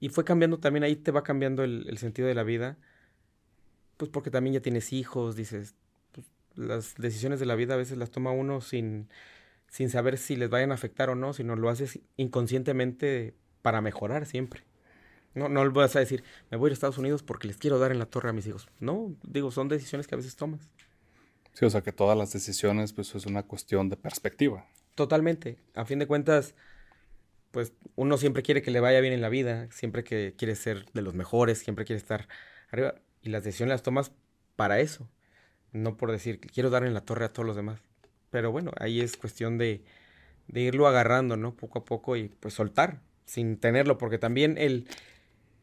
Y 0.00 0.10
fue 0.10 0.26
cambiando 0.26 0.60
también, 0.60 0.84
ahí 0.84 0.96
te 0.96 1.12
va 1.12 1.22
cambiando 1.22 1.64
el, 1.64 1.96
sentido 1.96 2.28
de 2.28 2.34
la 2.34 2.42
vida, 2.42 2.76
pues 3.96 4.10
porque 4.10 4.30
también 4.30 4.52
ya 4.52 4.60
tienes 4.60 4.92
hijos, 4.92 5.36
dices, 5.36 5.76
las 6.56 6.94
decisiones 6.96 7.40
de 7.40 7.46
la 7.46 7.54
vida 7.54 7.72
a 7.72 7.78
veces 7.78 7.96
las 7.96 8.10
toma 8.10 8.32
uno 8.32 8.60
sin, 8.60 9.08
sin 9.66 9.88
saber 9.88 10.18
si 10.18 10.36
les 10.36 10.50
vayan 10.50 10.72
a 10.72 10.74
afectar 10.74 11.08
o 11.08 11.14
no, 11.14 11.32
sino 11.32 11.56
lo 11.56 11.70
haces 11.70 12.00
inconscientemente 12.18 13.34
para 13.62 13.80
mejorar 13.80 14.26
siempre. 14.26 14.69
No, 15.34 15.48
no 15.48 15.64
le 15.64 15.70
vas 15.70 15.94
a 15.96 16.00
decir, 16.00 16.24
me 16.50 16.56
voy 16.56 16.70
a, 16.70 16.72
Estados 16.72 16.98
Unidos 16.98 17.22
porque 17.22 17.46
les 17.46 17.56
quiero 17.56 17.78
dar 17.78 17.92
en 17.92 17.98
la 17.98 18.06
torre 18.06 18.30
a 18.30 18.32
mis 18.32 18.46
hijos. 18.46 18.68
No, 18.80 19.14
digo, 19.22 19.50
son 19.50 19.68
decisiones 19.68 20.06
que 20.06 20.14
a 20.14 20.18
veces 20.18 20.36
tomas. 20.36 20.60
Sí, 21.52 21.64
o 21.64 21.70
sea 21.70 21.82
que 21.82 21.92
todas 21.92 22.16
las 22.16 22.32
decisiones, 22.32 22.92
pues 22.92 23.14
es 23.14 23.26
una 23.26 23.42
cuestión 23.44 23.88
de 23.88 23.96
perspectiva. 23.96 24.66
Totalmente. 24.94 25.58
A 25.74 25.84
fin 25.84 25.98
de 25.98 26.06
cuentas, 26.06 26.54
pues 27.50 27.72
uno 27.96 28.16
siempre 28.18 28.42
quiere 28.42 28.62
que 28.62 28.70
le 28.70 28.80
vaya 28.80 29.00
bien 29.00 29.12
en 29.12 29.20
la 29.20 29.28
vida, 29.28 29.68
siempre 29.70 30.04
que 30.04 30.34
quiere 30.36 30.54
ser 30.54 30.86
de 30.92 31.02
los 31.02 31.14
mejores, 31.14 31.58
siempre 31.58 31.84
quiere 31.84 31.98
estar 31.98 32.28
arriba. 32.70 32.94
Y 33.22 33.30
las 33.30 33.44
decisiones 33.44 33.72
las 33.72 33.82
tomas 33.82 34.12
para 34.56 34.80
eso 34.80 35.08
no 35.72 35.96
por 35.96 36.10
decir 36.10 36.40
que 36.40 36.48
quiero 36.48 36.70
dar 36.70 36.84
en 36.84 36.94
la 36.94 37.02
torre 37.02 37.24
a 37.24 37.32
todos 37.32 37.46
los 37.46 37.56
demás. 37.56 37.80
Pero 38.30 38.52
bueno, 38.52 38.72
ahí 38.78 39.00
es 39.00 39.16
cuestión 39.16 39.58
de, 39.58 39.82
de 40.48 40.60
irlo 40.60 40.86
agarrando, 40.86 41.36
¿no? 41.36 41.54
Poco 41.54 41.80
a 41.80 41.84
poco 41.84 42.16
y 42.16 42.28
pues 42.28 42.54
soltar, 42.54 43.00
sin 43.24 43.56
tenerlo, 43.58 43.98
porque 43.98 44.18
también 44.18 44.56
el, 44.58 44.86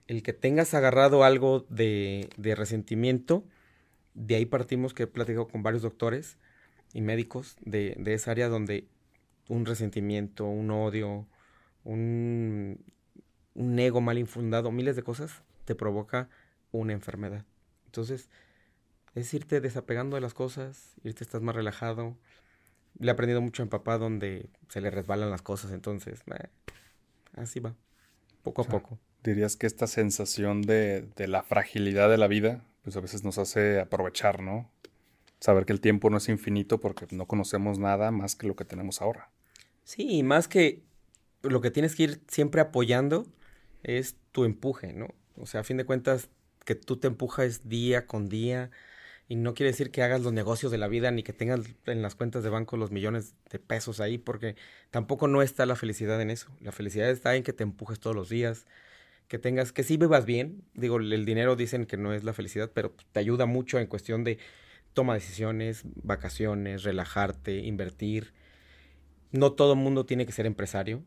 el 0.08 0.24
que 0.24 0.34
tengas 0.34 0.74
agarrado 0.74 1.24
algo 1.24 1.66
de, 1.70 2.30
de 2.38 2.56
resentimiento, 2.56 3.44
de 4.14 4.36
ahí 4.36 4.46
partimos 4.46 4.94
que 4.94 5.04
he 5.04 5.08
platicado 5.08 5.48
con 5.48 5.64
varios 5.64 5.84
doctores 5.84 6.38
y 6.94 7.02
médicos 7.02 7.58
de, 7.62 7.96
de 8.00 8.14
esa 8.14 8.32
área 8.32 8.48
donde 8.48 8.88
un 9.50 9.66
resentimiento, 9.66 10.46
un 10.46 10.72
odio, 10.72 11.28
un, 11.84 12.80
un 13.54 13.80
ego 13.80 14.02
mal 14.02 14.18
infundado, 14.18 14.72
miles 14.72 14.96
de 14.96 15.04
cosas, 15.04 15.44
te 15.66 15.76
provoca 15.76 16.30
una 16.72 16.94
enfermedad. 16.94 17.46
Entonces, 17.86 18.30
es 19.16 19.34
irte 19.34 19.62
desapegando 19.62 20.16
de 20.16 20.22
las 20.22 20.34
cosas, 20.34 20.96
irte 21.04 21.24
estás 21.24 21.42
más 21.42 21.56
relajado. 21.56 22.18
Le 23.00 23.08
he 23.08 23.12
aprendido 23.12 23.42
mucho 23.42 23.64
a 23.64 23.66
mi 23.66 23.70
papá 23.70 23.98
donde 23.98 24.50
se 24.70 24.82
le 24.82 24.90
resbalan 24.90 25.30
las 25.30 25.42
cosas, 25.42 25.72
entonces, 25.72 26.22
eh, 26.28 26.50
así 27.36 27.60
va, 27.60 27.76
poco 28.44 28.62
a 28.62 28.66
poco. 28.66 29.00
Dirías 29.24 29.56
que 29.56 29.68
esta 29.68 29.88
sensación 29.88 30.62
de, 30.62 31.08
de 31.16 31.28
la 31.28 31.44
fragilidad 31.44 32.10
de 32.10 32.18
la 32.18 32.28
vida, 32.28 32.64
pues 32.84 32.96
a 32.96 33.02
veces 33.02 33.24
nos 33.24 33.38
hace 33.38 33.80
aprovechar, 33.80 34.42
¿no? 34.42 34.70
Saber 35.40 35.66
que 35.66 35.74
el 35.74 35.82
tiempo 35.82 36.10
no 36.10 36.18
es 36.18 36.30
infinito 36.30 36.80
porque 36.80 37.06
no 37.12 37.26
conocemos 37.28 37.80
nada 37.80 38.12
más 38.12 38.36
que 38.36 38.48
lo 38.48 38.56
que 38.56 38.66
tenemos 38.66 39.02
ahora. 39.02 39.30
Sí, 39.84 40.24
más 40.24 40.48
que 40.48 40.84
lo 41.42 41.62
que 41.62 41.72
tienes 41.72 41.96
que 41.96 42.04
ir 42.04 42.22
siempre 42.28 42.62
apoyando 42.62 43.26
es 43.84 44.16
tu 44.32 44.46
empuje, 44.46 44.94
¿no? 44.94 45.08
O 45.36 45.46
sea, 45.46 45.62
a 45.62 45.64
fin 45.64 45.78
de 45.78 45.86
cuentas, 45.86 46.30
que 46.66 46.76
tú 46.76 46.98
te 46.98 47.08
empujas 47.08 47.70
día 47.70 48.08
con 48.08 48.28
día, 48.30 48.72
y 49.30 49.36
no 49.36 49.54
quiere 49.54 49.72
decir 49.72 49.92
que 49.92 50.04
hagas 50.04 50.22
los 50.22 50.32
negocios 50.32 50.72
de 50.72 50.78
la 50.78 50.88
vida 50.88 51.12
ni 51.12 51.22
que 51.22 51.34
tengas 51.34 51.60
en 51.86 52.02
las 52.02 52.16
cuentas 52.16 52.44
de 52.44 52.50
banco 52.50 52.78
los 52.78 52.92
millones 52.92 53.36
de 53.50 53.60
pesos 53.60 54.00
ahí, 54.00 54.18
porque 54.18 54.56
tampoco 54.90 55.28
no 55.28 55.42
está 55.42 55.66
la 55.66 55.76
felicidad 55.76 56.22
en 56.22 56.30
eso. 56.30 56.50
La 56.62 56.72
felicidad 56.72 57.10
está 57.10 57.36
en 57.36 57.44
que 57.44 57.54
te 57.54 57.64
empujes 57.64 58.00
todos 58.00 58.16
los 58.16 58.30
días, 58.30 58.66
que 59.28 59.40
tengas, 59.40 59.72
que 59.72 59.84
sí 59.84 59.98
vivas 59.98 60.26
bien. 60.26 60.64
Digo, 60.74 60.98
el 60.98 61.26
dinero 61.26 61.56
dicen 61.56 61.86
que 61.86 61.98
no 61.98 62.14
es 62.14 62.24
la 62.24 62.34
felicidad, 62.34 62.72
pero 62.74 62.96
te 63.12 63.20
ayuda 63.20 63.46
mucho 63.46 63.80
en 63.80 63.88
cuestión 63.88 64.24
de 64.24 64.38
toma 64.94 65.14
decisiones, 65.14 65.84
vacaciones, 65.96 66.84
relajarte, 66.84 67.58
invertir. 67.58 68.34
No 69.32 69.54
todo 69.54 69.76
mundo 69.76 70.06
tiene 70.06 70.26
que 70.26 70.32
ser 70.32 70.46
empresario. 70.46 71.04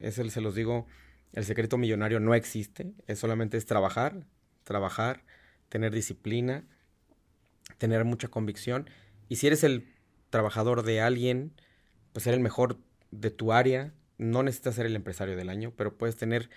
Eso 0.00 0.28
se 0.28 0.40
los 0.40 0.54
digo, 0.54 0.86
el 1.32 1.44
secreto 1.44 1.78
millonario 1.78 2.20
no 2.20 2.34
existe. 2.34 2.92
Es 3.06 3.18
solamente 3.18 3.56
es 3.56 3.66
trabajar, 3.66 4.26
trabajar, 4.64 5.24
tener 5.68 5.92
disciplina 5.92 6.64
tener 7.78 8.04
mucha 8.04 8.28
convicción. 8.28 8.88
Y 9.28 9.36
si 9.36 9.46
eres 9.46 9.64
el 9.64 9.88
trabajador 10.30 10.82
de 10.82 11.00
alguien, 11.00 11.52
pues 12.12 12.24
ser 12.24 12.34
el 12.34 12.40
mejor 12.40 12.78
de 13.10 13.30
tu 13.30 13.52
área. 13.52 13.92
No 14.18 14.42
necesitas 14.42 14.76
ser 14.76 14.86
el 14.86 14.96
empresario 14.96 15.36
del 15.36 15.48
año, 15.48 15.72
pero 15.76 15.96
puedes 15.96 16.16
tener 16.16 16.50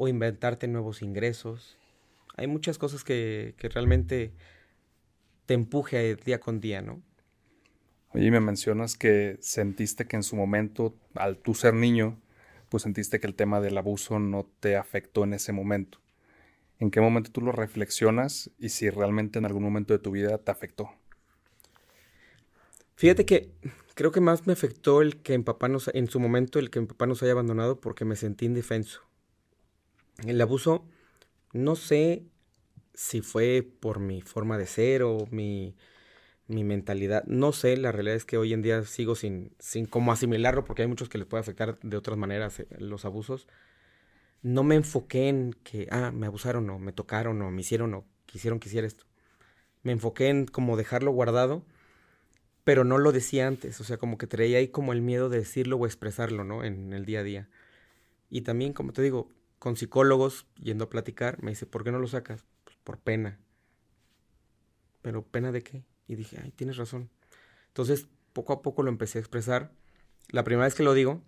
o 0.00 0.08
inventarte 0.08 0.66
nuevos 0.66 1.02
ingresos. 1.02 1.76
Hay 2.34 2.46
muchas 2.46 2.78
cosas 2.78 3.04
que, 3.04 3.54
que 3.58 3.68
realmente 3.68 4.32
te 5.44 5.52
empuje 5.52 6.16
día 6.16 6.40
con 6.40 6.58
día, 6.58 6.80
¿no? 6.80 7.02
Oye, 8.14 8.30
me 8.30 8.40
mencionas 8.40 8.96
que 8.96 9.36
sentiste 9.42 10.06
que 10.06 10.16
en 10.16 10.22
su 10.22 10.36
momento, 10.36 10.96
al 11.14 11.36
tú 11.36 11.52
ser 11.52 11.74
niño, 11.74 12.18
pues 12.70 12.84
sentiste 12.84 13.20
que 13.20 13.26
el 13.26 13.34
tema 13.34 13.60
del 13.60 13.76
abuso 13.76 14.18
no 14.18 14.48
te 14.60 14.76
afectó 14.76 15.24
en 15.24 15.34
ese 15.34 15.52
momento. 15.52 15.98
¿En 16.78 16.90
qué 16.90 17.02
momento 17.02 17.30
tú 17.30 17.42
lo 17.42 17.52
reflexionas 17.52 18.50
y 18.58 18.70
si 18.70 18.88
realmente 18.88 19.38
en 19.38 19.44
algún 19.44 19.62
momento 19.62 19.92
de 19.92 19.98
tu 19.98 20.12
vida 20.12 20.38
te 20.38 20.50
afectó? 20.50 20.88
Fíjate 22.94 23.26
que 23.26 23.52
creo 23.94 24.12
que 24.12 24.22
más 24.22 24.46
me 24.46 24.54
afectó 24.54 25.02
el 25.02 25.20
que 25.20 25.34
en 25.34 25.44
papá 25.44 25.68
nos, 25.68 25.88
en 25.92 26.08
su 26.08 26.20
momento 26.20 26.58
el 26.58 26.70
que 26.70 26.80
mi 26.80 26.86
papá 26.86 27.04
nos 27.04 27.22
haya 27.22 27.32
abandonado 27.32 27.80
porque 27.82 28.06
me 28.06 28.16
sentí 28.16 28.46
indefenso. 28.46 29.09
El 30.26 30.40
abuso, 30.40 30.84
no 31.52 31.76
sé 31.76 32.24
si 32.94 33.22
fue 33.22 33.66
por 33.80 33.98
mi 34.00 34.20
forma 34.20 34.58
de 34.58 34.66
ser 34.66 35.02
o 35.02 35.26
mi, 35.30 35.76
mi 36.50 36.64
mentalidad. 36.64 37.24
No 37.26 37.52
sé, 37.52 37.76
la 37.76 37.92
realidad 37.92 38.16
es 38.16 38.24
que 38.24 38.36
hoy 38.36 38.52
en 38.52 38.62
día 38.62 38.82
sigo 38.84 39.14
sin, 39.14 39.54
sin 39.58 39.88
asimilarlo, 40.10 40.64
porque 40.64 40.82
hay 40.82 40.88
muchos 40.88 41.08
que 41.08 41.18
les 41.18 41.26
puede 41.26 41.40
afectar 41.40 41.78
de 41.80 41.96
otras 41.96 42.18
maneras 42.18 42.60
eh, 42.60 42.66
los 42.78 43.04
abusos. 43.04 43.46
No 44.42 44.64
me 44.64 44.74
enfoqué 44.74 45.28
en 45.28 45.54
que, 45.64 45.86
ah, 45.90 46.10
me 46.12 46.26
abusaron 46.26 46.68
o 46.70 46.78
me 46.78 46.92
tocaron 46.92 47.40
o 47.42 47.50
me 47.50 47.60
hicieron 47.60 47.94
o 47.94 48.04
quisieron 48.26 48.58
que 48.60 48.68
hiciera 48.68 48.86
esto. 48.86 49.04
Me 49.82 49.92
enfoqué 49.92 50.28
en 50.28 50.46
como 50.46 50.76
dejarlo 50.76 51.12
guardado, 51.12 51.64
pero 52.64 52.84
no 52.84 52.98
lo 52.98 53.12
decía 53.12 53.46
antes. 53.46 53.80
O 53.80 53.84
sea, 53.84 53.96
como 53.98 54.18
que 54.18 54.26
traía 54.26 54.58
ahí 54.58 54.68
como 54.68 54.92
el 54.92 55.02
miedo 55.02 55.28
de 55.28 55.38
decirlo 55.38 55.76
o 55.76 55.86
expresarlo, 55.86 56.44
¿no? 56.44 56.64
En 56.64 56.92
el 56.92 57.04
día 57.06 57.20
a 57.20 57.22
día. 57.24 57.48
Y 58.28 58.42
también, 58.42 58.72
como 58.72 58.92
te 58.92 59.02
digo, 59.02 59.30
con 59.60 59.76
psicólogos, 59.76 60.46
yendo 60.56 60.84
a 60.84 60.88
platicar, 60.88 61.40
me 61.42 61.50
dice, 61.50 61.66
¿por 61.66 61.84
qué 61.84 61.92
no 61.92 61.98
lo 61.98 62.08
sacas? 62.08 62.44
Pues 62.64 62.76
por 62.82 62.98
pena. 62.98 63.38
¿Pero 65.02 65.22
pena 65.22 65.52
de 65.52 65.62
qué? 65.62 65.84
Y 66.08 66.16
dije, 66.16 66.38
ay, 66.42 66.50
tienes 66.50 66.78
razón. 66.78 67.10
Entonces, 67.68 68.08
poco 68.32 68.54
a 68.54 68.62
poco 68.62 68.82
lo 68.82 68.88
empecé 68.88 69.18
a 69.18 69.20
expresar. 69.20 69.70
La 70.30 70.44
primera 70.44 70.64
vez 70.64 70.74
que 70.74 70.82
lo 70.82 70.94
digo, 70.94 71.22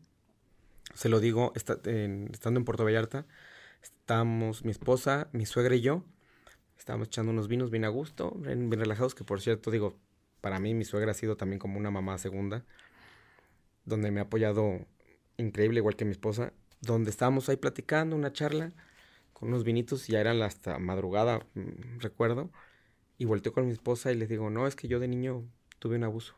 se 0.94 1.10
lo 1.10 1.20
digo 1.20 1.52
estando 1.54 2.58
en 2.58 2.64
Puerto 2.64 2.84
Vallarta. 2.84 3.26
Estábamos 3.82 4.64
mi 4.64 4.70
esposa, 4.70 5.28
mi 5.32 5.44
suegra 5.44 5.74
y 5.74 5.82
yo. 5.82 6.02
Estábamos 6.78 7.08
echando 7.08 7.32
unos 7.32 7.48
vinos 7.48 7.70
bien 7.70 7.84
a 7.84 7.88
gusto, 7.88 8.30
bien, 8.38 8.70
bien 8.70 8.80
relajados, 8.80 9.14
que 9.14 9.24
por 9.24 9.42
cierto, 9.42 9.70
digo, 9.70 9.98
para 10.40 10.58
mí 10.58 10.72
mi 10.72 10.86
suegra 10.86 11.10
ha 11.10 11.14
sido 11.14 11.36
también 11.36 11.58
como 11.58 11.78
una 11.78 11.90
mamá 11.90 12.16
segunda, 12.16 12.64
donde 13.84 14.10
me 14.10 14.20
ha 14.20 14.24
apoyado 14.24 14.86
increíble, 15.36 15.80
igual 15.80 15.96
que 15.96 16.06
mi 16.06 16.12
esposa, 16.12 16.54
donde 16.82 17.10
estábamos 17.10 17.48
ahí 17.48 17.56
platicando, 17.56 18.16
una 18.16 18.32
charla, 18.32 18.72
con 19.32 19.48
unos 19.48 19.64
vinitos, 19.64 20.06
ya 20.08 20.20
eran 20.20 20.42
hasta 20.42 20.78
madrugada, 20.78 21.46
mm, 21.54 22.00
recuerdo, 22.00 22.50
y 23.18 23.24
volteo 23.24 23.52
con 23.52 23.66
mi 23.66 23.72
esposa 23.72 24.12
y 24.12 24.16
les 24.16 24.28
digo, 24.28 24.50
no, 24.50 24.66
es 24.66 24.76
que 24.76 24.88
yo 24.88 25.00
de 25.00 25.08
niño 25.08 25.44
tuve 25.78 25.96
un 25.96 26.04
abuso. 26.04 26.34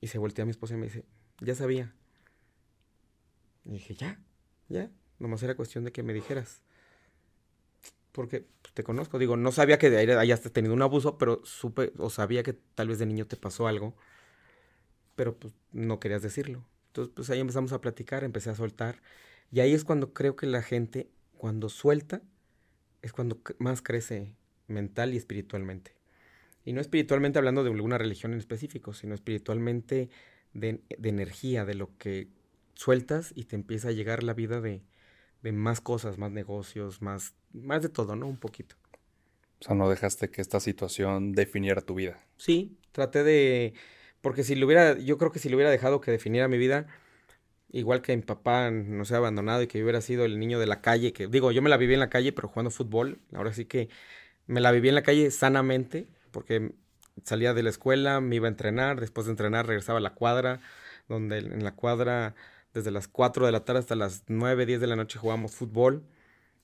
Y 0.00 0.06
se 0.06 0.18
voltea 0.18 0.44
a 0.44 0.46
mi 0.46 0.52
esposa 0.52 0.74
y 0.74 0.78
me 0.78 0.86
dice, 0.86 1.04
ya 1.40 1.54
sabía. 1.54 1.92
Y 3.64 3.72
dije, 3.72 3.94
ya, 3.94 4.20
ya, 4.68 4.90
nomás 5.18 5.42
era 5.42 5.56
cuestión 5.56 5.84
de 5.84 5.92
que 5.92 6.04
me 6.04 6.14
dijeras. 6.14 6.62
Porque 8.12 8.46
pues, 8.62 8.74
te 8.74 8.84
conozco, 8.84 9.18
digo, 9.18 9.36
no 9.36 9.50
sabía 9.52 9.78
que 9.78 9.88
hayas 9.96 10.40
tenido 10.52 10.72
un 10.74 10.82
abuso, 10.82 11.18
pero 11.18 11.40
supe 11.44 11.92
o 11.98 12.10
sabía 12.10 12.42
que 12.44 12.52
tal 12.52 12.88
vez 12.88 12.98
de 13.00 13.06
niño 13.06 13.26
te 13.26 13.36
pasó 13.36 13.66
algo, 13.66 13.96
pero 15.16 15.36
pues 15.36 15.52
no 15.72 15.98
querías 15.98 16.22
decirlo. 16.22 16.64
Entonces, 17.02 17.14
pues 17.14 17.30
ahí 17.30 17.40
empezamos 17.40 17.72
a 17.72 17.80
platicar, 17.80 18.24
empecé 18.24 18.50
a 18.50 18.54
soltar. 18.54 19.00
Y 19.50 19.60
ahí 19.60 19.72
es 19.72 19.84
cuando 19.84 20.12
creo 20.12 20.36
que 20.36 20.46
la 20.46 20.62
gente, 20.62 21.08
cuando 21.36 21.68
suelta, 21.68 22.22
es 23.02 23.12
cuando 23.12 23.40
más 23.58 23.82
crece 23.82 24.34
mental 24.66 25.14
y 25.14 25.16
espiritualmente. 25.16 25.96
Y 26.64 26.72
no 26.72 26.80
espiritualmente 26.80 27.38
hablando 27.38 27.64
de 27.64 27.70
alguna 27.70 27.98
religión 27.98 28.32
en 28.32 28.38
específico, 28.38 28.92
sino 28.92 29.14
espiritualmente 29.14 30.10
de, 30.52 30.82
energía, 31.02 31.64
de 31.64 31.74
lo 31.74 31.96
que 31.98 32.28
sueltas 32.74 33.32
y 33.34 33.44
te 33.44 33.56
empieza 33.56 33.88
a 33.88 33.92
llegar 33.92 34.22
la 34.22 34.34
vida 34.34 34.60
de, 34.60 34.82
de, 35.42 35.52
más 35.52 35.80
cosas, 35.80 36.18
más 36.18 36.30
negocios, 36.30 37.00
más, 37.00 37.34
más 37.52 37.82
de 37.82 37.88
todo, 37.88 38.16
¿no? 38.16 38.26
Un 38.26 38.36
poquito. 38.36 38.76
O 39.60 39.64
sea, 39.64 39.74
no 39.74 39.88
dejaste 39.88 40.30
que 40.30 40.40
esta 40.40 40.60
situación 40.60 41.32
definiera 41.32 41.80
tu 41.80 41.94
vida. 41.94 42.22
Sí, 42.36 42.76
traté 42.92 43.24
de, 43.24 43.74
porque 44.28 44.44
si 44.44 44.54
lo 44.56 44.66
hubiera, 44.66 44.98
yo 44.98 45.16
creo 45.16 45.32
que 45.32 45.38
si 45.38 45.48
lo 45.48 45.56
hubiera 45.56 45.70
dejado 45.70 46.02
que 46.02 46.10
definiera 46.10 46.48
mi 46.48 46.58
vida, 46.58 46.86
igual 47.70 48.02
que 48.02 48.14
mi 48.14 48.22
papá 48.22 48.70
no 48.70 49.06
se 49.06 49.14
ha 49.14 49.16
abandonado 49.16 49.62
y 49.62 49.68
que 49.68 49.78
yo 49.78 49.84
hubiera 49.86 50.02
sido 50.02 50.26
el 50.26 50.38
niño 50.38 50.58
de 50.60 50.66
la 50.66 50.82
calle, 50.82 51.14
que 51.14 51.28
digo, 51.28 51.50
yo 51.50 51.62
me 51.62 51.70
la 51.70 51.78
viví 51.78 51.94
en 51.94 52.00
la 52.00 52.10
calle, 52.10 52.32
pero 52.34 52.46
jugando 52.46 52.70
fútbol, 52.70 53.20
ahora 53.32 53.54
sí 53.54 53.64
que 53.64 53.88
me 54.46 54.60
la 54.60 54.70
viví 54.70 54.90
en 54.90 54.96
la 54.96 55.02
calle 55.02 55.30
sanamente, 55.30 56.08
porque 56.30 56.74
salía 57.24 57.54
de 57.54 57.62
la 57.62 57.70
escuela, 57.70 58.20
me 58.20 58.36
iba 58.36 58.48
a 58.48 58.50
entrenar, 58.50 59.00
después 59.00 59.24
de 59.24 59.30
entrenar 59.32 59.66
regresaba 59.66 59.98
a 59.98 60.02
la 60.02 60.12
cuadra, 60.12 60.60
donde 61.08 61.38
en 61.38 61.64
la 61.64 61.74
cuadra 61.74 62.34
desde 62.74 62.90
las 62.90 63.08
4 63.08 63.46
de 63.46 63.52
la 63.52 63.64
tarde 63.64 63.80
hasta 63.80 63.96
las 63.96 64.24
9, 64.26 64.66
10 64.66 64.78
de 64.82 64.88
la 64.88 64.96
noche 64.96 65.18
jugábamos 65.18 65.54
fútbol. 65.54 66.04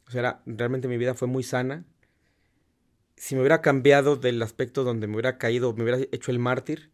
O 0.07 0.11
sea, 0.11 0.43
realmente 0.45 0.87
mi 0.87 0.99
vida 0.99 1.15
fue 1.15 1.29
muy 1.29 1.43
sana. 1.43 1.87
Si 3.17 3.35
me 3.35 3.41
hubiera 3.41 3.63
cambiado 3.63 4.17
del 4.17 4.43
aspecto 4.43 4.85
donde 4.85 5.07
me 5.07 5.15
hubiera 5.15 5.39
caído, 5.39 5.73
me 5.73 5.83
hubiera 5.83 5.99
hecho 6.13 6.31
el 6.31 6.39
mártir, 6.39 6.91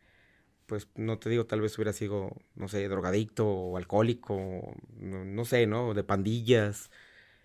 pues 0.70 0.86
no 0.94 1.18
te 1.18 1.28
digo, 1.28 1.46
tal 1.46 1.60
vez 1.60 1.76
hubiera 1.76 1.92
sido, 1.92 2.30
no 2.54 2.68
sé, 2.68 2.88
drogadicto 2.88 3.44
o 3.44 3.76
alcohólico, 3.76 4.72
no, 5.00 5.44
sé, 5.44 5.66
¿no? 5.66 5.94
De 5.94 6.04
pandillas, 6.04 6.92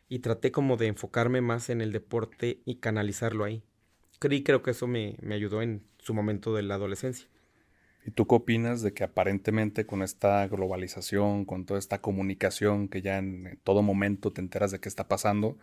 y 0.08 0.20
traté 0.20 0.52
como 0.52 0.78
de 0.78 0.86
enfocarme 0.86 1.42
más 1.42 1.72
en 1.72 1.82
el 1.82 1.92
deporte 1.92 2.62
y 2.66 2.76
canalizarlo 2.76 3.44
ahí. 3.44 3.64
Creí, 4.20 4.44
creo 4.44 4.62
que 4.62 4.70
eso 4.70 4.86
me, 4.86 5.18
ayudó 5.32 5.64
en 5.64 5.88
su 5.98 6.14
momento 6.14 6.54
de 6.54 6.62
la 6.62 6.76
adolescencia. 6.76 7.28
¿Y 8.06 8.12
tú 8.12 8.28
qué 8.28 8.36
opinas 8.36 8.84
de 8.84 8.94
que 8.94 9.04
aparentemente 9.04 9.88
con 9.88 10.04
esta 10.04 10.48
globalización, 10.48 11.46
con 11.46 11.66
toda 11.66 11.80
esta 11.80 12.02
comunicación 12.02 12.90
que 12.90 13.02
ya 13.02 13.18
en 13.18 13.60
todo 13.64 13.82
momento 13.82 14.32
te 14.34 14.42
enteras 14.42 14.70
de 14.70 14.80
qué 14.80 14.88
está 14.88 15.08
pasando, 15.08 15.58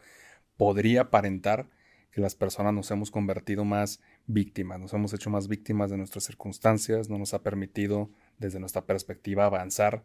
podría 0.56 1.02
aparentar 1.02 1.70
que 2.10 2.20
las 2.20 2.34
personas 2.34 2.74
nos 2.74 2.90
hemos 2.90 3.12
convertido 3.12 3.64
más 3.64 4.00
víctimas, 4.26 4.80
nos 4.80 4.92
hemos 4.92 5.12
hecho 5.12 5.30
más 5.30 5.48
víctimas 5.48 5.90
de 5.90 5.96
nuestras 5.96 6.24
circunstancias, 6.24 7.08
no 7.08 7.18
nos 7.18 7.34
ha 7.34 7.42
permitido 7.42 8.10
desde 8.38 8.60
nuestra 8.60 8.86
perspectiva 8.86 9.46
avanzar 9.46 10.04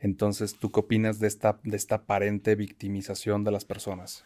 entonces, 0.00 0.58
¿tú 0.58 0.70
qué 0.70 0.80
opinas 0.80 1.18
de 1.18 1.26
esta, 1.26 1.58
de 1.62 1.76
esta 1.76 1.96
aparente 1.96 2.54
victimización 2.54 3.44
de 3.44 3.50
las 3.50 3.64
personas? 3.64 4.24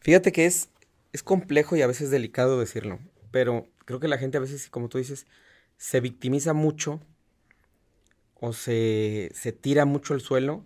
Fíjate 0.00 0.32
que 0.32 0.46
es, 0.46 0.70
es 1.12 1.22
complejo 1.22 1.76
y 1.76 1.82
a 1.82 1.86
veces 1.86 2.10
delicado 2.10 2.60
decirlo, 2.60 2.98
pero 3.30 3.66
creo 3.84 4.00
que 4.00 4.08
la 4.08 4.18
gente 4.18 4.36
a 4.36 4.40
veces, 4.40 4.68
como 4.68 4.88
tú 4.88 4.98
dices, 4.98 5.26
se 5.76 6.00
victimiza 6.00 6.52
mucho 6.52 7.00
o 8.34 8.52
se, 8.52 9.30
se 9.34 9.52
tira 9.52 9.86
mucho 9.86 10.14
al 10.14 10.20
suelo, 10.20 10.64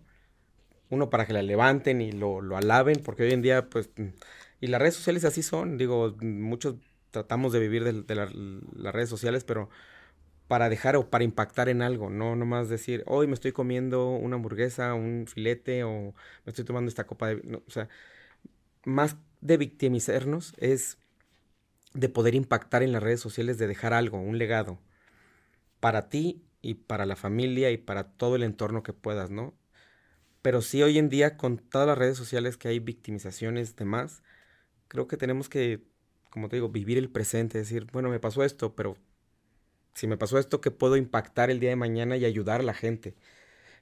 uno 0.91 1.09
para 1.11 1.27
que 1.27 1.33
la 1.33 1.43
levanten 1.43 2.01
y 2.01 2.13
lo, 2.13 2.41
lo 2.41 2.57
alaben, 2.57 3.03
porque 3.03 3.23
hoy 3.23 3.33
en 3.33 3.43
día, 3.43 3.69
pues, 3.71 3.91
y 4.61 4.67
las 4.67 4.81
redes 4.81 4.95
sociales 4.95 5.25
así 5.25 5.43
son, 5.43 5.79
digo, 5.79 6.17
muchos 6.21 6.77
tratamos 7.19 7.53
de 7.53 7.59
vivir 7.59 7.83
de, 7.85 8.15
las 8.15 8.95
redes 8.95 9.09
sociales, 9.09 9.43
pero 9.43 9.69
para 10.47 10.69
dejar 10.69 10.97
o 10.97 11.11
para 11.11 11.25
impactar 11.25 11.69
en 11.69 11.83
algo, 11.83 12.11
no 12.11 12.37
nomás 12.37 12.69
decir, 12.69 13.03
hoy 13.07 13.27
me 13.27 13.35
estoy 13.35 13.53
comiendo 13.53 14.11
una 14.11 14.37
hamburguesa, 14.37 14.95
un 14.95 15.27
filete 15.27 15.83
o 15.83 16.15
me 16.45 16.51
estoy 16.51 16.65
tomando 16.65 16.89
esta 16.89 17.07
copa 17.07 17.29
de... 17.29 17.63
o 17.67 17.71
sea, 17.71 17.89
más 18.85 19.17
de 19.41 19.57
victimizarnos 19.57 20.55
es 20.59 20.99
de 21.93 22.09
poder 22.09 22.35
impactar 22.37 22.83
en 22.85 22.93
las 22.93 23.03
redes 23.03 23.21
sociales, 23.21 23.59
de 23.59 23.67
dejar 23.67 23.93
algo, 23.93 24.21
un 24.21 24.39
legado, 24.39 24.79
para 25.81 26.09
ti 26.09 26.45
y 26.63 26.75
para 26.75 27.05
la 27.05 27.17
familia 27.17 27.71
y 27.73 27.79
para 27.79 28.05
todo 28.05 28.37
el 28.37 28.45
entorno 28.45 28.83
que 28.85 28.93
puedas, 28.93 29.31
¿no? 29.31 29.55
Pero 30.43 30.63
sí 30.63 30.83
hoy 30.83 30.99
en 30.99 31.09
día 31.09 31.37
con 31.37 31.59
todas 31.59 31.89
las 31.89 31.99
redes 31.99 32.17
sociales 32.17 32.57
que 32.57 32.69
hay 32.69 32.79
victimizaciones 32.79 33.77
demás, 33.77 34.23
creo 34.89 35.07
que 35.09 35.17
tenemos 35.17 35.49
que, 35.49 35.83
como 36.31 36.49
te 36.49 36.57
digo, 36.57 36.69
vivir 36.69 36.99
el 36.99 37.11
presente, 37.11 37.59
decir, 37.59 37.87
bueno, 37.93 38.11
me 38.11 38.21
pasó 38.21 38.45
esto, 38.45 38.75
pero 38.75 38.97
si 39.95 40.07
me 40.07 40.17
pasó 40.17 40.39
esto, 40.39 40.61
que 40.61 40.71
puedo 40.71 40.97
impactar 40.97 41.51
el 41.51 41.61
día 41.61 41.71
de 41.71 41.77
mañana 41.77 42.17
y 42.17 42.25
ayudar 42.25 42.61
a 42.61 42.65
la 42.65 42.75
gente, 42.75 43.15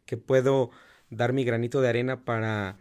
que 0.07 0.17
puedo 0.17 0.71
dar 1.11 1.33
mi 1.33 1.45
granito 1.45 1.81
de 1.81 1.89
arena 1.89 2.25
para, 2.25 2.79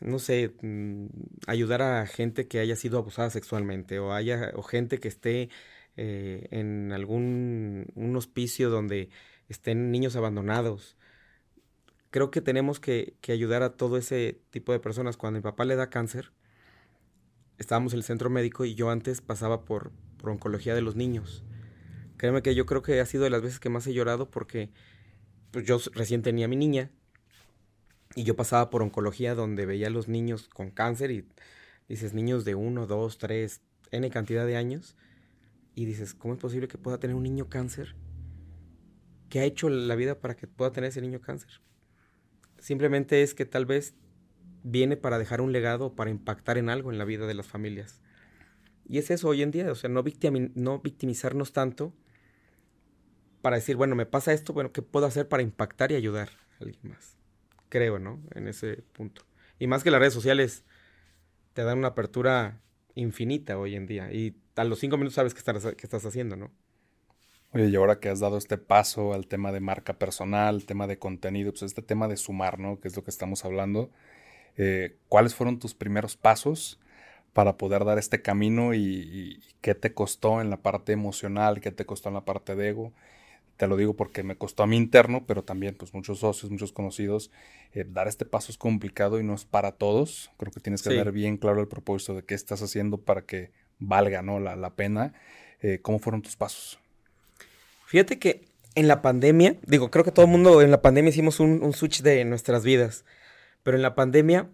no 0.00 0.18
sé, 0.18 0.52
mm, 0.62 1.06
ayudar 1.46 1.82
a 1.82 2.06
gente 2.06 2.48
que 2.48 2.60
haya 2.60 2.76
sido 2.76 2.98
abusada 2.98 3.30
sexualmente 3.30 3.98
o, 3.98 4.12
haya, 4.12 4.52
o 4.54 4.62
gente 4.62 4.98
que 4.98 5.08
esté 5.08 5.50
eh, 5.96 6.48
en 6.50 6.92
algún 6.92 7.86
un 7.94 8.16
hospicio 8.16 8.70
donde 8.70 9.10
estén 9.48 9.90
niños 9.90 10.16
abandonados. 10.16 10.96
Creo 12.10 12.30
que 12.30 12.40
tenemos 12.40 12.80
que, 12.80 13.14
que 13.20 13.32
ayudar 13.32 13.62
a 13.62 13.76
todo 13.76 13.96
ese 13.96 14.40
tipo 14.50 14.72
de 14.72 14.80
personas. 14.80 15.16
Cuando 15.16 15.38
mi 15.38 15.42
papá 15.42 15.64
le 15.64 15.76
da 15.76 15.90
cáncer, 15.90 16.32
estábamos 17.60 17.92
en 17.92 17.98
el 17.98 18.04
centro 18.04 18.30
médico 18.30 18.64
y 18.64 18.74
yo 18.74 18.90
antes 18.90 19.20
pasaba 19.20 19.64
por, 19.64 19.92
por 20.16 20.30
oncología 20.30 20.74
de 20.74 20.80
los 20.80 20.96
niños. 20.96 21.44
Créeme 22.16 22.42
que 22.42 22.54
yo 22.54 22.66
creo 22.66 22.82
que 22.82 22.98
ha 23.00 23.06
sido 23.06 23.24
de 23.24 23.30
las 23.30 23.42
veces 23.42 23.60
que 23.60 23.68
más 23.68 23.86
he 23.86 23.92
llorado 23.92 24.30
porque 24.30 24.70
pues, 25.50 25.66
yo 25.66 25.78
recién 25.92 26.22
tenía 26.22 26.46
a 26.46 26.48
mi 26.48 26.56
niña 26.56 26.90
y 28.16 28.24
yo 28.24 28.34
pasaba 28.34 28.70
por 28.70 28.82
oncología 28.82 29.34
donde 29.34 29.66
veía 29.66 29.88
a 29.88 29.90
los 29.90 30.08
niños 30.08 30.48
con 30.48 30.70
cáncer 30.70 31.10
y 31.10 31.28
dices 31.86 32.14
niños 32.14 32.44
de 32.44 32.54
uno, 32.54 32.86
dos, 32.86 33.18
tres, 33.18 33.60
n 33.90 34.08
cantidad 34.10 34.46
de 34.46 34.56
años 34.56 34.96
y 35.74 35.84
dices, 35.84 36.14
¿cómo 36.14 36.34
es 36.34 36.40
posible 36.40 36.66
que 36.66 36.78
pueda 36.78 36.98
tener 36.98 37.14
un 37.14 37.22
niño 37.22 37.50
cáncer? 37.50 37.94
¿Qué 39.28 39.40
ha 39.40 39.44
hecho 39.44 39.68
la 39.68 39.94
vida 39.96 40.18
para 40.18 40.34
que 40.34 40.46
pueda 40.46 40.72
tener 40.72 40.88
ese 40.88 41.02
niño 41.02 41.20
cáncer? 41.20 41.60
Simplemente 42.58 43.22
es 43.22 43.34
que 43.34 43.44
tal 43.44 43.66
vez 43.66 43.94
viene 44.62 44.96
para 44.96 45.18
dejar 45.18 45.40
un 45.40 45.52
legado, 45.52 45.94
para 45.94 46.10
impactar 46.10 46.58
en 46.58 46.68
algo 46.68 46.90
en 46.90 46.98
la 46.98 47.04
vida 47.04 47.26
de 47.26 47.34
las 47.34 47.46
familias. 47.46 48.00
Y 48.88 48.98
es 48.98 49.10
eso 49.10 49.28
hoy 49.28 49.42
en 49.42 49.50
día, 49.50 49.70
o 49.70 49.74
sea, 49.74 49.88
no, 49.88 50.02
no 50.54 50.78
victimizarnos 50.80 51.52
tanto 51.52 51.94
para 53.40 53.56
decir, 53.56 53.76
bueno, 53.76 53.94
me 53.94 54.06
pasa 54.06 54.32
esto, 54.32 54.52
bueno, 54.52 54.72
¿qué 54.72 54.82
puedo 54.82 55.06
hacer 55.06 55.28
para 55.28 55.42
impactar 55.42 55.92
y 55.92 55.94
ayudar 55.94 56.30
a 56.58 56.64
alguien 56.64 56.90
más? 56.90 57.16
Creo, 57.68 57.98
¿no? 57.98 58.20
En 58.34 58.48
ese 58.48 58.82
punto. 58.92 59.22
Y 59.58 59.66
más 59.66 59.84
que 59.84 59.90
las 59.90 60.00
redes 60.00 60.14
sociales 60.14 60.64
te 61.52 61.62
dan 61.62 61.78
una 61.78 61.88
apertura 61.88 62.60
infinita 62.94 63.58
hoy 63.58 63.76
en 63.76 63.86
día. 63.86 64.12
Y 64.12 64.36
a 64.56 64.64
los 64.64 64.78
cinco 64.78 64.96
minutos 64.96 65.14
sabes 65.14 65.34
qué 65.34 65.38
estás, 65.38 65.74
qué 65.74 65.86
estás 65.86 66.04
haciendo, 66.04 66.36
¿no? 66.36 66.50
Oye, 67.52 67.68
y 67.68 67.76
ahora 67.76 67.98
que 67.98 68.08
has 68.08 68.20
dado 68.20 68.38
este 68.38 68.58
paso 68.58 69.12
al 69.12 69.26
tema 69.26 69.50
de 69.50 69.60
marca 69.60 69.98
personal, 69.98 70.66
tema 70.66 70.86
de 70.86 70.98
contenido, 70.98 71.50
pues 71.50 71.62
este 71.62 71.82
tema 71.82 72.06
de 72.06 72.16
sumar, 72.16 72.58
¿no? 72.58 72.78
Que 72.80 72.88
es 72.88 72.96
lo 72.96 73.02
que 73.02 73.10
estamos 73.10 73.44
hablando. 73.44 73.90
Eh, 74.56 74.96
¿Cuáles 75.08 75.34
fueron 75.34 75.58
tus 75.58 75.74
primeros 75.74 76.16
pasos 76.16 76.78
para 77.32 77.56
poder 77.56 77.84
dar 77.84 77.98
este 77.98 78.22
camino 78.22 78.74
y, 78.74 79.40
qué 79.60 79.74
te 79.74 79.92
costó 79.92 80.40
en 80.40 80.50
la 80.50 80.58
parte 80.58 80.92
emocional, 80.92 81.60
qué 81.60 81.70
te 81.70 81.84
costó 81.84 82.08
en 82.08 82.14
la 82.14 82.24
parte 82.24 82.54
de 82.54 82.68
ego? 82.68 82.92
Te 83.56 83.66
lo 83.66 83.76
digo 83.76 83.94
porque 83.94 84.22
me 84.22 84.36
costó 84.36 84.62
a 84.62 84.66
mí 84.66 84.76
interno, 84.76 85.26
pero 85.26 85.44
también 85.44 85.74
pues 85.74 85.92
muchos 85.92 86.20
socios, 86.20 86.50
muchos 86.50 86.72
conocidos. 86.72 87.30
Eh, 87.74 87.84
dar 87.86 88.08
este 88.08 88.24
paso 88.24 88.50
es 88.50 88.56
complicado 88.56 89.20
y 89.20 89.24
no 89.24 89.34
es 89.34 89.44
para 89.44 89.72
todos. 89.72 90.30
Creo 90.38 90.50
que 90.50 90.60
tienes 90.60 90.82
que 90.82 90.94
dar 90.94 91.12
bien 91.12 91.36
claro 91.36 91.60
el 91.60 91.68
propósito 91.68 92.14
de 92.14 92.22
qué 92.22 92.34
estás 92.34 92.62
haciendo 92.62 92.96
para 92.96 93.22
que 93.22 93.50
valga 93.78 94.22
¿no? 94.22 94.40
la, 94.40 94.56
la 94.56 94.70
pena. 94.70 95.12
Eh, 95.60 95.80
¿Cómo 95.82 95.98
fueron 95.98 96.22
tus 96.22 96.36
pasos? 96.36 96.78
Fíjate 97.86 98.18
que 98.18 98.44
en 98.74 98.88
la 98.88 99.02
pandemia, 99.02 99.56
digo, 99.66 99.90
creo 99.90 100.04
que 100.04 100.12
todo 100.12 100.24
el 100.24 100.30
mundo 100.30 100.62
en 100.62 100.70
la 100.70 100.80
pandemia 100.80 101.10
hicimos 101.10 101.40
un, 101.40 101.72
switch 101.72 102.02
de 102.02 102.24
nuestras 102.24 102.64
vidas, 102.64 103.04
pero 103.62 103.76
en 103.76 103.82
la 103.82 103.94
pandemia 103.94 104.50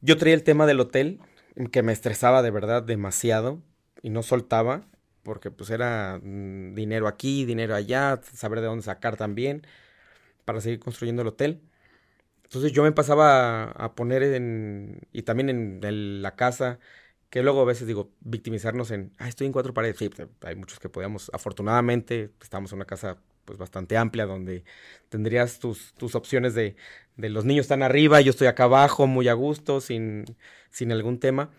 yo 0.00 0.16
traía 0.16 0.34
el 0.34 0.44
tema 0.44 0.66
del 0.66 0.80
hotel, 0.80 1.20
que 1.72 1.82
me 1.82 1.92
estresaba 1.92 2.42
de 2.42 2.50
verdad 2.50 2.82
demasiado 2.82 3.62
y 4.02 4.10
no 4.10 4.22
soltaba, 4.22 4.86
porque 5.22 5.50
pues 5.50 5.70
era 5.70 6.20
mm, 6.22 6.74
dinero 6.74 7.08
aquí, 7.08 7.44
dinero 7.44 7.74
allá, 7.74 8.20
saber 8.32 8.60
de 8.60 8.66
dónde 8.66 8.84
sacar 8.84 9.16
también, 9.16 9.66
para 10.44 10.60
seguir 10.60 10.80
construyendo 10.80 11.22
el 11.22 11.28
hotel. 11.28 11.62
Entonces 12.44 12.72
yo 12.72 12.82
me 12.84 12.92
pasaba 12.92 13.64
a, 13.64 13.94
poner 13.94 14.22
en, 14.22 15.00
y 15.12 15.22
también 15.22 15.50
en 15.50 16.22
la 16.22 16.36
casa, 16.36 16.78
que 17.30 17.42
luego 17.42 17.62
a 17.62 17.64
veces 17.64 17.86
digo, 17.86 18.12
victimizarnos 18.20 18.90
en, 18.90 19.12
ah, 19.18 19.28
estoy 19.28 19.46
en 19.46 19.52
cuatro 19.52 19.74
paredes. 19.74 19.96
Sí, 19.98 20.08
pues, 20.08 20.28
hay 20.42 20.56
muchos 20.56 20.78
que 20.78 20.88
podíamos, 20.88 21.30
afortunadamente, 21.32 22.30
estamos 22.40 22.72
en 22.72 22.76
una 22.76 22.86
casa 22.86 23.18
pues 23.46 23.58
bastante 23.58 23.96
amplia 23.96 24.26
donde 24.26 24.64
tendrías 25.08 25.58
tus, 25.58 25.94
tus 25.94 26.14
opciones 26.14 26.54
de, 26.54 26.76
de 27.16 27.30
los 27.30 27.46
niños 27.46 27.64
están 27.64 27.82
arriba, 27.82 28.20
yo 28.20 28.30
estoy 28.30 28.48
acá 28.48 28.64
abajo, 28.64 29.06
muy 29.06 29.28
a 29.28 29.32
gusto, 29.32 29.80
sin, 29.80 30.26
sin 30.70 30.92
algún 30.92 31.18
tema. 31.18 31.50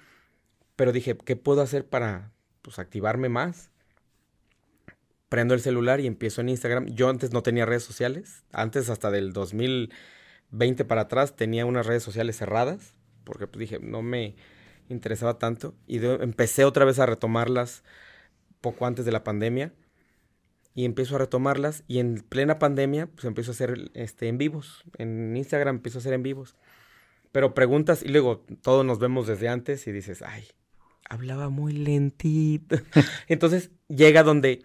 Pero 0.75 0.91
dije, 0.91 1.17
¿qué 1.17 1.35
puedo 1.35 1.61
hacer 1.61 1.87
para 1.87 2.31
pues, 2.61 2.77
activarme 2.77 3.29
más? 3.29 3.71
Prendo 5.29 5.55
el 5.55 5.61
celular 5.61 5.99
y 5.99 6.05
empiezo 6.05 6.41
en 6.41 6.49
Instagram. 6.49 6.85
Yo 6.87 7.09
antes 7.09 7.33
no 7.33 7.41
tenía 7.41 7.65
redes 7.65 7.83
sociales. 7.83 8.43
Antes, 8.51 8.91
hasta 8.91 9.09
del 9.09 9.33
2020 9.33 10.85
para 10.85 11.01
atrás, 11.01 11.35
tenía 11.35 11.65
unas 11.65 11.87
redes 11.87 12.03
sociales 12.03 12.37
cerradas. 12.37 12.93
Porque 13.23 13.47
pues, 13.47 13.59
dije, 13.59 13.79
no 13.81 14.03
me, 14.03 14.35
interesaba 14.89 15.37
tanto 15.37 15.75
y 15.85 16.03
empecé 16.05 16.65
otra 16.65 16.85
vez 16.85 16.99
a 16.99 17.05
retomarlas 17.05 17.83
poco 18.61 18.85
antes 18.85 19.05
de 19.05 19.11
la 19.11 19.23
pandemia 19.23 19.73
y 20.77 20.85
empiezo 20.85 21.15
a 21.15 21.17
retomarlas 21.17 21.83
y 21.87 21.97
en 21.97 22.21
plena 22.21 22.59
pandemia 22.59 23.07
pues 23.07 23.25
empiezo 23.25 23.49
a 23.49 23.53
hacer 23.55 23.89
este 23.95 24.27
en 24.27 24.37
vivos, 24.37 24.83
en 24.99 25.35
Instagram 25.35 25.77
empiezo 25.77 25.97
a 25.97 26.01
hacer 26.01 26.13
en 26.13 26.21
vivos. 26.21 26.55
Pero 27.31 27.55
preguntas 27.55 28.03
y 28.03 28.09
luego 28.09 28.45
todos 28.61 28.85
nos 28.85 28.99
vemos 28.99 29.25
desde 29.25 29.49
antes 29.49 29.87
y 29.87 29.91
dices, 29.91 30.21
"Ay, 30.21 30.43
hablaba 31.09 31.49
muy 31.49 31.73
lentito." 31.73 32.75
Entonces 33.27 33.71
llega 33.87 34.21
donde 34.21 34.63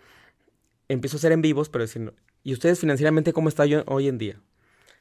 empiezo 0.89 1.17
a 1.17 1.19
hacer 1.19 1.33
en 1.33 1.41
vivos, 1.41 1.71
pero 1.71 1.85
diciendo, 1.85 2.13
¿y 2.43 2.53
ustedes 2.53 2.79
financieramente 2.79 3.33
cómo 3.33 3.49
están 3.49 3.71
hoy 3.87 4.09
en 4.09 4.19
día? 4.19 4.39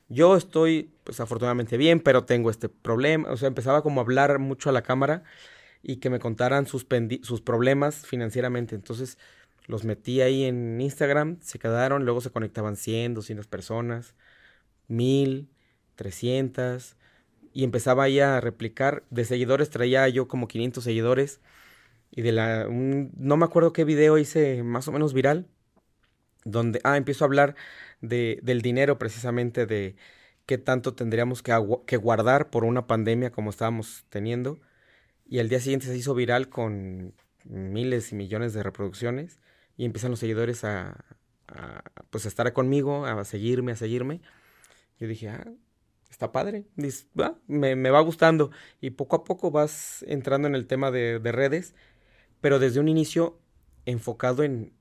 Yo 0.07 0.37
estoy, 0.37 0.93
pues 1.03 1.19
afortunadamente 1.19 1.75
bien, 1.75 1.99
pero 1.99 2.23
tengo 2.23 2.49
este 2.49 2.69
problema. 2.69 3.29
O 3.31 3.35
sea, 3.35 3.49
empezaba 3.49 3.83
como 3.83 3.99
a 3.99 4.03
hablar 4.05 4.39
mucho 4.39 4.69
a 4.69 4.73
la 4.73 4.81
cámara 4.81 5.23
y 5.83 5.97
que 5.97 6.09
me 6.09 6.19
contaran 6.19 6.67
sus, 6.67 6.87
sus 7.23 7.41
problemas 7.41 8.07
financieramente. 8.07 8.75
Entonces 8.75 9.17
los 9.67 9.85
metí 9.85 10.21
ahí 10.21 10.45
en 10.45 10.79
Instagram, 10.81 11.39
se 11.41 11.59
quedaron, 11.59 12.05
luego 12.05 12.21
se 12.21 12.31
conectaban 12.31 12.75
100, 12.75 13.13
200 13.13 13.47
personas, 13.47 14.15
1000, 14.87 15.49
300 15.95 16.97
y 17.53 17.63
empezaba 17.63 18.03
ahí 18.03 18.19
a 18.19 18.41
replicar. 18.41 19.03
De 19.09 19.25
seguidores 19.25 19.69
traía 19.69 20.07
yo 20.09 20.27
como 20.27 20.47
500 20.47 20.83
seguidores 20.83 21.41
y 22.11 22.21
de 22.23 22.31
la... 22.31 22.67
no 22.69 23.37
me 23.37 23.45
acuerdo 23.45 23.73
qué 23.73 23.85
video 23.85 24.17
hice 24.17 24.63
más 24.63 24.87
o 24.87 24.91
menos 24.91 25.13
viral, 25.13 25.47
donde, 26.43 26.81
ah, 26.83 26.97
empiezo 26.97 27.23
a 27.23 27.27
hablar 27.27 27.55
de, 28.01 28.39
del 28.43 28.61
dinero 28.61 28.97
precisamente, 28.97 29.65
de 29.65 29.95
qué 30.45 30.57
tanto 30.57 30.95
tendríamos 30.95 31.43
que, 31.43 31.53
que 31.85 31.97
guardar 31.97 32.49
por 32.49 32.65
una 32.65 32.87
pandemia 32.87 33.31
como 33.31 33.51
estábamos 33.51 34.05
teniendo. 34.09 34.59
Y 35.25 35.39
al 35.39 35.49
día 35.49 35.59
siguiente 35.59 35.87
se 35.87 35.97
hizo 35.97 36.13
viral 36.15 36.49
con 36.49 37.13
miles 37.45 38.11
y 38.11 38.15
millones 38.15 38.53
de 38.53 38.63
reproducciones 38.63 39.39
y 39.81 39.85
empiezan 39.85 40.11
los 40.11 40.19
seguidores 40.19 40.63
a, 40.63 41.03
pues 42.11 42.25
a 42.25 42.27
estar 42.27 42.53
conmigo, 42.53 43.03
a 43.07 43.25
seguirme, 43.25 43.71
a 43.71 43.75
seguirme. 43.75 44.21
Yo 44.99 45.07
dije, 45.07 45.27
ah, 45.29 45.51
está 46.07 46.31
padre, 46.31 46.65
Dice, 46.75 47.07
me, 47.47 47.75
me, 47.75 47.89
va 47.89 47.99
gustando. 48.01 48.51
Y 48.79 48.91
poco 48.91 49.15
a 49.15 49.23
poco 49.23 49.49
vas 49.49 50.05
entrando 50.07 50.47
en 50.47 50.53
el 50.53 50.67
tema 50.67 50.91
de, 50.91 51.17
de 51.17 51.31
redes, 51.31 51.73
pero 52.41 52.59
desde 52.59 52.79
un 52.79 52.89
inicio 52.89 53.39
enfocado 53.87 54.43
en, 54.43 54.71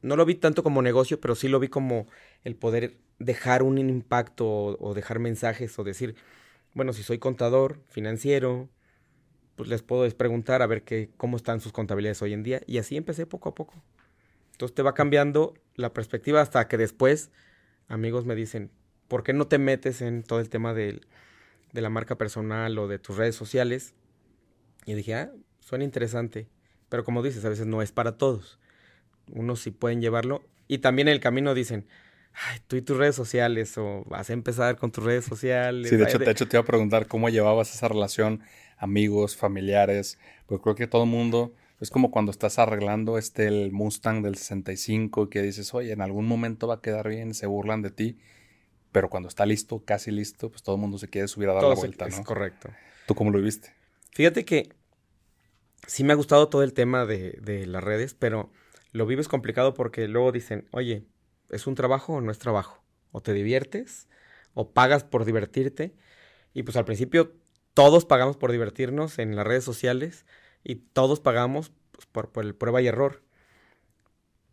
no 0.00 0.16
lo 0.16 0.24
vi 0.24 0.34
tanto 0.34 0.62
como 0.62 0.80
negocio, 0.80 1.20
pero 1.20 1.34
sí 1.34 1.48
lo 1.48 1.60
vi 1.60 1.68
como 1.68 2.06
el 2.42 2.56
poder 2.56 2.96
dejar 3.18 3.62
un 3.62 3.76
impacto 3.76 4.46
o, 4.48 4.94
dejar 4.94 5.18
mensajes 5.18 5.78
o 5.78 5.84
decir, 5.84 6.14
bueno, 6.72 6.94
si 6.94 7.02
soy 7.02 7.18
contador 7.18 7.82
financiero, 7.90 8.70
pues 9.56 9.68
les 9.68 9.82
puedo 9.82 10.08
preguntar 10.16 10.62
a 10.62 10.66
ver 10.66 10.84
qué, 10.84 11.10
cómo 11.18 11.36
están 11.36 11.60
sus 11.60 11.72
contabilidades 11.72 12.22
hoy 12.22 12.32
en 12.32 12.44
día. 12.44 12.62
Y 12.66 12.78
así 12.78 12.96
empecé 12.96 13.26
poco 13.26 13.50
a 13.50 13.54
poco. 13.54 13.74
Entonces 14.58 14.74
te 14.74 14.82
va 14.82 14.92
cambiando 14.94 15.54
la 15.76 15.92
perspectiva 15.92 16.40
hasta 16.40 16.66
que 16.66 16.76
después 16.76 17.30
amigos 17.86 18.26
me 18.26 18.34
dicen, 18.34 18.70
¿por 19.06 19.22
qué 19.22 19.32
no 19.32 19.46
te 19.46 19.58
metes 19.58 20.02
en 20.02 20.24
todo 20.24 20.40
el 20.40 20.48
tema 20.48 20.74
de, 20.74 21.00
de 21.72 21.80
la 21.80 21.90
marca 21.90 22.18
personal 22.18 22.76
o 22.78 22.88
de 22.88 22.98
tus 22.98 23.16
redes 23.16 23.36
sociales? 23.36 23.94
Y 24.84 24.94
dije, 24.94 25.14
ah, 25.14 25.32
suena 25.60 25.84
interesante. 25.84 26.48
Pero 26.88 27.04
como 27.04 27.22
dices, 27.22 27.44
a 27.44 27.48
veces 27.48 27.66
no 27.66 27.82
es 27.82 27.92
para 27.92 28.18
todos 28.18 28.58
unos 29.32 29.60
sí 29.60 29.70
pueden 29.70 30.00
llevarlo. 30.00 30.42
Y 30.66 30.78
también 30.78 31.08
en 31.08 31.14
el 31.14 31.20
camino 31.20 31.54
dicen, 31.54 31.86
Ay, 32.34 32.60
tú 32.68 32.76
y 32.76 32.82
tus 32.82 32.96
redes 32.96 33.16
sociales, 33.16 33.76
o 33.78 34.04
vas 34.06 34.30
a 34.30 34.32
empezar 34.32 34.76
con 34.76 34.92
tus 34.92 35.02
redes 35.02 35.24
sociales. 35.24 35.88
Sí, 35.88 35.96
de 35.96 36.04
hecho, 36.04 36.18
de 36.18 36.30
hecho 36.30 36.46
te 36.46 36.56
iba 36.56 36.62
a 36.62 36.66
preguntar 36.66 37.06
cómo 37.08 37.28
llevabas 37.30 37.74
esa 37.74 37.88
relación, 37.88 38.42
amigos, 38.76 39.36
familiares, 39.36 40.18
porque 40.46 40.62
creo 40.62 40.74
que 40.76 40.86
todo 40.86 41.02
el 41.02 41.10
mundo, 41.10 41.52
es 41.80 41.90
como 41.90 42.10
cuando 42.10 42.30
estás 42.30 42.58
arreglando 42.58 43.18
este 43.18 43.46
el 43.46 43.72
Mustang 43.72 44.22
del 44.22 44.36
65 44.36 45.30
que 45.30 45.42
dices, 45.42 45.72
oye, 45.74 45.92
en 45.92 46.00
algún 46.00 46.26
momento 46.26 46.66
va 46.66 46.74
a 46.74 46.80
quedar 46.80 47.08
bien, 47.08 47.34
se 47.34 47.46
burlan 47.46 47.82
de 47.82 47.90
ti, 47.90 48.18
pero 48.90 49.08
cuando 49.08 49.28
está 49.28 49.46
listo, 49.46 49.84
casi 49.84 50.10
listo, 50.10 50.50
pues 50.50 50.62
todo 50.62 50.76
el 50.76 50.80
mundo 50.80 50.98
se 50.98 51.08
quiere 51.08 51.28
subir 51.28 51.48
a 51.50 51.54
dar 51.54 51.64
la 51.64 51.74
vuelta, 51.74 52.08
¿no? 52.08 52.16
Es 52.16 52.20
correcto. 52.22 52.70
¿Tú 53.06 53.14
cómo 53.14 53.30
lo 53.30 53.40
viste? 53.40 53.74
Fíjate 54.12 54.44
que 54.44 54.74
sí 55.86 56.02
me 56.02 56.12
ha 56.12 56.16
gustado 56.16 56.48
todo 56.48 56.62
el 56.62 56.72
tema 56.72 57.06
de, 57.06 57.38
de 57.42 57.66
las 57.66 57.84
redes, 57.84 58.14
pero 58.14 58.50
lo 58.92 59.06
vives 59.06 59.28
complicado 59.28 59.74
porque 59.74 60.08
luego 60.08 60.32
dicen, 60.32 60.66
oye, 60.72 61.06
¿es 61.50 61.66
un 61.66 61.74
trabajo 61.74 62.14
o 62.14 62.20
no 62.20 62.32
es 62.32 62.38
trabajo? 62.38 62.82
O 63.12 63.20
te 63.20 63.32
diviertes 63.32 64.08
o 64.54 64.72
pagas 64.72 65.04
por 65.04 65.24
divertirte. 65.24 65.94
Y 66.52 66.64
pues 66.64 66.76
al 66.76 66.84
principio 66.84 67.36
todos 67.74 68.04
pagamos 68.04 68.36
por 68.36 68.50
divertirnos 68.50 69.20
en 69.20 69.36
las 69.36 69.46
redes 69.46 69.62
sociales 69.62 70.26
y 70.64 70.76
todos 70.76 71.20
pagamos 71.20 71.72
pues, 71.92 72.06
por, 72.06 72.44
el 72.44 72.54
prueba 72.54 72.82
y 72.82 72.86
error. 72.86 73.22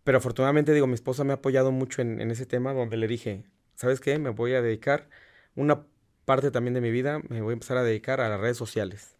Pero 0.03 0.19
afortunadamente, 0.19 0.73
digo, 0.73 0.87
mi 0.87 0.93
esposa 0.93 1.23
me 1.23 1.33
ha 1.33 1.37
apoyado 1.37 1.71
mucho 1.71 2.01
en, 2.01 2.21
en, 2.21 2.31
ese 2.31 2.45
tema 2.45 2.73
donde 2.73 2.97
le 2.97 3.07
dije, 3.07 3.45
¿sabes 3.75 3.99
qué? 3.99 4.19
Me 4.19 4.29
voy 4.29 4.53
a 4.53 4.61
dedicar 4.61 5.09
una 5.55 5.85
parte 6.25 6.51
también 6.51 6.73
de 6.73 6.81
mi 6.81 6.91
vida, 6.91 7.21
me 7.29 7.41
voy 7.41 7.51
a 7.51 7.53
empezar 7.53 7.77
a 7.77 7.83
dedicar 7.83 8.21
a 8.21 8.29
las 8.29 8.39
redes 8.39 8.57
sociales. 8.57 9.17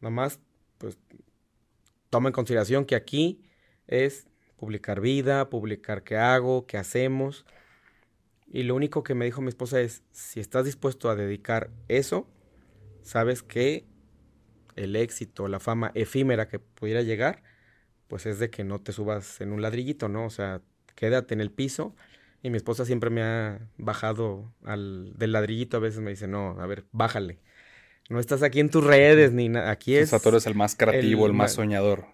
Nomás, 0.00 0.40
pues, 0.78 0.98
toma 2.10 2.28
en 2.28 2.32
consideración 2.32 2.84
que 2.84 2.94
aquí 2.94 3.42
es 3.86 4.26
publicar 4.56 5.00
vida, 5.00 5.50
publicar 5.50 6.02
qué 6.02 6.16
hago, 6.16 6.66
qué 6.66 6.78
hacemos. 6.78 7.44
Y 8.46 8.62
lo 8.62 8.74
único 8.74 9.02
que 9.02 9.14
me 9.14 9.24
dijo 9.24 9.40
mi 9.40 9.48
esposa 9.48 9.80
es, 9.80 10.02
si 10.10 10.40
estás 10.40 10.64
dispuesto 10.64 11.10
a 11.10 11.16
dedicar 11.16 11.70
eso, 11.88 12.28
sabes 13.02 13.42
que 13.42 13.86
el 14.78 14.96
éxito, 14.96 15.48
la 15.48 15.60
fama 15.60 15.92
efímera 15.94 16.48
que 16.48 16.58
pudiera 16.58 17.02
llegar, 17.02 17.42
pues 18.08 18.26
es 18.26 18.38
de 18.38 18.50
que 18.50 18.64
no 18.64 18.80
te 18.80 18.92
subas 18.92 19.40
en 19.40 19.52
un 19.52 19.62
ladrillito, 19.62 20.08
¿no? 20.08 20.24
O 20.26 20.30
sea, 20.30 20.62
quédate 20.94 21.34
en 21.34 21.40
el 21.40 21.50
piso. 21.50 21.94
Y 22.42 22.50
mi 22.50 22.56
esposa 22.56 22.84
siempre 22.84 23.10
me 23.10 23.22
ha 23.22 23.68
bajado 23.78 24.54
al, 24.64 25.12
del 25.16 25.32
ladrillito, 25.32 25.76
a 25.76 25.80
veces 25.80 26.00
me 26.00 26.10
dice, 26.10 26.28
no, 26.28 26.60
a 26.60 26.66
ver, 26.66 26.84
bájale. 26.92 27.40
No 28.08 28.20
estás 28.20 28.42
aquí 28.42 28.60
en 28.60 28.70
tus 28.70 28.84
redes, 28.84 29.32
ni 29.32 29.48
nada. 29.48 29.70
Aquí 29.70 29.96
es... 29.96 30.12
Eres 30.12 30.46
el 30.46 30.54
más 30.54 30.76
creativo, 30.76 31.26
el, 31.26 31.32
el 31.32 31.36
más 31.36 31.52
soñador. 31.54 32.06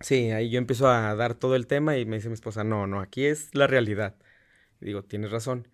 Sí, 0.00 0.30
ahí 0.30 0.50
yo 0.50 0.58
empiezo 0.58 0.88
a 0.88 1.14
dar 1.14 1.34
todo 1.34 1.56
el 1.56 1.66
tema 1.66 1.96
y 1.96 2.04
me 2.04 2.16
dice 2.16 2.28
mi 2.28 2.34
esposa, 2.34 2.62
no, 2.62 2.86
no, 2.86 3.00
aquí 3.00 3.24
es 3.24 3.54
la 3.54 3.66
realidad. 3.66 4.16
Y 4.80 4.86
digo, 4.86 5.02
tienes 5.02 5.30
razón. 5.30 5.66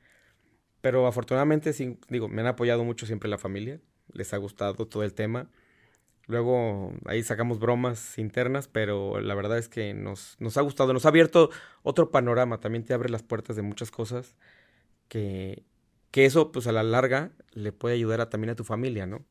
Pero 0.81 1.07
afortunadamente, 1.07 1.73
sí, 1.73 1.99
digo, 2.09 2.29
me 2.29 2.41
han 2.41 2.47
apoyado 2.47 2.85
mucho 2.85 3.07
siempre 3.07 3.29
la 3.29 3.39
familia, 3.39 3.81
les 4.13 4.33
ha 4.33 4.37
gustado 4.37 4.87
todo 4.87 5.03
el 5.03 5.15
tema. 5.15 5.51
Luego 6.31 6.93
ahí 7.07 7.25
sacamos 7.25 7.59
bromas 7.59 8.17
internas, 8.17 8.69
pero 8.69 9.21
la 9.21 9.35
verdad 9.35 9.59
es 9.59 9.69
que 9.69 9.95
nos, 9.95 10.37
nos 10.39 10.57
ha 10.57 10.61
gustado, 10.61 10.93
nos 10.93 11.05
ha 11.05 11.09
abierto 11.09 11.51
otro 11.83 12.13
panorama, 12.13 12.61
también 12.61 12.85
te 12.85 12.95
abre 12.95 13.09
las 13.09 13.25
puertas 13.25 13.57
de 13.57 13.63
muchas 13.63 13.91
cosas 13.91 14.37
que, 15.09 15.65
que 16.13 16.27
eso 16.27 16.53
pues 16.53 16.69
a 16.69 16.73
la 16.73 16.85
larga 16.85 17.33
le 17.51 17.73
puede 17.73 17.97
ayudar 17.97 18.21
a, 18.21 18.31
también 18.31 18.51
a 18.51 18.55
tu 18.55 18.63
familia, 18.63 19.07
¿no? 19.07 19.25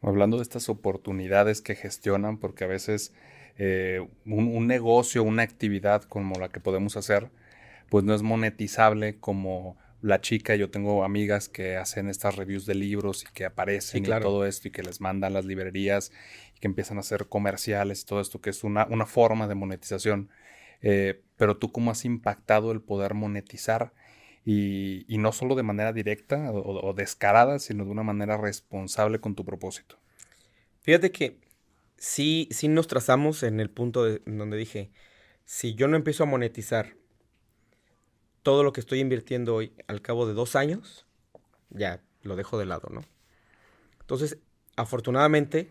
Hablando 0.00 0.36
de 0.36 0.44
estas 0.44 0.68
oportunidades 0.68 1.60
que 1.60 1.74
gestionan, 1.74 2.38
porque 2.38 2.62
a 2.62 2.68
veces 2.68 3.12
eh, 3.56 4.08
un, 4.24 4.68
negocio, 4.68 5.24
una 5.24 5.42
actividad 5.42 6.04
como 6.04 6.38
la 6.38 6.50
que 6.50 6.60
podemos 6.60 6.96
hacer, 6.96 7.28
pues 7.90 8.04
no 8.04 8.14
es 8.14 8.22
monetizable 8.22 9.18
como 9.18 9.76
la 10.00 10.20
chica. 10.20 10.54
Yo 10.56 10.70
tengo 10.70 11.04
amigas 11.04 11.48
que 11.48 11.76
hacen 11.76 12.08
estas 12.08 12.36
reviews 12.36 12.66
de 12.66 12.74
libros 12.74 13.24
y 13.24 13.32
que 13.32 13.44
aparecen 13.44 14.04
y 14.04 14.08
todo 14.08 14.46
esto 14.46 14.68
y 14.68 14.70
que 14.70 14.82
les 14.82 15.00
mandan 15.00 15.32
las 15.32 15.44
librerías 15.44 16.12
y 16.56 16.60
que 16.60 16.68
empiezan 16.68 16.98
a 16.98 17.00
hacer 17.00 17.26
comerciales 17.26 18.02
y 18.02 18.06
todo 18.06 18.20
esto, 18.20 18.40
que 18.40 18.50
es 18.50 18.64
una, 18.64 18.86
una 18.86 19.06
forma 19.06 19.48
de 19.48 19.54
monetización. 19.54 20.30
Eh, 20.82 21.22
pero 21.36 21.56
tú, 21.56 21.72
¿cómo 21.72 21.90
has 21.90 22.04
impactado 22.04 22.72
el 22.72 22.80
poder 22.80 23.14
monetizar? 23.14 23.92
Y, 24.44 25.04
no 25.18 25.32
solo 25.32 25.56
de 25.56 25.62
manera 25.62 25.92
directa 25.92 26.50
o, 26.52 26.94
descarada, 26.94 27.58
sino 27.58 27.84
de 27.84 27.90
una 27.90 28.02
manera 28.02 28.38
responsable 28.38 29.20
con 29.20 29.34
tu 29.34 29.44
propósito. 29.44 29.98
Fíjate 30.80 31.10
que 31.12 31.38
sí, 31.98 32.48
sí 32.50 32.68
nos 32.68 32.86
trazamos 32.86 33.42
en 33.42 33.60
el 33.60 33.68
punto 33.68 34.06
donde 34.24 34.56
dije, 34.56 34.90
si 35.44 35.74
yo 35.74 35.86
no 35.86 35.96
empiezo 35.96 36.22
a 36.22 36.26
monetizar 36.26 36.94
todo 38.42 38.62
lo 38.62 38.72
que 38.72 38.80
estoy 38.80 39.00
invirtiendo 39.00 39.54
hoy 39.54 39.72
al 39.86 40.02
cabo 40.02 40.26
de 40.26 40.34
dos 40.34 40.56
años, 40.56 41.06
ya 41.70 42.02
lo 42.22 42.36
dejo 42.36 42.58
de 42.58 42.66
lado, 42.66 42.88
¿no? 42.90 43.02
Entonces, 44.00 44.38
afortunadamente, 44.76 45.68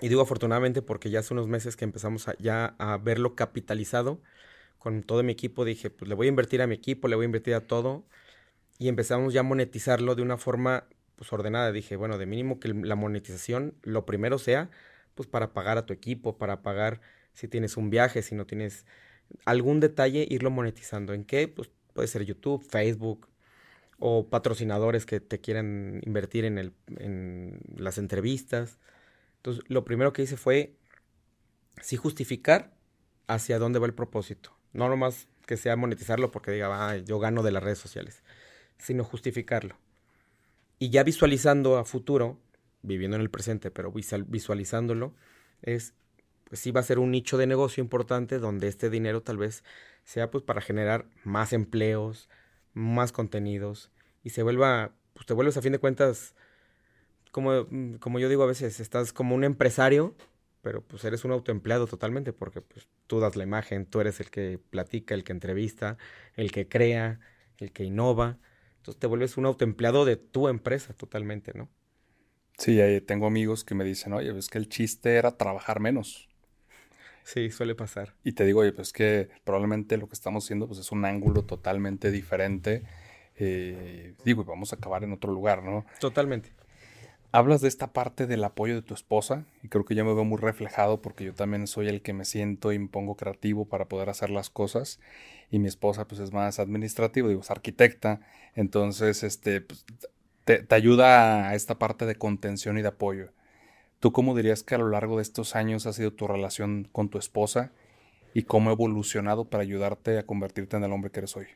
y 0.00 0.08
digo 0.08 0.22
afortunadamente 0.22 0.82
porque 0.82 1.10
ya 1.10 1.20
hace 1.20 1.34
unos 1.34 1.48
meses 1.48 1.76
que 1.76 1.84
empezamos 1.84 2.26
ya 2.38 2.74
a 2.78 2.96
verlo 2.96 3.34
capitalizado, 3.34 4.20
con 4.82 5.04
todo 5.04 5.22
mi 5.22 5.30
equipo 5.30 5.64
dije, 5.64 5.90
pues 5.90 6.08
le 6.08 6.16
voy 6.16 6.26
a 6.26 6.30
invertir 6.30 6.60
a 6.60 6.66
mi 6.66 6.74
equipo, 6.74 7.06
le 7.06 7.14
voy 7.14 7.22
a 7.22 7.26
invertir 7.26 7.54
a 7.54 7.60
todo. 7.60 8.04
Y 8.80 8.88
empezamos 8.88 9.32
ya 9.32 9.38
a 9.38 9.44
monetizarlo 9.44 10.16
de 10.16 10.22
una 10.22 10.38
forma 10.38 10.88
pues 11.14 11.32
ordenada. 11.32 11.70
Dije, 11.70 11.94
bueno, 11.94 12.18
de 12.18 12.26
mínimo 12.26 12.58
que 12.58 12.74
la 12.74 12.96
monetización 12.96 13.76
lo 13.82 14.04
primero 14.06 14.40
sea 14.40 14.70
pues 15.14 15.28
para 15.28 15.52
pagar 15.52 15.78
a 15.78 15.86
tu 15.86 15.92
equipo, 15.92 16.36
para 16.36 16.62
pagar 16.62 17.00
si 17.32 17.46
tienes 17.46 17.76
un 17.76 17.90
viaje, 17.90 18.22
si 18.22 18.34
no 18.34 18.44
tienes 18.44 18.84
algún 19.44 19.80
detalle, 19.80 20.26
irlo 20.28 20.50
monetizando. 20.50 21.12
¿En 21.14 21.24
qué? 21.24 21.48
Pues 21.48 21.70
puede 21.92 22.08
ser 22.08 22.24
YouTube, 22.24 22.62
Facebook 22.62 23.28
o 23.98 24.28
patrocinadores 24.28 25.06
que 25.06 25.20
te 25.20 25.40
quieran 25.40 26.00
invertir 26.04 26.44
en, 26.44 26.58
el, 26.58 26.72
en 26.98 27.60
las 27.76 27.98
entrevistas. 27.98 28.78
Entonces, 29.36 29.64
lo 29.68 29.84
primero 29.84 30.12
que 30.12 30.22
hice 30.22 30.36
fue 30.36 30.76
sí 31.80 31.96
justificar 31.96 32.74
hacia 33.26 33.58
dónde 33.58 33.78
va 33.78 33.86
el 33.86 33.94
propósito. 33.94 34.56
No 34.72 34.88
nomás 34.88 35.28
que 35.46 35.56
sea 35.56 35.76
monetizarlo 35.76 36.30
porque 36.30 36.52
diga, 36.52 36.90
ah, 36.90 36.96
yo 36.96 37.18
gano 37.18 37.42
de 37.42 37.52
las 37.52 37.62
redes 37.62 37.78
sociales, 37.78 38.22
sino 38.78 39.04
justificarlo. 39.04 39.76
Y 40.78 40.90
ya 40.90 41.04
visualizando 41.04 41.78
a 41.78 41.84
futuro, 41.84 42.40
viviendo 42.82 43.16
en 43.16 43.22
el 43.22 43.30
presente, 43.30 43.70
pero 43.70 43.92
visualizándolo, 43.92 45.14
es, 45.62 45.94
pues 46.52 46.60
sí 46.60 46.70
va 46.70 46.80
a 46.80 46.82
ser 46.82 46.98
un 46.98 47.10
nicho 47.10 47.38
de 47.38 47.46
negocio 47.46 47.82
importante 47.82 48.38
donde 48.38 48.68
este 48.68 48.90
dinero 48.90 49.22
tal 49.22 49.38
vez 49.38 49.64
sea 50.04 50.30
pues 50.30 50.44
para 50.44 50.60
generar 50.60 51.06
más 51.24 51.54
empleos, 51.54 52.28
más 52.74 53.10
contenidos 53.10 53.90
y 54.22 54.30
se 54.30 54.42
vuelva, 54.42 54.92
pues 55.14 55.24
te 55.24 55.32
vuelves 55.32 55.56
a 55.56 55.62
fin 55.62 55.72
de 55.72 55.78
cuentas, 55.78 56.34
como, 57.30 57.66
como 58.00 58.18
yo 58.18 58.28
digo 58.28 58.42
a 58.42 58.46
veces, 58.46 58.80
estás 58.80 59.14
como 59.14 59.34
un 59.34 59.44
empresario 59.44 60.14
pero 60.60 60.82
pues 60.82 61.02
eres 61.06 61.24
un 61.24 61.32
autoempleado 61.32 61.86
totalmente 61.86 62.34
porque 62.34 62.60
pues 62.60 62.86
tú 63.06 63.18
das 63.18 63.34
la 63.34 63.44
imagen, 63.44 63.86
tú 63.86 64.02
eres 64.02 64.20
el 64.20 64.28
que 64.28 64.58
platica, 64.58 65.14
el 65.14 65.24
que 65.24 65.32
entrevista, 65.32 65.96
el 66.36 66.52
que 66.52 66.68
crea, 66.68 67.18
el 67.56 67.72
que 67.72 67.84
innova. 67.84 68.38
Entonces 68.76 69.00
te 69.00 69.06
vuelves 69.06 69.38
un 69.38 69.46
autoempleado 69.46 70.04
de 70.04 70.16
tu 70.16 70.48
empresa 70.48 70.92
totalmente, 70.92 71.54
¿no? 71.54 71.70
Sí, 72.58 72.78
tengo 73.06 73.26
amigos 73.26 73.64
que 73.64 73.74
me 73.74 73.84
dicen, 73.84 74.12
oye, 74.12 74.36
es 74.38 74.48
que 74.48 74.58
el 74.58 74.68
chiste 74.68 75.16
era 75.16 75.38
trabajar 75.38 75.80
menos. 75.80 76.28
Sí, 77.24 77.50
suele 77.50 77.74
pasar. 77.74 78.14
Y 78.24 78.32
te 78.32 78.44
digo, 78.44 78.60
oye, 78.60 78.72
pues 78.72 78.92
que 78.92 79.28
probablemente 79.44 79.96
lo 79.96 80.08
que 80.08 80.14
estamos 80.14 80.44
haciendo 80.44 80.66
pues 80.66 80.78
es 80.80 80.92
un 80.92 81.04
ángulo 81.04 81.44
totalmente 81.44 82.10
diferente. 82.10 82.82
Eh, 83.36 84.14
digo, 84.24 84.44
vamos 84.44 84.72
a 84.72 84.76
acabar 84.76 85.04
en 85.04 85.12
otro 85.12 85.32
lugar, 85.32 85.62
¿no? 85.62 85.84
Totalmente. 86.00 86.50
Hablas 87.34 87.62
de 87.62 87.68
esta 87.68 87.94
parte 87.94 88.26
del 88.26 88.44
apoyo 88.44 88.74
de 88.74 88.82
tu 88.82 88.92
esposa 88.92 89.46
y 89.62 89.68
creo 89.68 89.86
que 89.86 89.94
yo 89.94 90.04
me 90.04 90.12
veo 90.12 90.24
muy 90.24 90.38
reflejado 90.38 91.00
porque 91.00 91.24
yo 91.24 91.32
también 91.32 91.66
soy 91.66 91.88
el 91.88 92.02
que 92.02 92.12
me 92.12 92.26
siento 92.26 92.72
y 92.72 92.78
me 92.78 92.88
pongo 92.88 93.16
creativo 93.16 93.64
para 93.64 93.86
poder 93.86 94.10
hacer 94.10 94.28
las 94.28 94.50
cosas 94.50 95.00
y 95.50 95.58
mi 95.58 95.68
esposa 95.68 96.06
pues 96.06 96.20
es 96.20 96.30
más 96.30 96.58
administrativo, 96.58 97.28
digo, 97.28 97.40
es 97.40 97.50
arquitecta, 97.50 98.20
entonces 98.54 99.22
este 99.22 99.62
pues, 99.62 99.86
te, 100.44 100.66
ayuda 100.74 101.48
a 101.48 101.54
esta 101.54 101.78
parte 101.78 102.06
de 102.06 102.16
contención 102.16 102.78
y 102.78 102.82
de 102.82 102.88
apoyo. 102.88 103.30
¿Tú 104.02 104.10
cómo 104.10 104.34
dirías 104.34 104.64
que 104.64 104.74
a 104.74 104.78
lo 104.78 104.88
largo 104.88 105.18
de 105.18 105.22
estos 105.22 105.54
años 105.54 105.86
ha 105.86 105.92
sido 105.92 106.12
tu 106.12 106.26
relación 106.26 106.88
con 106.90 107.08
tu 107.08 107.18
esposa 107.18 107.70
y 108.34 108.42
cómo 108.42 108.70
ha 108.70 108.72
evolucionado 108.72 109.44
para 109.44 109.62
ayudarte 109.62 110.18
a 110.18 110.26
convertirte 110.26 110.76
en 110.76 110.82
el 110.82 110.90
hombre 110.90 111.12
que 111.12 111.20
eres 111.20 111.36
hoy? 111.36 111.46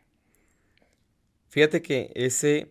Fíjate 1.49 1.83
que 1.83 2.13
ese 2.15 2.71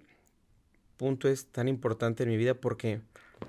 punto 0.96 1.28
es 1.28 1.48
tan 1.48 1.68
importante 1.68 2.24
en 2.24 2.30
mi 2.30 2.38
vida 2.38 2.54
porque, 2.54 3.02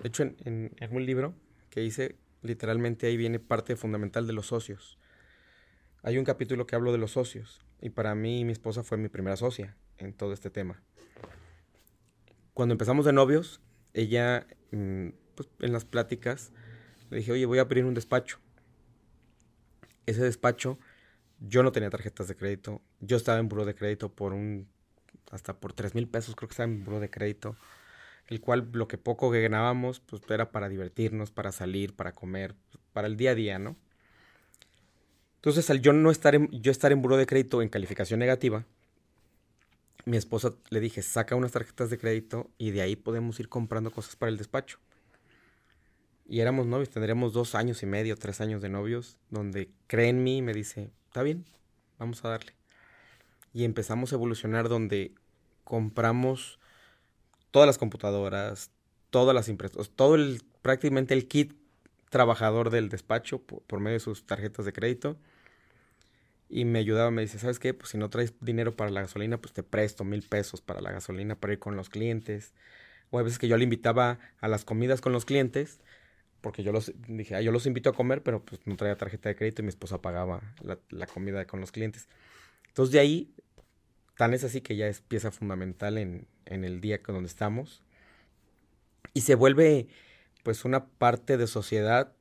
de 0.03 0.09
hecho, 0.09 0.25
en, 0.25 0.73
un 0.91 1.07
libro 1.07 1.33
que 1.71 1.85
hice, 1.85 2.17
literalmente 2.43 3.07
ahí 3.07 3.17
viene 3.17 3.39
parte 3.39 3.77
fundamental 3.77 4.27
de 4.27 4.33
los 4.33 4.49
socios. 4.49 4.99
Hay 6.03 6.19
un 6.19 6.25
capítulo 6.25 6.67
que 6.67 6.75
hablo 6.75 6.91
de 6.91 6.99
los 6.99 7.13
socios 7.13 7.61
y 7.81 7.91
para 7.91 8.17
mí 8.17 8.45
mi 8.45 8.51
esposa 8.51 8.83
fue 8.83 8.99
mi 8.99 9.09
primera 9.09 9.37
socia 9.37 9.77
en 9.97 10.13
todo 10.13 10.33
este 10.33 10.51
tema. 10.51 10.83
Cuando 12.53 12.73
empezamos 12.73 13.05
de 13.05 13.13
novios, 13.13 13.61
ella, 13.95 14.49
mm, 14.73 15.11
pues, 15.37 15.49
en 15.61 15.73
las 15.73 15.85
pláticas, 15.85 16.51
le 17.11 17.19
dije, 17.19 17.33
oye, 17.33 17.47
voy 17.47 17.59
a 17.59 17.63
abrir 17.63 17.85
un 17.85 17.95
despacho. 17.95 18.39
Ese 20.07 20.23
despacho, 20.23 20.79
yo 21.41 21.63
no 21.63 21.73
tenía 21.73 21.91
tarjetas 21.91 22.29
de 22.29 22.37
crédito, 22.37 22.83
yo 23.01 23.17
estaba 23.17 23.39
en 23.39 23.49
buro 23.49 23.65
de 23.65 23.75
crédito 23.75 24.13
por 24.13 24.33
un 24.33 24.69
hasta 25.31 25.59
por 25.59 25.73
3 25.73 25.95
mil 25.95 26.09
pesos, 26.09 26.37
creo 26.37 26.49
que 26.49 26.53
estaba 26.53 26.71
en 26.71 26.85
buro 26.85 27.01
de 27.01 27.11
crédito, 27.11 27.57
el 28.29 28.41
cual 28.41 28.69
lo 28.73 28.89
que 28.89 28.99
poco 28.99 29.31
que 29.31 29.43
ganábamos, 29.43 30.01
pues 30.01 30.23
era 30.29 30.51
para 30.51 30.69
divertirnos, 30.69 31.31
para 31.31 31.53
salir, 31.53 31.95
para 31.95 32.13
comer, 32.13 32.55
para 32.93 33.09
el 33.09 33.17
día 33.17 33.33
a 33.33 33.35
día, 33.35 33.59
¿no? 33.59 33.77
Entonces, 35.37 35.69
al 35.71 35.81
yo 35.81 35.93
no 35.93 36.11
estar 36.11 36.37
yo 36.51 36.73
estar 36.73 36.93
en 36.93 37.03
buro 37.03 37.17
de 37.17 37.27
crédito 37.27 37.63
en 37.63 37.69
calificación 37.69 38.21
negativa, 38.21 38.65
mi 40.07 40.17
esposa 40.17 40.55
le 40.71 40.81
dije, 40.81 41.03
saca 41.03 41.35
unas 41.35 41.53
tarjetas 41.53 41.91
de 41.91 41.99
crédito 41.99 42.51
y 42.59 42.71
de 42.71 42.81
ahí 42.81 42.97
podemos 42.97 43.39
ir 43.41 43.49
comprando 43.49 43.91
cosas 43.91 44.17
para 44.17 44.31
el 44.31 44.39
despacho. 44.39 44.79
Y 46.29 46.41
éramos 46.41 46.67
novios, 46.67 46.91
tendríamos 46.91 47.33
dos 47.33 47.55
años 47.55 47.83
y 47.83 47.87
medio, 47.87 48.17
tres 48.17 48.41
años 48.41 48.61
de 48.63 48.69
novios, 48.69 49.17
donde 49.31 49.71
cree 49.87 50.09
en 50.09 50.25
mí 50.25 50.39
y 50.39 50.43
me 50.43 50.53
dice, 50.53 50.91
está 51.07 51.23
bien, 51.23 51.45
vamos 51.99 52.25
a 52.25 52.31
darle 52.31 52.57
y 53.57 53.65
empezamos 53.65 54.13
a 54.13 54.17
evolucionar 54.17 54.69
donde 54.69 55.15
compramos 55.65 56.59
todas 57.51 57.67
las 57.67 57.79
computadoras, 57.79 58.71
todas 59.09 59.35
las 59.35 59.49
impresoras, 59.49 59.89
todo 59.97 60.15
el, 60.15 60.43
prácticamente 60.61 61.15
el 61.15 61.27
kit 61.27 61.55
trabajador 62.11 62.69
del 62.69 62.91
despacho 62.91 63.39
por, 63.39 63.81
medio 63.81 63.95
de 63.95 64.01
sus 64.01 64.27
tarjetas 64.27 64.67
de 64.67 64.75
crédito. 64.75 65.17
Y 66.51 66.67
me 66.67 66.81
ayudaba, 66.81 67.11
me 67.11 67.23
dice, 67.23 67.39
¿sabes 67.39 67.59
qué? 67.59 67.73
Pues 67.73 67.93
si 67.93 67.97
no 67.97 68.11
traes 68.11 68.35
dinero 68.43 68.77
para 68.77 68.91
la 68.91 69.01
gasolina, 69.01 69.39
pues 69.39 69.55
te 69.55 69.63
presto 69.63 70.05
mil 70.05 70.21
pesos 70.21 70.61
para 70.61 70.83
la 70.83 70.93
gasolina 70.93 71.35
para 71.35 71.55
ir 71.55 71.59
con 71.59 71.77
los 71.77 71.89
clientes. 71.89 72.53
O 73.09 73.19
a 73.19 73.23
veces 73.23 73.39
que 73.39 73.49
yo 73.49 73.57
le 73.57 73.65
invitaba 73.65 74.19
a 74.43 74.49
las 74.49 74.67
comidas 74.67 75.01
con 75.01 75.15
los 75.15 75.25
clientes, 75.25 75.81
porque 76.47 76.63
yo 76.63 76.71
los 76.71 76.93
dije, 77.09 77.35
ah, 77.35 77.41
yo 77.41 77.51
los 77.51 77.67
invito 77.67 77.91
a 77.91 77.93
comer, 77.93 78.23
pero 78.23 78.45
pues 78.45 78.61
no 78.67 78.77
traía 78.77 78.97
tarjeta 78.97 79.29
de 79.29 79.35
crédito 79.35 79.63
y 79.63 79.65
mi 79.65 79.71
esposa 79.71 80.01
pagaba 80.01 80.55
la, 80.61 80.79
la 80.91 81.07
comida 81.09 81.45
con 81.45 81.61
los 81.61 81.73
clientes. 81.73 82.09
Entonces 82.69 82.93
de 82.93 83.01
ahí 83.01 83.35
Tan 84.17 84.33
es 84.33 84.45
así 84.45 84.63
que 84.63 84.77
ya 84.77 84.87
es 84.87 85.03
pieza 85.03 85.31
fundamental 85.31 85.99
en, 85.99 86.27
el 86.47 86.81
día 86.81 87.03
con 87.03 87.15
donde 87.15 87.29
estamos. 87.29 87.83
Y 89.13 89.21
se 89.21 89.35
vuelve 89.35 89.89
pues 90.43 90.65
una 90.65 90.87
parte 90.87 91.37
de 91.37 91.47
sociedad, 91.47 92.15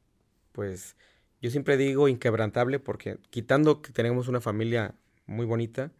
pues 0.51 0.97
yo 1.41 1.49
siempre 1.51 1.77
digo 1.77 2.09
inquebrantable 2.09 2.79
porque 2.79 3.17
quitando 3.29 3.81
que 3.81 3.91
tenemos 3.91 4.27
una 4.27 4.41
familia 4.41 4.95
muy 5.25 5.45
bonita, 5.45 5.91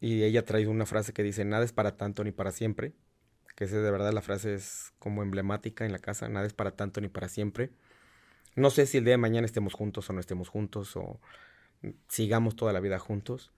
y 0.00 0.24
ella 0.24 0.44
trae 0.44 0.66
una 0.66 0.84
frase 0.84 1.12
que 1.12 1.22
dice, 1.22 1.44
nada 1.44 1.64
es 1.64 1.72
para 1.72 1.96
tanto 1.96 2.22
ni 2.24 2.32
para 2.32 2.50
siempre, 2.50 2.92
que 3.56 3.66
de 3.66 3.90
verdad 3.90 4.12
la 4.12 4.22
frase 4.22 4.54
es 4.54 4.92
como 5.00 5.22
emblemática 5.22 5.84
en 5.84 5.92
la 5.92 5.98
casa, 5.98 6.28
nada 6.28 6.46
es 6.46 6.52
para 6.52 6.72
tanto 6.72 7.00
ni 7.00 7.08
para 7.08 7.28
siempre. 7.28 7.70
No 8.54 8.70
sé 8.70 8.86
si 8.86 8.98
el 8.98 9.04
día 9.04 9.14
de 9.14 9.18
mañana 9.18 9.46
estemos 9.46 9.74
juntos 9.74 10.08
o 10.08 10.12
no 10.12 10.20
estemos 10.20 10.48
juntos 10.48 10.96
o 10.96 11.20
sigamos 12.08 12.54
toda 12.54 12.72
la 12.72 12.80
vida 12.80 12.98
juntos, 12.98 13.50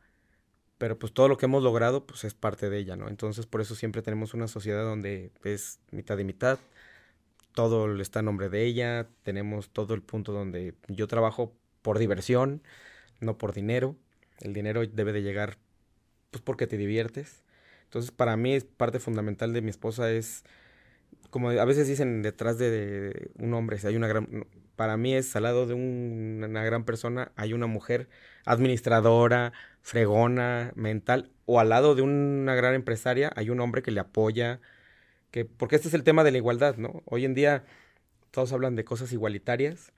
pero 0.78 0.98
pues 0.98 1.12
todo 1.12 1.28
lo 1.28 1.36
que 1.36 1.46
hemos 1.46 1.62
logrado 1.62 2.06
pues 2.06 2.24
es 2.24 2.34
parte 2.34 2.70
de 2.70 2.78
ella, 2.78 2.96
¿no? 2.96 3.08
Entonces 3.08 3.46
por 3.46 3.60
eso 3.60 3.74
siempre 3.74 4.00
tenemos 4.02 4.34
una 4.34 4.48
sociedad 4.48 4.84
donde 4.84 5.32
es 5.44 5.80
mitad 5.90 6.16
y 6.18 6.24
mitad, 6.24 6.58
todo 7.54 8.00
está 8.00 8.20
a 8.20 8.22
nombre 8.22 8.48
de 8.48 8.64
ella, 8.64 9.08
tenemos 9.24 9.70
todo 9.70 9.94
el 9.94 10.02
punto 10.02 10.32
donde 10.32 10.74
yo 10.86 11.08
trabajo 11.08 11.52
por 11.82 11.98
diversión, 11.98 12.62
no 13.20 13.36
por 13.36 13.52
dinero. 13.52 13.96
El 14.40 14.52
dinero 14.52 14.86
debe 14.86 15.12
de 15.12 15.22
llegar 15.22 15.58
pues 16.30 16.42
porque 16.42 16.68
te 16.68 16.76
diviertes. 16.76 17.42
Entonces, 17.88 18.10
para 18.10 18.36
mí 18.36 18.60
parte 18.76 19.00
fundamental 19.00 19.54
de 19.54 19.62
mi 19.62 19.70
esposa 19.70 20.10
es 20.10 20.44
como 21.30 21.50
a 21.50 21.64
veces 21.64 21.88
dicen 21.88 22.22
detrás 22.22 22.58
de 22.58 23.30
un 23.38 23.54
hombre, 23.54 23.78
si 23.78 23.86
hay 23.86 23.96
una 23.96 24.08
gran 24.08 24.46
para 24.76 24.96
mí 24.96 25.14
es 25.14 25.34
al 25.36 25.44
lado 25.44 25.66
de 25.66 25.74
una 25.74 26.64
gran 26.64 26.84
persona 26.84 27.32
hay 27.36 27.52
una 27.52 27.66
mujer 27.66 28.08
administradora, 28.44 29.52
fregona, 29.82 30.72
mental 30.76 31.30
o 31.46 31.60
al 31.60 31.70
lado 31.70 31.94
de 31.94 32.02
una 32.02 32.54
gran 32.54 32.74
empresaria 32.74 33.32
hay 33.36 33.50
un 33.50 33.60
hombre 33.60 33.82
que 33.82 33.90
le 33.90 34.00
apoya, 34.00 34.60
que 35.30 35.44
porque 35.46 35.76
este 35.76 35.88
es 35.88 35.94
el 35.94 36.04
tema 36.04 36.24
de 36.24 36.32
la 36.32 36.38
igualdad, 36.38 36.76
¿no? 36.76 37.02
Hoy 37.06 37.24
en 37.24 37.34
día 37.34 37.64
todos 38.30 38.52
hablan 38.52 38.76
de 38.76 38.84
cosas 38.84 39.12
igualitarias. 39.12 39.92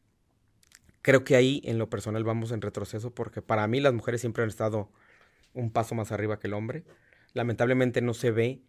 Creo 1.02 1.24
que 1.24 1.36
ahí 1.36 1.60
en 1.64 1.78
lo 1.78 1.90
personal 1.90 2.24
vamos 2.24 2.52
en 2.52 2.60
retroceso 2.62 3.12
porque 3.14 3.42
para 3.42 3.66
mí 3.66 3.80
las 3.80 3.94
mujeres 3.94 4.20
siempre 4.20 4.44
han 4.44 4.48
estado 4.48 4.90
un 5.54 5.70
paso 5.70 5.94
más 5.94 6.12
arriba 6.12 6.38
que 6.38 6.46
el 6.46 6.54
hombre. 6.54 6.84
Lamentablemente 7.34 8.02
no 8.02 8.14
se 8.14 8.30
ve 8.30 8.62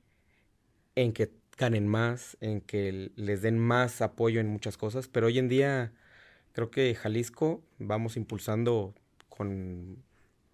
en 0.95 1.13
que 1.13 1.31
ganen 1.57 1.87
más, 1.87 2.37
en 2.41 2.61
que 2.61 3.11
les 3.15 3.41
den 3.41 3.59
más 3.59 4.01
apoyo 4.01 4.39
en 4.39 4.47
muchas 4.47 4.77
cosas, 4.77 5.07
pero 5.07 5.27
hoy 5.27 5.39
en 5.39 5.47
día 5.47 5.93
creo 6.53 6.71
que 6.71 6.93
Jalisco 6.95 7.63
vamos 7.79 8.17
impulsando 8.17 8.95
con, 9.29 10.03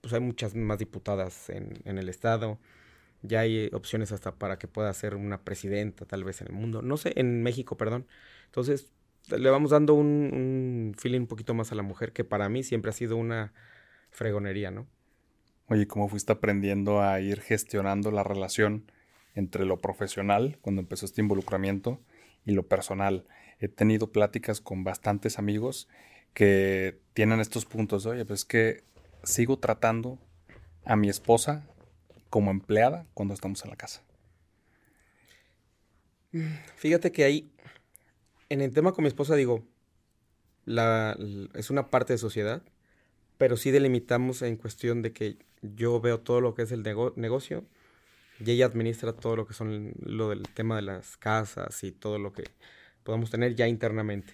pues 0.01 0.13
hay 0.13 0.19
muchas 0.19 0.55
más 0.55 0.79
diputadas 0.79 1.49
en, 1.49 1.81
en 1.85 1.97
el 1.97 2.09
estado, 2.09 2.59
ya 3.23 3.41
hay 3.41 3.69
opciones 3.73 4.11
hasta 4.11 4.35
para 4.35 4.59
que 4.59 4.67
pueda 4.67 4.93
ser 4.93 5.15
una 5.15 5.43
presidenta 5.43 6.05
tal 6.05 6.23
vez 6.23 6.41
en 6.41 6.47
el 6.47 6.53
mundo, 6.53 6.81
no 6.81 6.97
sé, 6.97 7.13
en 7.15 7.43
México, 7.43 7.77
perdón. 7.77 8.07
Entonces, 8.45 8.91
le 9.29 9.49
vamos 9.49 9.71
dando 9.71 9.93
un, 9.93 10.07
un 10.07 10.95
feeling 10.97 11.21
un 11.21 11.27
poquito 11.27 11.53
más 11.53 11.71
a 11.71 11.75
la 11.75 11.83
mujer, 11.83 12.13
que 12.13 12.23
para 12.23 12.49
mí 12.49 12.63
siempre 12.63 12.89
ha 12.91 12.93
sido 12.93 13.17
una 13.17 13.53
fregonería, 14.11 14.71
¿no? 14.71 14.87
Oye, 15.69 15.85
¿cómo 15.85 16.07
fuiste 16.07 16.31
aprendiendo 16.31 17.01
a 17.01 17.19
ir 17.19 17.41
gestionando 17.41 18.09
la 18.09 18.23
relación 18.23 18.89
entre 19.35 19.65
lo 19.65 19.77
profesional, 19.77 20.57
cuando 20.61 20.81
empezó 20.81 21.05
este 21.05 21.21
involucramiento, 21.21 21.99
y 22.45 22.53
lo 22.53 22.67
personal? 22.67 23.25
He 23.59 23.67
tenido 23.67 24.13
pláticas 24.13 24.61
con 24.61 24.85
bastantes 24.85 25.39
amigos 25.39 25.89
que 26.33 26.99
tienen 27.13 27.41
estos 27.41 27.65
puntos. 27.65 28.05
Oye, 28.05 28.23
pues 28.23 28.41
es 28.41 28.45
que 28.45 28.83
sigo 29.23 29.59
tratando 29.59 30.19
a 30.85 30.95
mi 30.95 31.09
esposa 31.09 31.67
como 32.29 32.51
empleada 32.51 33.05
cuando 33.13 33.33
estamos 33.33 33.61
en 33.65 33.69
la 33.69 33.75
casa. 33.75 34.03
Fíjate 36.77 37.11
que 37.11 37.25
ahí, 37.25 37.51
en 38.47 38.61
el 38.61 38.73
tema 38.73 38.93
con 38.93 39.03
mi 39.03 39.09
esposa, 39.09 39.35
digo, 39.35 39.65
la, 40.63 41.17
es 41.55 41.69
una 41.69 41.89
parte 41.89 42.13
de 42.13 42.19
sociedad, 42.19 42.61
pero 43.37 43.57
sí 43.57 43.71
delimitamos 43.71 44.41
en 44.43 44.55
cuestión 44.55 45.01
de 45.01 45.11
que 45.11 45.46
yo 45.61 45.99
veo 45.99 46.19
todo 46.19 46.41
lo 46.41 46.53
que 46.53 46.63
es 46.63 46.71
el 46.71 46.83
negocio 47.15 47.65
y 48.39 48.51
ella 48.51 48.65
administra 48.65 49.13
todo 49.13 49.35
lo 49.35 49.47
que 49.47 49.53
son 49.53 49.93
lo 49.99 50.29
del 50.29 50.43
tema 50.43 50.75
de 50.75 50.83
las 50.83 51.17
casas 51.17 51.83
y 51.83 51.91
todo 51.91 52.19
lo 52.19 52.33
que 52.33 52.43
podamos 53.03 53.31
tener 53.31 53.55
ya 53.55 53.67
internamente. 53.67 54.33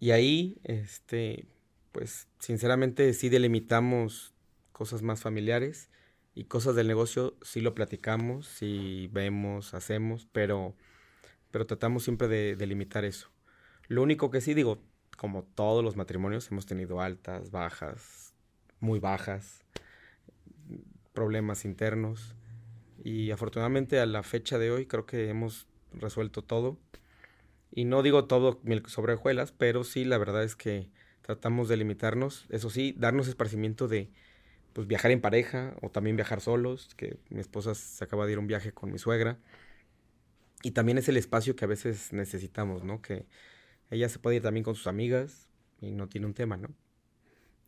Y 0.00 0.10
ahí, 0.10 0.58
este, 0.64 1.46
pues 1.92 2.26
sinceramente 2.40 3.12
sí 3.14 3.28
delimitamos 3.28 4.34
cosas 4.72 5.02
más 5.02 5.20
familiares 5.20 5.90
y 6.34 6.44
cosas 6.44 6.74
del 6.74 6.88
negocio 6.88 7.36
sí 7.42 7.60
lo 7.60 7.74
platicamos, 7.74 8.46
sí 8.46 9.08
vemos, 9.12 9.74
hacemos, 9.74 10.26
pero, 10.32 10.74
pero 11.50 11.66
tratamos 11.66 12.04
siempre 12.04 12.28
de 12.28 12.56
delimitar 12.56 13.04
eso. 13.04 13.28
Lo 13.88 14.02
único 14.02 14.30
que 14.30 14.40
sí 14.40 14.54
digo, 14.54 14.82
como 15.16 15.44
todos 15.44 15.84
los 15.84 15.96
matrimonios, 15.96 16.50
hemos 16.50 16.66
tenido 16.66 17.00
altas, 17.00 17.50
bajas, 17.50 18.31
muy 18.82 18.98
bajas, 18.98 19.64
problemas 21.14 21.64
internos. 21.64 22.34
Y 23.02 23.30
afortunadamente 23.30 23.98
a 24.00 24.06
la 24.06 24.22
fecha 24.22 24.58
de 24.58 24.70
hoy 24.70 24.86
creo 24.86 25.06
que 25.06 25.28
hemos 25.28 25.66
resuelto 25.92 26.42
todo. 26.42 26.78
Y 27.70 27.84
no 27.86 28.02
digo 28.02 28.26
todo 28.26 28.60
sobre 28.86 29.14
hojuelas, 29.14 29.52
pero 29.52 29.84
sí 29.84 30.04
la 30.04 30.18
verdad 30.18 30.44
es 30.44 30.56
que 30.56 30.90
tratamos 31.22 31.68
de 31.68 31.78
limitarnos. 31.78 32.44
Eso 32.50 32.68
sí, 32.68 32.94
darnos 32.98 33.28
esparcimiento 33.28 33.88
de 33.88 34.10
pues, 34.72 34.86
viajar 34.86 35.10
en 35.10 35.20
pareja 35.20 35.74
o 35.80 35.90
también 35.90 36.16
viajar 36.16 36.40
solos, 36.40 36.94
que 36.96 37.16
mi 37.30 37.40
esposa 37.40 37.74
se 37.74 38.04
acaba 38.04 38.26
de 38.26 38.32
ir 38.32 38.38
a 38.38 38.40
un 38.40 38.46
viaje 38.46 38.72
con 38.72 38.92
mi 38.92 38.98
suegra. 38.98 39.38
Y 40.62 40.72
también 40.72 40.98
es 40.98 41.08
el 41.08 41.16
espacio 41.16 41.56
que 41.56 41.64
a 41.64 41.68
veces 41.68 42.12
necesitamos, 42.12 42.84
¿no? 42.84 43.00
Que 43.00 43.26
ella 43.90 44.08
se 44.08 44.18
puede 44.18 44.36
ir 44.36 44.42
también 44.42 44.64
con 44.64 44.74
sus 44.74 44.86
amigas 44.86 45.48
y 45.80 45.92
no 45.92 46.08
tiene 46.08 46.26
un 46.26 46.34
tema, 46.34 46.56
¿no? 46.56 46.68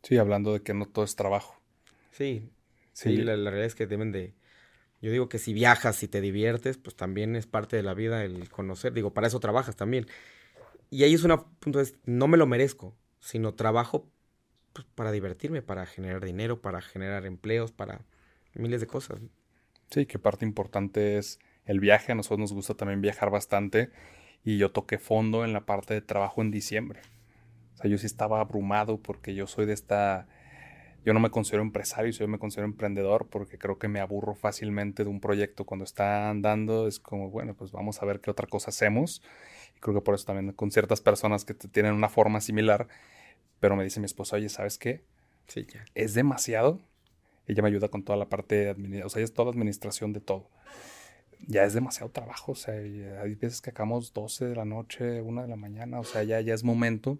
Sí, 0.05 0.19
hablando 0.19 0.53
de 0.53 0.61
que 0.61 0.75
no 0.75 0.85
todo 0.85 1.03
es 1.03 1.15
trabajo. 1.15 1.59
Sí, 2.11 2.51
sí, 2.93 3.17
La, 3.17 3.35
realidad 3.35 3.65
es 3.65 3.73
que 3.73 3.87
deben 3.87 4.11
de... 4.11 4.35
Yo 5.01 5.11
digo 5.11 5.29
que 5.29 5.39
si 5.39 5.51
viajas, 5.51 6.03
y 6.03 6.07
te 6.07 6.21
diviertes, 6.21 6.77
pues 6.77 6.95
también 6.95 7.35
es 7.35 7.47
parte 7.47 7.75
de 7.75 7.81
la 7.81 7.95
vida 7.95 8.23
el 8.23 8.47
conocer. 8.49 8.93
Digo, 8.93 9.15
para 9.15 9.25
eso 9.25 9.39
trabajas 9.39 9.75
también. 9.75 10.05
Y 10.91 11.03
ahí 11.03 11.15
es 11.15 11.23
una 11.23 11.43
punto 11.43 11.81
es, 11.81 11.95
no 12.05 12.27
me 12.27 12.37
lo 12.37 12.45
merezco, 12.45 12.95
sino 13.19 13.55
trabajo 13.55 14.07
pues, 14.73 14.85
para 14.93 15.11
divertirme, 15.11 15.63
para 15.63 15.87
generar 15.87 16.23
dinero, 16.23 16.61
para 16.61 16.81
generar 16.81 17.25
empleos, 17.25 17.71
para 17.71 18.01
miles 18.53 18.81
de 18.81 18.87
cosas. 18.87 19.19
Sí, 19.89 20.05
que 20.05 20.19
parte 20.19 20.45
importante 20.45 21.17
es 21.17 21.39
el 21.65 21.79
viaje. 21.79 22.11
A 22.11 22.15
nosotros 22.15 22.39
nos 22.39 22.53
gusta 22.53 22.75
también 22.75 23.01
viajar 23.01 23.31
bastante 23.31 23.89
y 24.43 24.59
yo 24.59 24.69
toqué 24.69 24.99
fondo 24.99 25.43
en 25.43 25.51
la 25.51 25.65
parte 25.65 25.95
de 25.95 26.01
trabajo 26.01 26.43
en 26.43 26.51
diciembre. 26.51 27.01
O 27.75 27.77
sea, 27.77 27.91
yo 27.91 27.97
sí 27.97 28.05
estaba 28.05 28.39
abrumado 28.39 28.97
porque 28.97 29.35
yo 29.35 29.47
soy 29.47 29.65
de 29.65 29.73
esta... 29.73 30.27
Yo 31.05 31.13
no 31.13 31.19
me 31.19 31.29
considero 31.29 31.61
empresario, 31.61 32.11
yo 32.11 32.27
me 32.27 32.39
considero 32.39 32.65
emprendedor 32.65 33.27
porque 33.27 33.59
creo 33.59 33.77
que 33.77 33.87
me 33.87 33.99
aburro 33.99 34.33
fácilmente 34.33 35.03
de 35.03 35.09
un 35.09 35.21
proyecto 35.21 35.63
cuando 35.63 35.85
está 35.85 36.31
andando. 36.31 36.87
Es 36.87 36.99
como, 36.99 37.29
bueno, 37.29 37.53
pues 37.53 37.71
vamos 37.71 38.01
a 38.01 38.05
ver 38.05 38.21
qué 38.21 38.31
otra 38.31 38.47
cosa 38.47 38.71
hacemos. 38.71 39.21
Y 39.77 39.79
creo 39.81 39.93
que 39.93 40.01
por 40.01 40.15
eso 40.15 40.25
también 40.25 40.51
con 40.53 40.71
ciertas 40.71 41.01
personas 41.01 41.45
que 41.45 41.53
tienen 41.53 41.93
una 41.93 42.09
forma 42.09 42.41
similar, 42.41 42.87
pero 43.59 43.75
me 43.75 43.83
dice 43.83 43.99
mi 43.99 44.07
esposa, 44.07 44.37
oye, 44.37 44.49
¿sabes 44.49 44.79
qué? 44.79 45.03
Sí, 45.47 45.67
ya. 45.71 45.85
Es 45.93 46.15
demasiado. 46.15 46.81
Ella 47.45 47.61
me 47.61 47.69
ayuda 47.69 47.89
con 47.89 48.01
toda 48.01 48.17
la 48.17 48.27
parte 48.27 48.55
de 48.55 48.69
administración, 48.71 49.05
o 49.05 49.09
sea, 49.09 49.23
es 49.23 49.31
toda 49.31 49.51
administración 49.51 50.11
de 50.11 50.21
todo 50.21 50.49
ya 51.47 51.63
es 51.63 51.73
demasiado 51.73 52.09
trabajo, 52.11 52.53
o 52.53 52.55
sea, 52.55 52.73
hay 52.73 53.35
veces 53.35 53.61
que 53.61 53.69
acabamos 53.69 54.13
12 54.13 54.45
de 54.45 54.55
la 54.55 54.65
noche, 54.65 55.21
1 55.21 55.41
de 55.43 55.47
la 55.47 55.55
mañana, 55.55 55.99
o 55.99 56.03
sea, 56.03 56.23
ya, 56.23 56.41
ya 56.41 56.53
es 56.53 56.63
momento. 56.63 57.19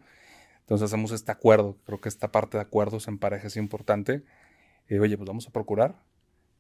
Entonces 0.66 0.86
hacemos 0.86 1.12
este 1.12 1.32
acuerdo, 1.32 1.78
creo 1.86 2.02
que 2.02 2.10
esta 2.10 2.32
parte 2.32 2.58
de 2.58 2.64
acuerdos 2.64 3.08
en 3.08 3.20
pareja 3.20 3.46
es 3.48 3.56
importante. 3.56 4.24
Y, 4.90 4.98
oye, 4.98 5.16
pues 5.16 5.28
vamos 5.28 5.48
a 5.48 5.52
procurar 5.52 5.96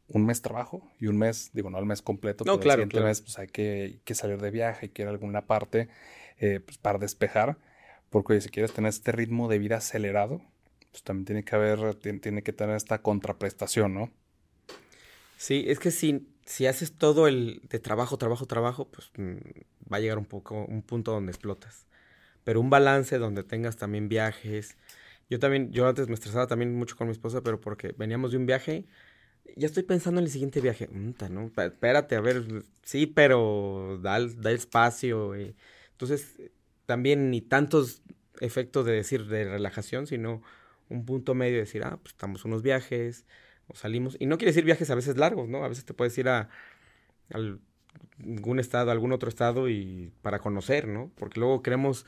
un 0.08 0.28
mes 0.28 0.44
trabajo 0.44 0.88
y 1.00 1.08
un 1.08 1.18
mes, 1.18 1.50
digo, 1.54 1.72
no 1.72 1.80
el 1.80 1.86
mes 1.86 2.04
completo, 2.04 2.44
no, 2.46 2.54
pero 2.54 2.64
claro, 2.64 2.84
el 2.84 3.04
mes 3.04 3.22
pues 3.22 3.40
hay 3.40 3.48
que, 3.48 4.00
que, 4.04 4.14
salir 4.14 4.40
de 4.40 4.52
viaje, 4.52 4.86
hay 4.86 4.90
que 4.90 5.02
ir 5.02 5.08
a 5.08 5.12
alguna 5.12 5.48
parte 5.48 5.90
eh, 6.38 6.60
pues, 6.60 6.78
para 6.78 7.00
despejar, 7.00 7.58
porque 8.12 8.34
oye, 8.34 8.42
si 8.42 8.50
quieres 8.50 8.72
tener 8.72 8.90
este 8.90 9.12
ritmo 9.12 9.48
de 9.48 9.58
vida 9.58 9.78
acelerado, 9.78 10.42
pues 10.92 11.02
también 11.02 11.26
tiene 11.26 11.44
que 11.44 11.56
haber, 11.56 11.96
tiene, 11.96 12.20
tiene 12.20 12.44
que 12.44 12.54
tener 12.54 12.76
esta 12.76 13.02
contraprestación, 13.02 13.96
¿no? 13.96 14.12
Sí, 15.38 15.66
es 15.68 15.80
que 15.80 15.90
si, 15.90 16.28
si 16.46 16.68
haces 16.68 16.94
todo 16.94 17.28
el 17.28 17.62
de 17.70 17.80
trabajo, 17.80 18.18
trabajo, 18.18 18.46
trabajo, 18.46 18.88
pues 18.88 19.12
mm, 19.18 19.92
va 19.92 19.98
a 19.98 20.00
llegar 20.00 20.20
un 20.20 20.26
poco, 20.26 20.66
un 20.66 20.84
punto 20.84 21.12
donde 21.12 21.32
explotas. 21.32 21.88
Pero 22.46 22.62
un 22.62 22.70
balance 22.70 23.18
donde 23.18 23.44
tengas 23.44 23.76
también 23.76 24.08
viajes. 24.08 24.78
Yo 25.30 25.40
también, 25.40 25.72
yo 25.74 25.88
antes 25.88 26.08
me 26.08 26.14
estresaba 26.14 26.48
también 26.48 26.74
mucho 26.76 26.96
con 26.96 27.08
mi 27.08 27.12
esposa, 27.12 27.42
pero 27.42 27.60
porque 27.60 27.94
veníamos 27.98 28.32
de 28.32 28.38
un 28.38 28.46
viaje, 28.46 28.86
ya 29.58 29.68
estoy 29.68 29.84
pensando 29.84 30.20
en 30.22 30.26
el 30.26 30.32
siguiente 30.32 30.62
viaje. 30.62 30.90
¿no? 30.92 31.52
Espérate, 31.58 32.16
a 32.16 32.22
ver, 32.22 32.46
sí, 32.84 33.08
pero 33.08 34.00
da, 34.02 34.20
da 34.26 34.52
espacio. 34.52 35.36
Entonces, 35.36 36.42
también 36.86 37.32
ni 37.32 37.42
tantos 37.42 38.02
efectos 38.42 38.86
de 38.86 38.94
decir 38.94 39.26
de 39.28 39.46
relajación, 39.46 40.08
sino 40.08 40.42
un 40.90 41.06
punto 41.06 41.34
medio 41.36 41.56
de 41.56 41.62
decir, 41.62 41.84
ah, 41.84 41.98
pues 42.02 42.14
estamos 42.14 42.46
unos 42.46 42.62
viajes, 42.62 43.26
o 43.68 43.76
salimos. 43.76 44.18
Y 44.20 44.28
no 44.28 44.38
quiere 44.38 44.52
decir 44.52 44.66
viajes 44.66 44.90
a 44.90 44.96
veces 44.96 45.18
largos, 45.18 45.50
¿no? 45.50 45.64
A 45.64 45.68
veces 45.68 45.86
te 45.86 45.94
puedes 45.94 46.18
ir 46.18 46.30
a, 46.30 46.50
algún 48.20 48.60
estado, 48.60 48.92
algún 48.92 49.12
otro 49.12 49.30
estado 49.30 49.70
y 49.70 50.12
para 50.22 50.40
conocer, 50.40 50.88
¿no? 50.88 51.12
Porque 51.16 51.40
luego 51.40 51.62
queremos 51.62 52.06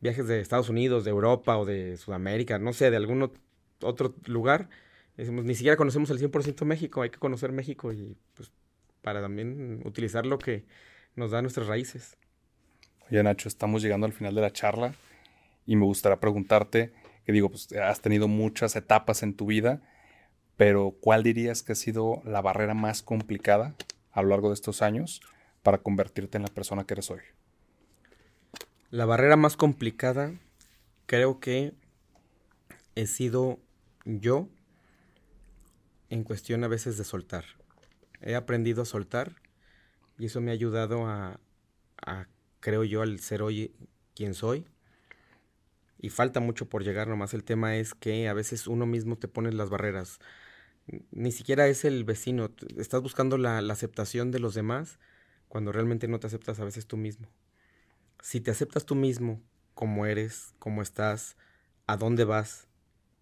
viajes 0.00 0.26
de 0.26 0.40
Estados 0.40 0.68
Unidos, 0.68 1.04
de 1.04 1.10
Europa 1.10 1.56
o 1.58 1.64
de 1.64 1.96
Sudamérica, 1.96 2.58
no 2.58 2.72
sé, 2.72 2.90
de 2.90 2.96
algún 2.96 3.30
otro 3.82 4.14
lugar. 4.26 4.68
Decimos, 5.16 5.44
ni 5.44 5.54
siquiera 5.54 5.76
conocemos 5.76 6.10
el 6.10 6.18
100% 6.18 6.64
México, 6.64 7.02
hay 7.02 7.10
que 7.10 7.18
conocer 7.18 7.52
México 7.52 7.92
y 7.92 8.16
pues 8.34 8.50
para 9.02 9.20
también 9.20 9.82
utilizar 9.84 10.26
lo 10.26 10.38
que 10.38 10.64
nos 11.16 11.30
da 11.30 11.42
nuestras 11.42 11.66
raíces. 11.66 12.16
Oye 13.10 13.22
Nacho, 13.22 13.48
estamos 13.48 13.82
llegando 13.82 14.06
al 14.06 14.12
final 14.12 14.34
de 14.34 14.40
la 14.40 14.52
charla 14.52 14.94
y 15.66 15.76
me 15.76 15.84
gustaría 15.84 16.20
preguntarte, 16.20 16.92
que 17.24 17.32
digo, 17.32 17.50
pues 17.50 17.72
has 17.72 18.00
tenido 18.00 18.28
muchas 18.28 18.76
etapas 18.76 19.22
en 19.22 19.34
tu 19.34 19.46
vida 19.46 19.82
pero 20.60 20.94
¿cuál 21.00 21.22
dirías 21.22 21.62
que 21.62 21.72
ha 21.72 21.74
sido 21.74 22.20
la 22.22 22.42
barrera 22.42 22.74
más 22.74 23.02
complicada 23.02 23.74
a 24.12 24.20
lo 24.20 24.28
largo 24.28 24.48
de 24.48 24.54
estos 24.54 24.82
años 24.82 25.22
para 25.62 25.78
convertirte 25.78 26.36
en 26.36 26.42
la 26.42 26.50
persona 26.50 26.84
que 26.84 26.92
eres 26.92 27.10
hoy? 27.10 27.20
La 28.90 29.04
barrera 29.04 29.36
más 29.36 29.56
complicada 29.56 30.34
creo 31.06 31.38
que 31.38 31.74
he 32.96 33.06
sido 33.06 33.60
yo 34.04 34.48
en 36.08 36.24
cuestión 36.24 36.64
a 36.64 36.68
veces 36.68 36.98
de 36.98 37.04
soltar. 37.04 37.44
He 38.20 38.34
aprendido 38.34 38.82
a 38.82 38.86
soltar 38.86 39.36
y 40.18 40.26
eso 40.26 40.40
me 40.40 40.50
ha 40.50 40.54
ayudado 40.54 41.06
a, 41.06 41.38
creo 42.58 42.82
yo, 42.82 43.02
al 43.02 43.20
ser 43.20 43.42
hoy 43.42 43.72
quien 44.16 44.34
soy. 44.34 44.66
Y 46.00 46.08
falta 46.08 46.40
mucho 46.40 46.68
por 46.68 46.82
llegar, 46.82 47.06
nomás 47.06 47.32
el 47.32 47.44
tema 47.44 47.76
es 47.76 47.94
que 47.94 48.26
a 48.26 48.32
veces 48.32 48.66
uno 48.66 48.86
mismo 48.86 49.16
te 49.16 49.28
pone 49.28 49.52
las 49.52 49.70
barreras. 49.70 50.18
Ni 51.12 51.30
siquiera 51.30 51.68
es 51.68 51.84
el 51.84 52.02
vecino, 52.02 52.50
estás 52.76 53.02
buscando 53.02 53.38
la 53.38 53.58
aceptación 53.58 54.32
de 54.32 54.40
los 54.40 54.54
demás 54.54 54.98
cuando 55.46 55.70
realmente 55.70 56.08
no 56.08 56.18
te 56.18 56.26
aceptas 56.26 56.58
a 56.58 56.64
veces 56.64 56.88
tú 56.88 56.96
mismo 56.96 57.28
si 58.22 58.40
te 58.40 58.50
aceptas 58.50 58.84
tú 58.84 58.94
mismo 58.94 59.42
como 59.74 60.06
eres, 60.06 60.54
como 60.58 60.82
estás, 60.82 61.36
a 61.86 61.96
dónde 61.96 62.24
vas 62.24 62.68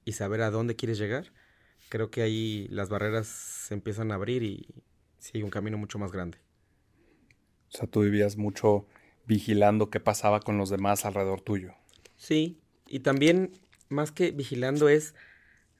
y 0.05 0.13
saber 0.13 0.43
a 0.43 0.51
dónde 0.51 0.77
quieres 0.77 0.99
llegar, 0.99 1.33
creo 1.89 2.11
que 2.11 2.23
ahí 2.23 2.69
las 2.71 2.89
barreras 2.89 3.27
se 3.29 3.75
empiezan 3.75 4.11
a 4.11 4.17
abrir 4.17 4.43
y 4.43 4.67
sigue 5.19 5.45
un 5.45 5.51
camino 5.51 5.79
mucho 5.79 5.99
más 5.99 6.13
grande. 6.13 6.39
O 7.73 7.77
sea, 7.77 7.87
tú 7.87 8.01
vivías 8.01 8.37
mucho 8.37 8.87
vigilando 9.27 9.91
qué 9.91 10.01
pasaba 10.01 10.41
con 10.41 10.59
los 10.59 10.71
demás 10.71 11.05
alrededor 11.05 11.41
tuyo. 11.43 11.75
Sí, 12.17 12.59
y 12.87 13.01
también 13.01 13.53
más 13.89 14.11
que 14.11 14.31
vigilando 14.31 14.89
es 14.89 15.15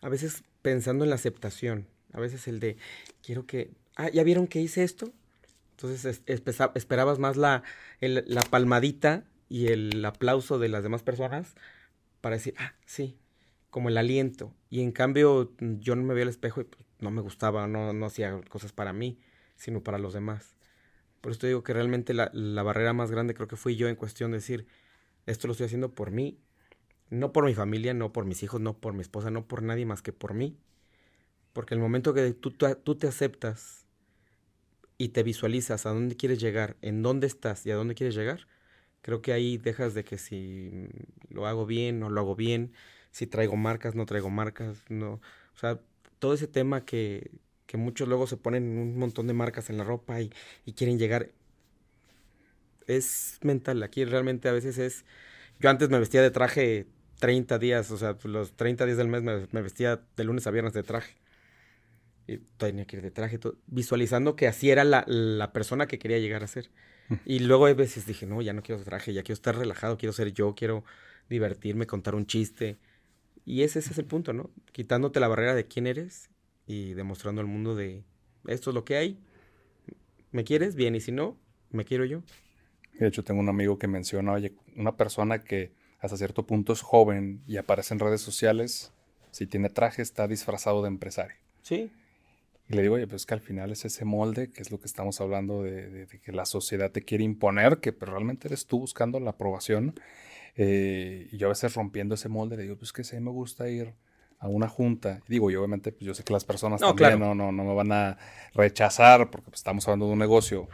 a 0.01 0.09
veces 0.09 0.45
pensando 0.63 1.05
en 1.05 1.11
la 1.11 1.17
aceptación, 1.17 1.89
a 2.13 2.21
veces 2.21 2.47
el 2.47 2.61
de 2.61 2.77
quiero 3.23 3.47
que, 3.47 3.71
ah, 3.97 4.11
¿ya 4.11 4.23
vieron 4.23 4.47
que 4.47 4.61
hice 4.61 4.85
esto? 4.85 5.13
Entonces 5.81 6.23
esperabas 6.27 7.21
más 7.21 7.37
la, 7.37 7.63
la 8.01 8.43
palmadita 8.43 9.23
y 9.49 9.69
el 9.69 10.05
aplauso 10.05 10.59
de 10.59 10.69
las 10.69 10.83
demás 10.83 11.05
personas 11.05 11.55
para 12.21 12.35
decir, 12.35 12.55
ah, 12.59 12.75
sí, 12.85 13.17
como 13.71 13.89
el 13.89 13.97
aliento. 13.97 14.53
Y 14.71 14.81
en 14.81 14.91
cambio 14.91 15.53
yo 15.61 15.95
no 15.95 16.03
me 16.03 16.15
veía 16.15 16.25
al 16.25 16.31
espejo 16.31 16.63
y 16.63 16.65
pues, 16.65 16.85
no 16.99 17.13
me 17.13 17.21
gustaba, 17.21 17.69
no, 17.69 17.93
no 17.93 18.07
hacía 18.07 18.41
cosas 18.49 18.73
para 18.73 18.93
mí, 18.93 19.21
sino 19.55 19.81
para 19.81 19.99
los 19.99 20.15
demás. 20.15 20.57
Por 21.21 21.31
eso 21.31 21.47
digo 21.47 21.63
que 21.63 21.75
realmente 21.75 22.13
la, 22.13 22.33
la 22.35 22.65
barrera 22.65 22.93
más 22.93 23.13
grande 23.13 23.35
creo 23.35 23.47
que 23.47 23.55
fui 23.55 23.77
yo 23.77 23.89
en 23.89 23.95
cuestión 23.95 24.33
de 24.33 24.39
decir, 24.39 24.67
esto 25.27 25.47
lo 25.47 25.53
estoy 25.53 25.67
haciendo 25.67 25.95
por 25.95 26.11
mí, 26.11 26.41
no 27.09 27.33
por 27.33 27.45
mi 27.45 27.55
familia, 27.55 27.95
no 27.95 28.13
por 28.13 28.25
mis 28.25 28.43
hijos, 28.43 28.61
no 28.61 28.79
por 28.79 28.95
mi 28.95 29.03
esposa, 29.03 29.31
no 29.31 29.47
por 29.47 29.63
nadie 29.63 29.87
más 29.87 30.03
que 30.03 30.13
por 30.13 30.35
mí. 30.35 30.59
Porque 31.53 31.75
el 31.75 31.81
momento 31.81 32.15
que 32.15 32.33
tú, 32.33 32.51
tú 32.51 32.97
te 32.97 33.07
aceptas 33.07 33.88
y 34.99 35.11
te 35.11 35.23
visualizas 35.23 35.87
a 35.87 35.91
dónde 35.91 36.17
quieres 36.17 36.41
llegar, 36.41 36.77
en 36.83 37.03
dónde 37.03 37.27
estás 37.29 37.65
y 37.67 37.71
a 37.71 37.77
dónde 37.77 37.95
quieres 37.95 38.15
llegar, 38.17 38.49
creo 39.03 39.23
que 39.23 39.33
ahí 39.33 39.59
dejas 39.59 39.95
de 39.95 40.05
que 40.05 40.19
si 40.19 40.89
lo 41.31 41.47
hago 41.47 41.67
bien, 41.67 42.01
no 42.01 42.11
lo 42.11 42.21
hago 42.21 42.37
bien, 42.37 42.73
si 43.13 43.27
traigo 43.27 43.57
marcas, 43.57 43.95
no 43.95 44.07
traigo 44.07 44.31
marcas, 44.31 44.85
no, 44.89 45.15
o 45.15 45.59
sea, 45.59 45.81
todo 46.19 46.35
ese 46.35 46.49
tema 46.49 46.85
que, 46.85 47.31
que 47.67 47.77
muchos 47.77 48.09
luego 48.09 48.27
se 48.27 48.37
ponen 48.37 48.65
un 48.79 48.99
montón 48.99 49.29
de 49.29 49.35
marcas 49.35 49.71
en 49.71 49.79
la 49.79 49.85
ropa 49.85 50.21
y, 50.21 50.33
y 50.67 50.73
quieren 50.75 50.99
llegar, 50.99 51.31
es 52.87 53.39
mental, 53.43 53.83
aquí 53.83 54.05
realmente 54.05 54.49
a 54.49 54.53
veces 54.53 54.79
es, 54.79 55.05
yo 55.61 55.71
antes 55.71 55.91
me 55.91 55.99
vestía 55.99 56.23
de 56.23 56.31
traje 56.31 56.87
30 57.21 57.59
días, 57.59 57.91
o 57.91 57.99
sea, 57.99 58.17
los 58.25 58.53
30 58.57 58.87
días 58.87 58.99
del 58.99 59.09
mes 59.09 59.23
me, 59.23 59.47
me 59.53 59.63
vestía 59.63 60.01
de 60.17 60.25
lunes 60.25 60.47
a 60.47 60.51
viernes 60.51 60.73
de 60.73 60.83
traje 60.83 61.17
y 62.29 62.39
tenía 62.59 62.85
que 62.85 62.97
ir 62.97 63.03
de 63.03 63.11
traje, 63.11 63.39
todo, 63.39 63.57
visualizando 63.67 64.37
que 64.37 64.47
así 64.47 64.71
era 64.71 64.85
la, 64.85 65.05
la, 65.07 65.53
persona 65.53 65.89
que 65.89 65.99
quería 65.99 66.19
llegar 66.19 66.45
a 66.45 66.47
ser. 66.47 66.71
Y 67.25 67.39
luego 67.39 67.67
a 67.67 67.73
veces 67.73 68.05
dije, 68.07 68.27
no, 68.27 68.43
ya 68.43 68.53
no 68.53 68.63
quiero 68.63 68.85
traje, 68.85 69.15
ya 69.15 69.23
quiero 69.23 69.35
estar 69.35 69.57
relajado, 69.57 69.97
quiero 69.97 70.13
ser 70.13 70.35
yo, 70.35 70.55
quiero 70.55 70.85
divertirme, 71.31 71.87
contar 71.87 72.15
un 72.15 72.27
chiste. 72.27 72.77
Y 73.47 73.63
ese, 73.63 73.79
ese 73.79 73.93
es 73.93 73.99
el 73.99 74.05
punto, 74.05 74.35
¿no? 74.35 74.51
Quitándote 74.73 75.19
la 75.19 75.29
barrera 75.29 75.55
de 75.55 75.67
quién 75.67 75.87
eres 75.87 76.29
y 76.67 76.93
demostrando 76.93 77.41
al 77.41 77.47
mundo 77.47 77.75
de 77.75 78.05
esto 78.47 78.71
es 78.71 78.75
lo 78.75 78.85
que 78.85 78.97
hay. 78.97 79.19
¿Me 80.33 80.45
quieres? 80.45 80.75
Bien, 80.75 80.95
y 80.95 81.01
si 81.01 81.13
no, 81.13 81.39
me 81.71 81.87
quiero 81.87 82.05
yo. 82.05 82.23
De 82.99 83.09
hecho, 83.09 83.25
tengo 83.25 83.41
un 83.41 83.49
amigo 83.49 83.79
que 83.79 83.87
menciona, 83.87 84.33
oye, 84.33 84.53
una 84.77 84.97
persona 84.97 85.43
que 85.43 85.73
hasta 86.01 86.19
cierto 86.19 86.47
punto 86.47 86.75
es 86.75 86.83
joven 86.83 87.43
y 87.47 87.57
aparece 87.57 87.95
en 87.95 88.01
redes 88.01 88.21
sociales, 88.21 88.93
si 89.31 89.47
tiene 89.47 89.71
traje, 89.71 90.03
está 90.03 90.29
disfrazado 90.29 90.83
de 90.83 90.89
empresario. 90.89 91.37
Sí. 91.63 91.91
Y 92.69 92.75
le 92.75 92.83
digo, 92.83 92.97
oye, 92.97 93.07
pues 93.07 93.25
que 93.25 93.35
al 93.35 93.41
final 93.41 93.73
es 93.73 93.85
ese 93.87 94.05
molde, 94.05 94.51
que 94.51 94.61
es 94.61 94.71
lo 94.71 94.79
que 94.79 94.87
estamos 94.87 95.21
hablando 95.21 95.63
de, 95.63 96.07
que 96.23 96.33
la 96.33 96.45
sociedad 96.45 96.91
te 96.91 97.03
quiere 97.03 97.25
imponer, 97.25 97.79
que 97.79 97.93
pero 97.93 98.13
realmente 98.13 98.49
eres 98.49 98.67
tú 98.67 98.81
buscando 98.81 99.19
la 99.21 99.31
aprobación. 99.31 99.95
Eh, 100.55 101.29
y 101.33 101.39
yo 101.39 101.47
a 101.47 101.51
veces 101.51 101.75
rompiendo 101.75 102.15
ese 102.15 102.29
molde, 102.29 102.57
le 102.57 102.65
digo, 102.65 102.77
pues 102.77 102.93
que 102.93 103.05
sí, 103.05 103.19
me 103.21 103.31
gusta 103.31 103.71
ir 103.71 103.95
a 104.39 104.49
una 104.49 104.69
junta. 104.69 105.21
Y 105.27 105.33
digo, 105.33 105.51
y 105.51 105.57
obviamente, 105.57 105.93
pues 105.93 106.05
yo 106.05 106.15
sé 106.15 106.25
que 106.25 106.33
las 106.35 106.45
personas 106.45 106.81
también 106.81 107.19
no, 107.19 107.35
no, 107.35 107.53
no 107.53 107.65
me 107.65 107.75
van 107.75 107.91
a 107.91 108.19
rechazar, 108.55 109.31
porque 109.31 109.51
pues, 109.51 109.61
estamos 109.61 109.87
hablando 109.89 110.07
de 110.07 110.13
un 110.13 110.19
negocio 110.19 110.69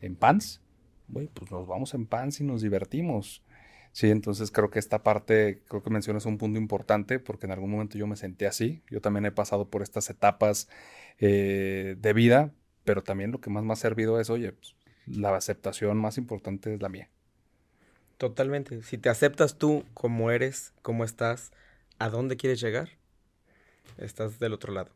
en 0.00 0.16
pants. 0.16 0.62
Güey, 1.08 1.28
pues 1.28 1.50
nos 1.50 1.66
vamos 1.66 1.92
en 1.92 2.06
pants 2.06 2.40
y 2.40 2.44
nos 2.44 2.62
divertimos. 2.62 3.42
Sí, 3.94 4.10
entonces 4.10 4.50
creo 4.50 4.70
que 4.70 4.80
esta 4.80 5.04
parte, 5.04 5.62
creo 5.68 5.84
que 5.84 5.88
mencionas 5.88 6.26
un 6.26 6.36
punto 6.36 6.58
importante 6.58 7.20
porque 7.20 7.46
en 7.46 7.52
algún 7.52 7.70
momento 7.70 7.96
yo 7.96 8.08
me 8.08 8.16
senté 8.16 8.48
así. 8.48 8.82
Yo 8.90 9.00
también 9.00 9.24
he 9.24 9.30
pasado 9.30 9.70
por 9.70 9.82
estas 9.82 10.10
etapas 10.10 10.68
eh, 11.20 11.94
de 11.96 12.12
vida, 12.12 12.52
pero 12.82 13.04
también 13.04 13.30
lo 13.30 13.40
que 13.40 13.50
más 13.50 13.62
me 13.62 13.72
ha 13.72 13.76
servido 13.76 14.18
es, 14.18 14.30
oye, 14.30 14.50
pues, 14.50 14.74
la 15.06 15.36
aceptación 15.36 15.96
más 15.96 16.18
importante 16.18 16.74
es 16.74 16.82
la 16.82 16.88
mía. 16.88 17.08
Totalmente. 18.18 18.82
Si 18.82 18.98
te 18.98 19.10
aceptas 19.10 19.58
tú 19.58 19.84
como 19.94 20.32
eres, 20.32 20.72
como 20.82 21.04
estás, 21.04 21.52
a 22.00 22.08
dónde 22.08 22.36
quieres 22.36 22.60
llegar, 22.60 22.88
estás 23.96 24.40
del 24.40 24.54
otro 24.54 24.72
lado. 24.72 24.90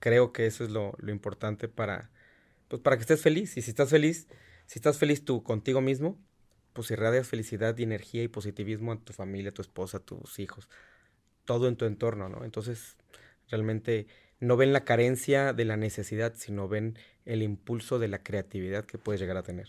Creo 0.00 0.32
que 0.32 0.46
eso 0.46 0.64
es 0.64 0.70
lo, 0.70 0.94
lo 0.98 1.12
importante 1.12 1.68
para, 1.68 2.10
pues 2.66 2.82
para 2.82 2.96
que 2.96 3.02
estés 3.02 3.22
feliz. 3.22 3.56
Y 3.56 3.62
si 3.62 3.70
estás 3.70 3.90
feliz, 3.90 4.26
si 4.66 4.80
estás 4.80 4.98
feliz 4.98 5.24
tú 5.24 5.44
contigo 5.44 5.80
mismo, 5.80 6.18
pues 6.72 6.90
irradias 6.90 7.28
felicidad 7.28 7.76
y 7.78 7.82
energía 7.82 8.22
y 8.22 8.28
positivismo 8.28 8.92
a 8.92 8.98
tu 8.98 9.12
familia, 9.12 9.50
a 9.50 9.54
tu 9.54 9.62
esposa, 9.62 9.98
a 9.98 10.00
tus 10.00 10.38
hijos, 10.38 10.68
todo 11.44 11.68
en 11.68 11.76
tu 11.76 11.84
entorno, 11.84 12.28
¿no? 12.28 12.44
Entonces, 12.44 12.96
realmente 13.48 14.06
no 14.40 14.56
ven 14.56 14.72
la 14.72 14.84
carencia 14.84 15.52
de 15.52 15.64
la 15.64 15.76
necesidad, 15.76 16.34
sino 16.36 16.68
ven 16.68 16.96
el 17.24 17.42
impulso 17.42 17.98
de 17.98 18.08
la 18.08 18.22
creatividad 18.22 18.84
que 18.84 18.98
puedes 18.98 19.20
llegar 19.20 19.36
a 19.36 19.42
tener. 19.42 19.68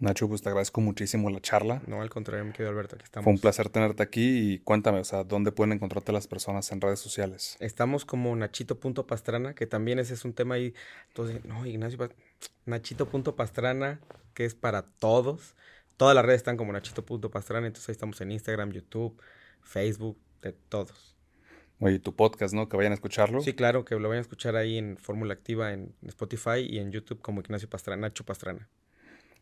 Nacho, 0.00 0.26
pues 0.28 0.40
te 0.40 0.48
agradezco 0.48 0.80
muchísimo 0.80 1.28
la 1.28 1.40
charla. 1.40 1.82
No, 1.86 2.00
al 2.00 2.08
contrario, 2.08 2.42
me 2.46 2.52
quedo 2.54 2.70
Alberto, 2.70 2.96
aquí 2.96 3.04
estamos. 3.04 3.24
Fue 3.24 3.34
un 3.34 3.38
placer 3.38 3.68
tenerte 3.68 4.02
aquí 4.02 4.52
y 4.52 4.58
cuéntame, 4.60 4.98
o 4.98 5.04
sea, 5.04 5.24
¿dónde 5.24 5.52
pueden 5.52 5.72
encontrarte 5.72 6.10
las 6.10 6.26
personas 6.26 6.72
en 6.72 6.80
redes 6.80 7.00
sociales? 7.00 7.58
Estamos 7.60 8.06
como 8.06 8.34
nachito.pastrana, 8.34 9.54
que 9.54 9.66
también 9.66 9.98
ese 9.98 10.14
es 10.14 10.24
un 10.24 10.32
tema 10.32 10.54
ahí. 10.54 10.72
Entonces, 11.08 11.44
no, 11.44 11.66
Ignacio, 11.66 11.98
nachito.pastrana, 12.64 14.00
que 14.32 14.46
es 14.46 14.54
para 14.54 14.82
todos. 14.82 15.54
Todas 16.00 16.14
las 16.14 16.24
redes 16.24 16.38
están 16.38 16.56
como 16.56 16.72
Nachito.pastrana, 16.72 17.66
entonces 17.66 17.86
ahí 17.90 17.92
estamos 17.92 18.18
en 18.22 18.32
Instagram, 18.32 18.70
YouTube, 18.70 19.20
Facebook, 19.60 20.18
de 20.40 20.54
todos. 20.54 21.14
Oye, 21.78 21.98
tu 21.98 22.16
podcast, 22.16 22.54
¿no? 22.54 22.70
Que 22.70 22.78
vayan 22.78 22.92
a 22.92 22.94
escucharlo. 22.94 23.42
Sí, 23.42 23.52
claro, 23.52 23.84
que 23.84 23.94
lo 23.96 24.08
vayan 24.08 24.20
a 24.20 24.22
escuchar 24.22 24.56
ahí 24.56 24.78
en 24.78 24.96
Fórmula 24.96 25.34
Activa, 25.34 25.74
en 25.74 25.94
Spotify 26.00 26.60
y 26.66 26.78
en 26.78 26.90
YouTube 26.90 27.20
como 27.20 27.42
Ignacio 27.42 27.68
Pastrana, 27.68 28.08
Nacho 28.08 28.24
Pastrana. 28.24 28.70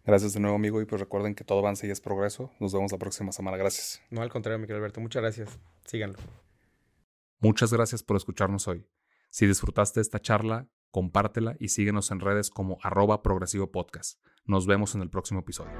Gracias 0.04 0.32
de 0.32 0.40
nuevo, 0.40 0.56
amigo, 0.56 0.82
y 0.82 0.84
pues 0.84 1.00
recuerden 1.00 1.36
que 1.36 1.44
todo 1.44 1.61
avance 1.61 1.86
y 1.86 1.90
es 1.92 2.00
progreso. 2.00 2.50
Nos 2.59 2.72
vemos 2.72 2.90
la 2.90 2.98
próxima 2.98 3.30
semana. 3.30 3.56
Gracias. 3.56 4.02
No, 4.11 4.20
al 4.20 4.28
contrario, 4.28 4.59
Miguel 4.59 4.78
Alberto. 4.78 5.00
Muchas 5.00 5.22
gracias. 5.22 5.61
Síganlo. 5.84 6.18
Muchas 7.38 7.72
gracias 7.72 8.02
por 8.02 8.16
escucharnos 8.16 8.66
hoy. 8.66 8.84
Si 9.30 9.46
disfrutaste 9.46 10.00
esta 10.00 10.18
charla, 10.18 10.66
compártela 10.90 11.54
y 11.61 11.68
síguenos 11.68 12.11
en 12.11 12.18
redes 12.18 12.50
como 12.50 12.78
arroba 12.82 13.22
progresivo 13.22 13.70
podcast. 13.70 14.18
Nos 14.44 14.66
vemos 14.66 14.96
en 14.96 15.02
el 15.02 15.09
próximo 15.09 15.38
episodio. 15.38 15.70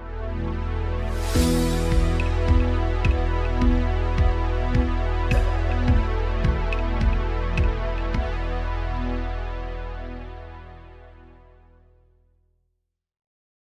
Bye. 1.39 1.88